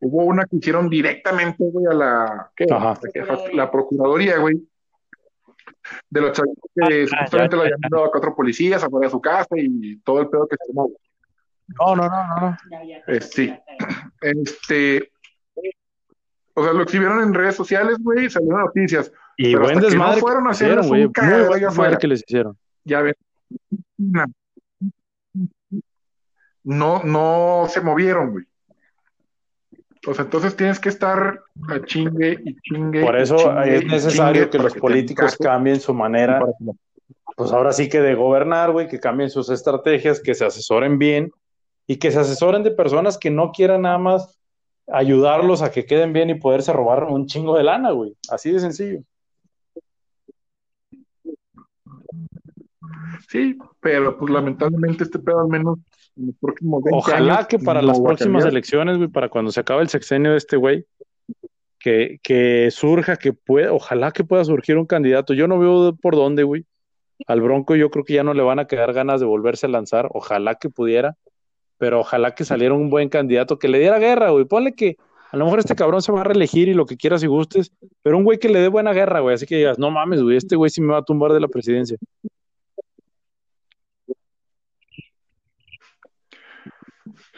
[0.00, 2.66] hubo una que hicieron directamente, güey, a la, ¿qué?
[2.70, 2.98] Ajá.
[3.52, 4.56] La, procuraduría, güey,
[6.10, 7.56] de los chavitos que Ah, ya, la ya.
[7.60, 10.72] habían dado a cuatro policías afuera de su casa y todo el pedo que se
[10.72, 10.90] tomó.
[11.68, 12.56] No, no, no, no.
[13.06, 13.52] Eh, sí.
[14.20, 15.10] Este,
[16.54, 19.12] o sea, lo exhibieron en redes sociales, güey, y salieron noticias.
[19.36, 20.52] Y Pero buen que no desmadre fueron a
[20.86, 21.04] güey.
[21.04, 21.98] un Muy buen allá desmadre afuera.
[21.98, 22.56] que les hicieron.
[22.84, 23.14] Ya ven.
[26.64, 28.44] No, no se movieron, güey.
[30.06, 33.02] O sea, entonces tienes que estar a chingue y chingue.
[33.02, 36.40] Por eso chingue es necesario que los políticos cambien su manera,
[37.36, 41.32] pues ahora sí que de gobernar, güey, que cambien sus estrategias, que se asesoren bien
[41.86, 44.38] y que se asesoren de personas que no quieran nada más
[44.88, 48.16] ayudarlos a que queden bien y poderse robar un chingo de lana, güey.
[48.30, 49.00] Así de sencillo.
[53.28, 55.78] Sí, pero pues lamentablemente este pedo al menos
[56.16, 59.50] en los próximos 20 Ojalá años, que para no las próximas elecciones, güey, para cuando
[59.50, 60.86] se acabe el sexenio de este güey,
[61.78, 65.34] que, que surja, que pueda, ojalá que pueda surgir un candidato.
[65.34, 66.64] Yo no veo por dónde, güey.
[67.26, 69.70] Al Bronco yo creo que ya no le van a quedar ganas de volverse a
[69.70, 70.08] lanzar.
[70.12, 71.16] Ojalá que pudiera,
[71.78, 74.44] pero ojalá que saliera un buen candidato que le diera guerra, güey.
[74.44, 74.96] Ponle que
[75.30, 77.72] a lo mejor este cabrón se va a reelegir y lo que quieras y gustes,
[78.02, 79.34] pero un güey que le dé buena guerra, güey.
[79.34, 81.48] Así que digas, no mames, güey, este güey sí me va a tumbar de la
[81.48, 81.96] presidencia.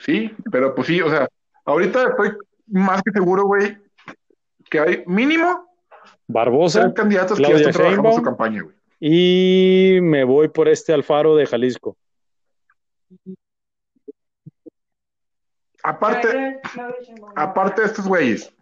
[0.01, 1.29] Sí, pero pues sí, o sea,
[1.65, 2.31] ahorita estoy
[2.67, 3.77] más que seguro, güey,
[4.71, 5.67] que hay mínimo
[6.27, 8.77] Barbosa candidatos que ya están trabajando su campaña, güey.
[9.01, 11.97] y me voy por este Alfaro de Jalisco.
[15.85, 16.61] Aparte,
[17.37, 18.53] aparte de estos güeyes.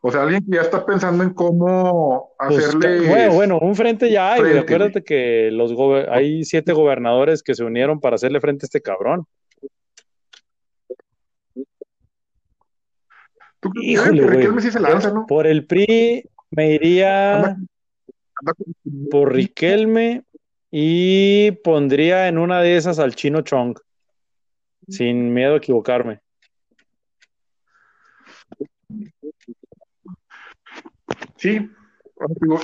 [0.00, 3.08] O sea, alguien que ya está pensando en cómo Pues, hacerle.
[3.08, 4.52] bueno, bueno, un frente ya hay, güey.
[4.52, 5.72] frente, Acuérdate que los
[6.08, 9.26] hay siete gobernadores que se unieron para hacerle frente a este cabrón.
[13.60, 14.62] ¿Tú Híjole, Riquelme güey.
[14.62, 15.26] sí se lanza, no?
[15.26, 17.48] Por el PRI me iría Anda-
[18.40, 20.24] anda con- por Riquelme
[20.70, 23.76] y pondría en una de esas al Chino Chong,
[24.88, 26.20] sin miedo a equivocarme.
[31.36, 31.70] Sí,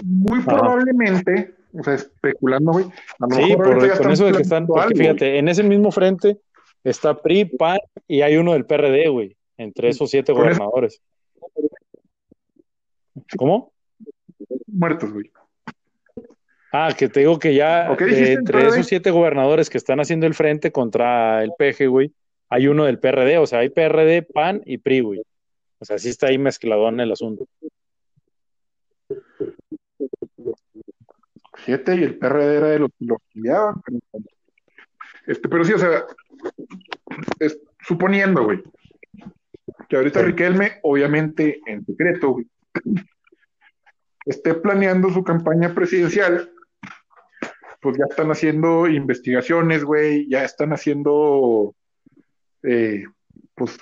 [0.04, 0.56] muy Ajá.
[0.58, 4.42] probablemente, o sea, especulando, güey, a lo Sí, mejor por, ya con eso de que
[4.42, 5.06] están, planeando porque algo, güey.
[5.08, 6.38] fíjate, en ese mismo frente
[6.84, 11.02] está PRI, PAN y hay uno del PRD, güey, entre esos siete eso- gobernadores.
[13.36, 13.72] ¿Cómo?
[14.68, 15.30] muertos, güey.
[16.72, 20.00] Ah, que te digo que ya ¿O qué eh, entre esos siete gobernadores que están
[20.00, 22.12] haciendo el frente contra el PG, güey,
[22.50, 25.22] hay uno del PRD, o sea, hay PRD, PAN y PRI, güey.
[25.78, 27.46] O sea, sí está ahí mezcladón el asunto.
[31.64, 33.80] Siete y el PRD era de los que lo auxiliaban.
[33.84, 33.98] pero-
[35.26, 36.04] Este, pero sí, o sea,
[37.38, 38.62] es- suponiendo, güey,
[39.88, 40.22] que ahorita.
[40.22, 42.46] Riquelme, obviamente en secreto, güey,
[44.26, 46.50] esté planeando su campaña presidencial,
[47.80, 51.74] pues ya están haciendo investigaciones, güey, ya están haciendo,
[52.62, 53.04] eh,
[53.54, 53.78] pues,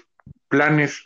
[0.48, 1.02] planes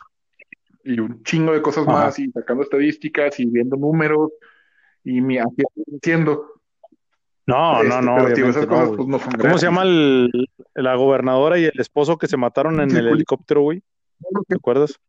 [0.83, 1.91] y un chingo de cosas Ajá.
[2.05, 4.31] más y sacando estadísticas y viendo números
[5.03, 6.47] y mi, haciendo.
[7.47, 8.97] No, no, Este, no, pero, tío, obviamente esas no, cosas güey.
[8.97, 12.79] pues no son ¿Cómo se llama el- la gobernadora y el esposo que se mataron
[12.79, 13.81] en el helicóptero, güey?
[14.47, 14.99] ¿Te acuerdas?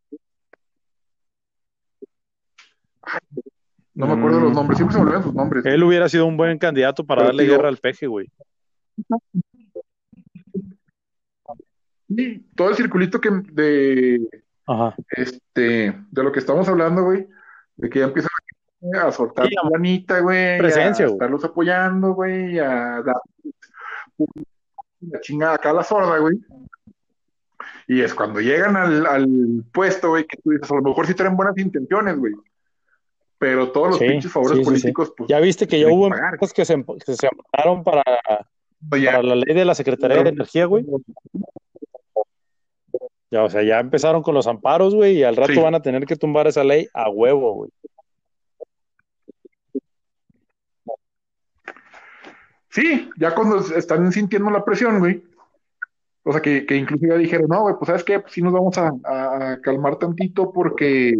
[3.94, 4.54] No me acuerdo de los Mm.
[4.54, 5.66] nombres, siempre se me olvidan sus nombres.
[5.66, 8.30] Él hubiera sido un buen candidato para Pero, darle tío- guerra al peje, güey.
[12.14, 14.28] Sí, todo el circulito que de
[14.66, 14.94] Ajá.
[15.10, 17.26] este de lo que estamos hablando, güey,
[17.76, 18.30] de que ya empiezan
[19.02, 21.14] a soltar Sí, la lanita, güey, presencia, a güey.
[21.16, 23.16] estarlos apoyando, güey, a dar
[25.00, 26.36] la chingada acá a la sorda, güey.
[27.88, 31.14] Y es cuando llegan al, al puesto, güey, que tú dices, a lo mejor sí
[31.14, 32.34] traen buenas intenciones, güey.
[33.42, 34.70] Pero todos los Sí, pinches favores sí, sí, sí.
[34.70, 38.04] políticos, pues, Ya viste que ya hubo empresas que se, que se ampararon para,
[38.88, 40.86] para la ley de la Secretaría de Energía, güey.
[43.32, 46.06] Ya, o sea, ya empezaron con los amparos, güey, y al rato van a tener
[46.06, 47.70] que tumbar esa ley a huevo, güey.
[52.68, 55.20] Sí, ya cuando están sintiendo la presión, güey.
[56.22, 58.20] O sea, que, que inclusive dijeron, no, güey, pues ¿sabes qué?
[58.20, 61.12] Pues sí nos vamos a, a calmar tantito porque...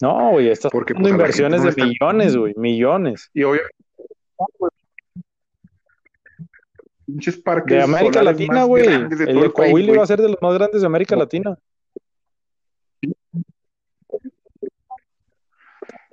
[0.00, 3.30] No, güey, estás Porque, haciendo pues, inversiones de millones, güey, millones.
[3.34, 3.74] Y obviamente...
[7.04, 8.86] Pinches parques De América Latina, güey.
[8.86, 11.58] El de Coahuila iba a ser de los más grandes de América Latina.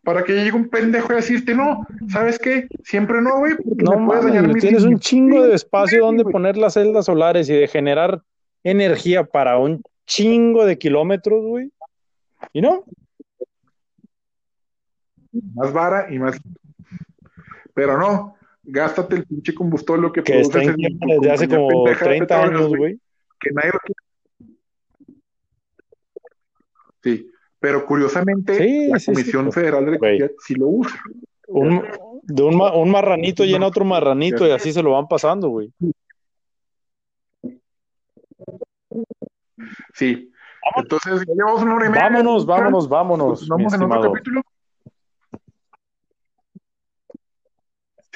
[0.03, 2.67] Para que llegue un pendejo a decirte, no, ¿sabes qué?
[2.83, 6.23] Siempre no, güey, porque No me puedes dañar mi tienes un chingo de espacio donde
[6.23, 8.21] poner las celdas solares y de generar
[8.63, 11.71] energía para un chingo de kilómetros, güey.
[12.53, 12.85] ¿Y no?
[15.55, 16.39] Más vara y más...
[17.73, 22.05] Pero no, gástate el pinche combustible que Que está produces en desde hace como pendeja
[22.05, 22.99] de 30 petróleos, años, güey.
[23.39, 24.01] que nadie lo quiere.
[27.03, 29.89] Sí, pero curiosamente Sí, la sí, sí, Comisión pues, Federal de.
[29.91, 30.99] Electricidad sí lo usa.
[31.49, 31.81] Un,
[32.23, 35.71] de un, ma- un marranito llena otro marranito y así se lo van pasando, güey.
[39.93, 40.31] Sí.
[40.75, 42.03] Entonces, ya llevamos una hora y media.
[42.03, 44.41] Vámonos, vámonos, vámonos, ¿Continuamos en otro capítulo?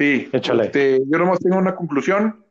[0.02, 0.28] Sí.
[0.34, 0.64] Échale.
[0.64, 2.44] Este, yo nomás tengo una conclusión.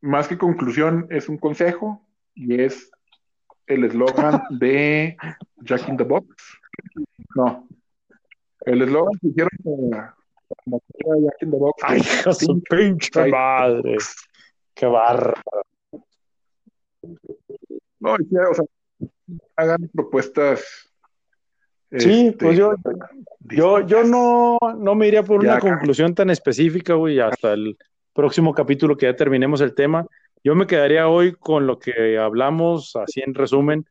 [0.00, 2.88] más que conclusión, es un consejo y es
[3.66, 5.16] el eslogan de
[5.56, 6.28] Jack in the Box.
[7.34, 7.66] No.
[8.60, 10.14] El eslogan que hicieron para,
[10.66, 11.82] para Jack in the Box.
[11.82, 13.96] Ay, su pinche madre.
[14.72, 15.34] Qué barra.
[17.98, 18.64] No, ya, o sea,
[19.56, 20.93] hagan propuestas.
[21.98, 22.74] Sí, este, pues yo,
[23.50, 25.68] yo, yo no, no me iría por Ya una acá.
[25.70, 27.76] conclusión tan específica, güey, hasta el
[28.12, 30.06] próximo capítulo que ya terminemos el tema.
[30.42, 33.86] Yo me quedaría hoy con lo que hablamos, así en resumen,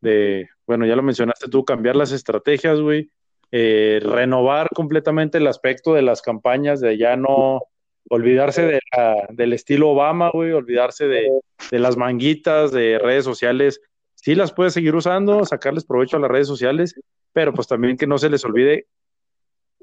[0.00, 3.10] de, bueno, ya lo mencionaste tú, cambiar las estrategias, güey,
[3.52, 7.62] eh, renovar completamente el aspecto de las campañas, de ya no
[8.10, 11.26] olvidarse de la- del estilo Obama, güey, olvidarse de,
[11.70, 13.80] de las manguitas, de redes sociales.
[14.24, 16.98] Sí las puedes seguir usando, sacarles provecho a las redes sociales,
[17.34, 18.86] pero pues también que no se les olvide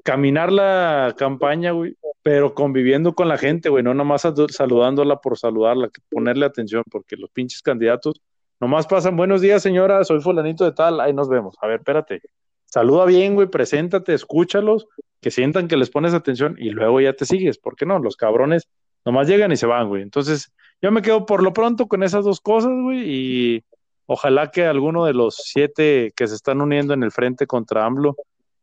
[0.02, 1.94] caminar la campaña, güey,
[2.24, 7.16] pero conviviendo con la gente, güey, no nomás sal- saludándola por saludarla, ponerle atención, porque
[7.16, 8.20] los pinches candidatos
[8.58, 11.54] nomás pasan, buenos días, señora, soy fulanito de tal, ahí nos vemos.
[11.62, 12.20] A ver, espérate,
[12.64, 14.88] saluda bien, güey, preséntate, escúchalos,
[15.20, 18.00] que sientan que les pones atención y luego ya te sigues, ¿por qué no?
[18.00, 18.66] Los cabrones
[19.04, 20.02] nomás llegan y se van, güey.
[20.02, 23.64] Entonces, yo me quedo por lo pronto con esas dos cosas, güey, y
[24.06, 28.16] ojalá que alguno de los siete que se están uniendo en el frente contra AMLO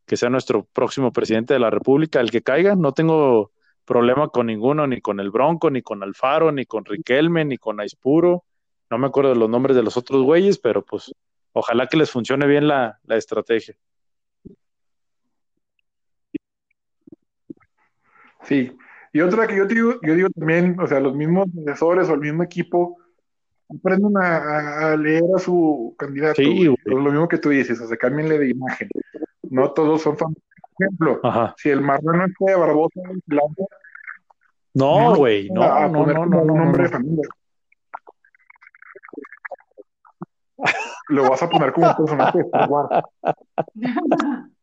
[0.06, 3.52] que sea nuestro próximo presidente de la República, el que caiga, no tengo
[3.86, 7.80] problema con ninguno, ni con el Bronco, ni con Alfaro, ni con Riquelme, ni con
[7.80, 8.44] Aispuro,
[8.90, 11.14] no me acuerdo de los nombres de los otros güeyes, pero pues
[11.54, 13.76] ojalá que les funcione bien la, estrategia.
[18.44, 18.76] Sí.
[19.14, 22.22] Y otra que yo digo, yo digo también, o sea, los mismos asesores o el
[22.22, 22.98] mismo equipo
[23.76, 26.36] aprenden a, a- a leer a su candidato.
[26.42, 26.68] Sí, güey.
[26.68, 26.78] güey.
[27.04, 28.90] Lo mismo que tú dices, o sea, cámbienle de imagen.
[29.44, 30.44] No todos son famosos.
[30.78, 31.54] Por ejemplo, Ajá.
[31.58, 33.68] si el marrano este de Barbosa blanco,
[34.74, 36.88] No, güey, no, a no, poner no, no, un no, nombre no.
[36.88, 37.28] de familia.
[41.10, 42.90] Lo vas a poner como un personaje de Star Wars.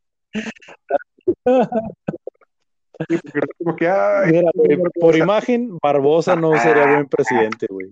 [3.09, 5.01] Sí, porque es como que, ay, Mira, güey, Barbosa.
[5.01, 7.89] por imagen, Barbosa no sería buen presidente, güey.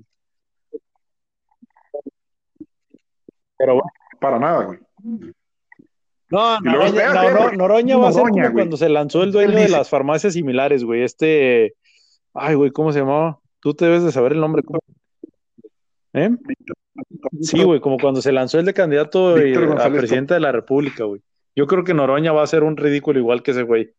[3.57, 3.91] Pero bueno.
[4.21, 4.79] para nada, güey.
[6.31, 8.53] No, Noroña, va a ser Noroña, como güey.
[8.53, 11.03] cuando se lanzó el dueño de las farmacias similares, güey.
[11.03, 11.75] Este.
[12.33, 13.39] Ay, güey, ¿cómo se llamaba?
[13.61, 14.63] Tú te debes de saber el nombre.
[14.63, 14.81] ¿cómo?
[16.15, 16.31] ¿Eh?
[17.41, 21.05] Sí, güey, como cuando se lanzó el de candidato eh, a presidente de la República,
[21.05, 21.21] güey.
[21.57, 23.93] Yo creo que Noroña va a ser un ridículo igual que ese güey.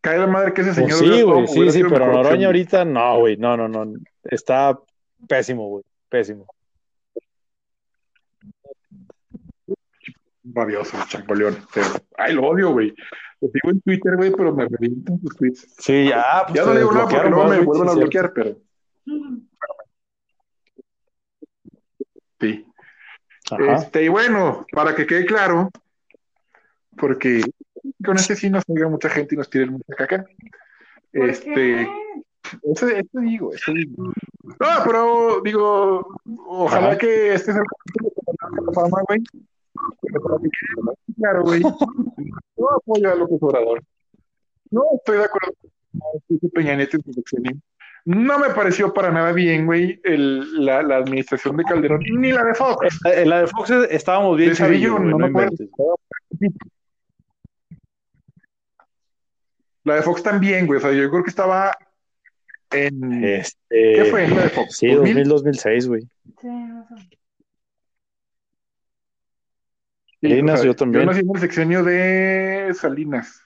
[0.00, 2.84] Cae la madre que ese Pues señor sí, hubiera güey, sí, sí, pero Noroña ahorita
[2.84, 3.92] no, güey, no, no, no.
[4.24, 4.78] Está
[5.26, 6.46] pésimo, güey, pésimo.
[10.44, 11.56] Rabioso, Chapoleón.
[11.74, 11.86] Pero,
[12.16, 12.94] ay, lo odio, güey.
[13.40, 15.66] Lo sigo en Twitter, güey, pero me revientan sus tweets.
[15.78, 18.56] Sí, ya, pues Ya no digo nada porque más, me vuelven a sí, bloquear, pero
[22.40, 22.66] sí.
[23.50, 23.74] Ajá.
[23.74, 25.70] Este, y bueno, para que quede claro,
[26.96, 27.42] porque
[28.04, 30.24] con este sí nos oiga mucha gente y nos tiren mucha caca.
[31.12, 31.88] ¿Por Este, qué?
[32.62, 34.12] Eso, eso digo, eso digo.
[34.44, 36.98] No, pero digo, ojalá Ajá.
[36.98, 39.22] que este sea el de la fama, güey.
[40.02, 41.62] Pero para que quede más claro, güey.
[42.56, 43.84] No apoyo a López Obrador.
[44.70, 47.52] No estoy de acuerdo con Peña Nieto en su sexenio.
[48.04, 52.42] No me pareció para nada bien, güey, el, la, la administración de Calderón, ni la
[52.42, 52.98] de Fox.
[53.04, 55.54] En la de Fox estábamos bien De güey, no no me acuerdo.
[59.84, 60.78] La de Fox también, güey.
[60.78, 61.72] O sea, yo creo que estaba
[62.70, 63.24] en.
[63.24, 64.76] Este, ¿Qué fue la de Fox?
[64.76, 65.14] Sí, 2000.
[65.14, 66.02] 2000, 2006, güey.
[66.40, 67.08] Sí, no sé.
[70.20, 71.04] Sí, Ahí o nació sea, también.
[71.04, 73.42] Yo nací en el sexenio de Salinas.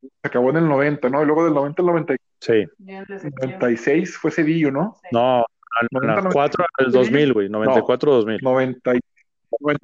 [0.00, 1.22] Se acabó en el 90, ¿no?
[1.22, 2.66] Y luego del 90 al 90 Sí.
[2.78, 3.50] Yo en la sección.
[3.50, 4.96] 96 fue Cedillo, ¿no?
[5.12, 7.48] No, al 90, 94 al 2000, güey.
[7.48, 8.38] 94 2000.
[8.40, 9.00] 90 y,
[9.60, 9.80] 90.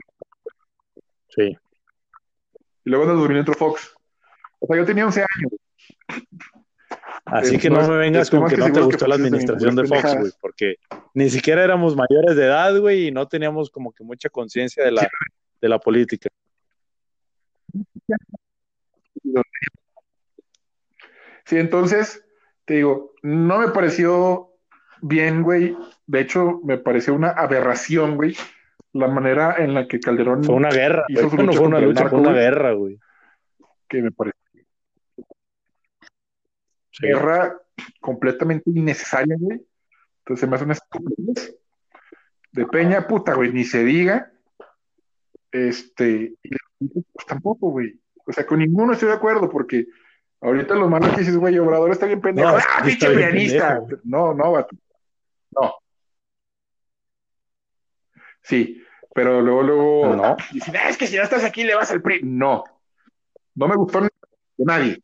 [1.29, 1.59] Sí.
[2.85, 3.95] Y luego en el 2000 entró Fox.
[4.61, 5.53] O sea, yo tenía 11 años.
[7.27, 9.85] Así que no, no me vengas con que que no te gustó la administración de
[9.85, 10.77] Fox, güey, porque
[11.13, 14.93] ni siquiera éramos mayores de edad, güey, y no teníamos como que mucha conciencia de
[14.93, 15.09] la,
[15.61, 16.29] de la política.
[21.45, 22.25] Sí, entonces,
[22.65, 24.53] te digo, no me pareció
[25.03, 25.77] bien, güey.
[26.07, 28.37] De hecho, me pareció una aberración, güey,
[28.93, 32.21] la manera en la que Calderón, Fue una guerra, Hizo No fue una lucha, fue
[32.21, 33.01] una guerra, güey.
[33.89, 34.46] que me pareció
[36.99, 37.07] Sí.
[37.07, 37.61] guerra
[38.01, 39.61] completamente innecesaria, güey.
[40.19, 41.57] Entonces se me hace una estupidez.
[42.53, 44.33] De Peña, puta, güey, ni se diga.
[45.53, 46.35] Este,
[46.79, 48.01] pues tampoco, güey.
[48.27, 49.87] O sea, con ninguno estoy de acuerdo, porque
[50.41, 52.51] Ahorita los malos que dices, güey, Obrador está bien pendejo.
[52.51, 53.79] No, ¡Ah, pinche pianista!
[53.81, 54.01] pendejo.
[54.05, 54.77] No, no, vato.
[55.51, 55.75] No.
[58.43, 58.83] Sí,
[59.15, 60.15] pero luego, luego.
[60.17, 60.37] No.
[60.53, 62.21] Dicen, "Ah, es que si no estás aquí le vas al PRI.
[62.23, 62.65] No.
[63.55, 64.11] No me gustó de
[64.59, 65.03] nadie.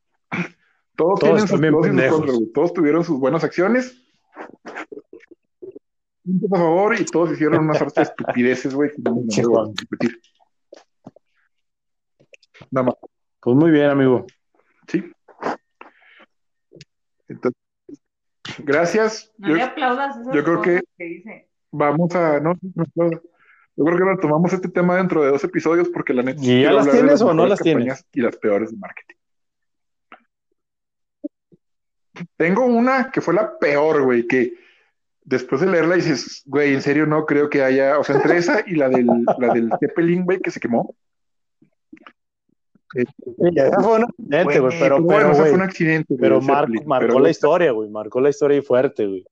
[0.97, 2.53] Todos, Todos tienen sus.
[2.53, 3.99] Todos tuvieron sus buenas acciones.
[6.53, 8.91] A favor y todos hicieron una suerte de estupideces, güey.
[8.91, 10.21] que no me atrevo a repetir.
[12.71, 12.95] Nada más.
[13.41, 14.25] Pues muy bien, amigo.
[14.87, 15.13] Sí.
[17.29, 17.61] Entonces,
[18.59, 19.33] gracias.
[19.39, 21.49] No Yo- le aplaudas esas yo creo que- que dice.
[21.73, 22.39] vamos a.
[22.41, 23.11] No, no, no.
[23.11, 26.41] yo creo que retomamos este tema dentro de dos episodios porque la neta.
[26.43, 28.07] ¿Y ya las tienes o no las tienes?
[28.13, 29.17] Y las peores de marketing.
[32.37, 34.53] Tengo una que fue la peor, güey, que
[35.25, 37.99] después de leerla dices, güey, en serio no creo que haya.
[37.99, 39.07] O sea, entre esa y la del,
[39.39, 40.95] la del Zeppelin, güey, que se quemó.
[42.95, 43.05] Eh,
[43.55, 46.15] Esa fue un accidente, güey, pero, bueno, pero, fue un accidente.
[46.21, 49.25] pero el mar- Zeppelin, marcó pero, la historia, güey, marcó la historia y fuerte, güey.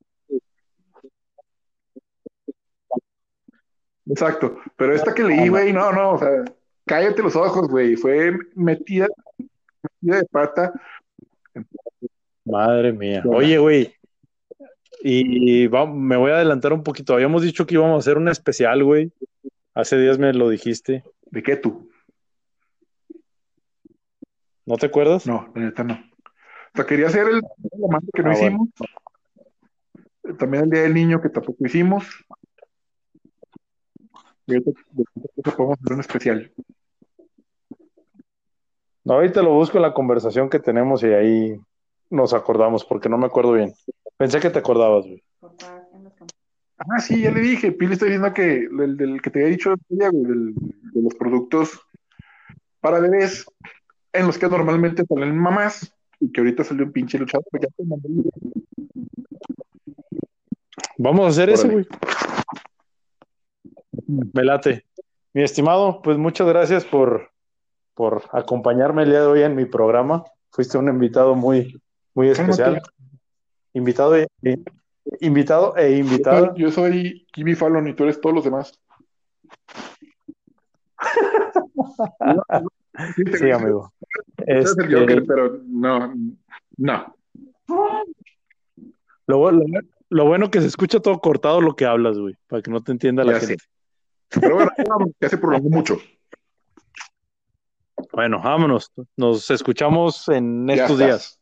[4.07, 6.45] Exacto, pero esta que leí, güey, no, no, o sea,
[6.87, 9.07] cállate los ojos, güey, fue metida,
[10.01, 10.73] metida de pata.
[12.51, 13.23] Madre mía.
[13.27, 13.95] Oye, güey.
[15.03, 17.15] Y va- me voy a adelantar un poquito.
[17.15, 19.13] Habíamos dicho que íbamos a hacer un especial, güey.
[19.75, 21.05] Hace días me lo dijiste.
[21.31, 21.89] ¿De qué tú?
[24.67, 25.27] ¿No te acuerdas?
[25.27, 25.95] No, la neta no.
[25.95, 27.41] O sea, quería hacer el
[28.15, 28.69] que no Ah, hicimos.
[30.39, 32.05] También el Día del Niño que tampoco hicimos.
[34.47, 36.53] Y ahorita podemos hacer un especial.
[39.05, 41.61] No, ahorita lo busco en la conversación que tenemos y ahí
[42.11, 43.73] nos acordamos, porque no me acuerdo bien.
[44.17, 45.23] Pensé que te acordabas, güey.
[46.79, 47.73] Ah, sí, ya le dije.
[47.73, 51.03] Pili está diciendo que el del que te había dicho el día, güey, del- de
[51.03, 51.81] los productos
[52.81, 53.47] para bebés
[54.13, 57.45] en los que normalmente salen mamás y que ahorita salió un pinche luchador.
[57.51, 58.09] pues ya te mandé.
[60.99, 61.87] Vamos a hacer ese, Órale.
[64.07, 64.27] güey.
[64.35, 64.85] Me late.
[65.33, 67.31] Mi estimado, pues muchas gracias por,
[67.95, 70.25] por acompañarme el día de hoy en mi programa.
[70.51, 71.81] Fuiste un invitado muy,
[72.21, 72.83] muy especial.
[73.73, 74.27] Invitado e,
[75.21, 76.49] invitado e invitada.
[76.53, 78.79] soy- Yo soy Jimmy Fallon y tú eres todos los demás.
[83.39, 83.93] Sí, amigo.
[84.39, 86.13] El Este, Joker, pero no,
[86.77, 87.17] no.
[89.27, 89.65] lo, lo-
[90.11, 92.93] lo bueno que se escucha todo cortado lo que hablas, güey, para que no te
[92.93, 93.47] entienda la Ya sé.
[93.47, 93.65] gente.
[94.29, 94.71] Pero bueno,
[95.19, 95.99] ya se prolongó mucho.
[98.13, 98.91] Bueno, vámonos.
[99.17, 101.41] Nos escuchamos en estos días.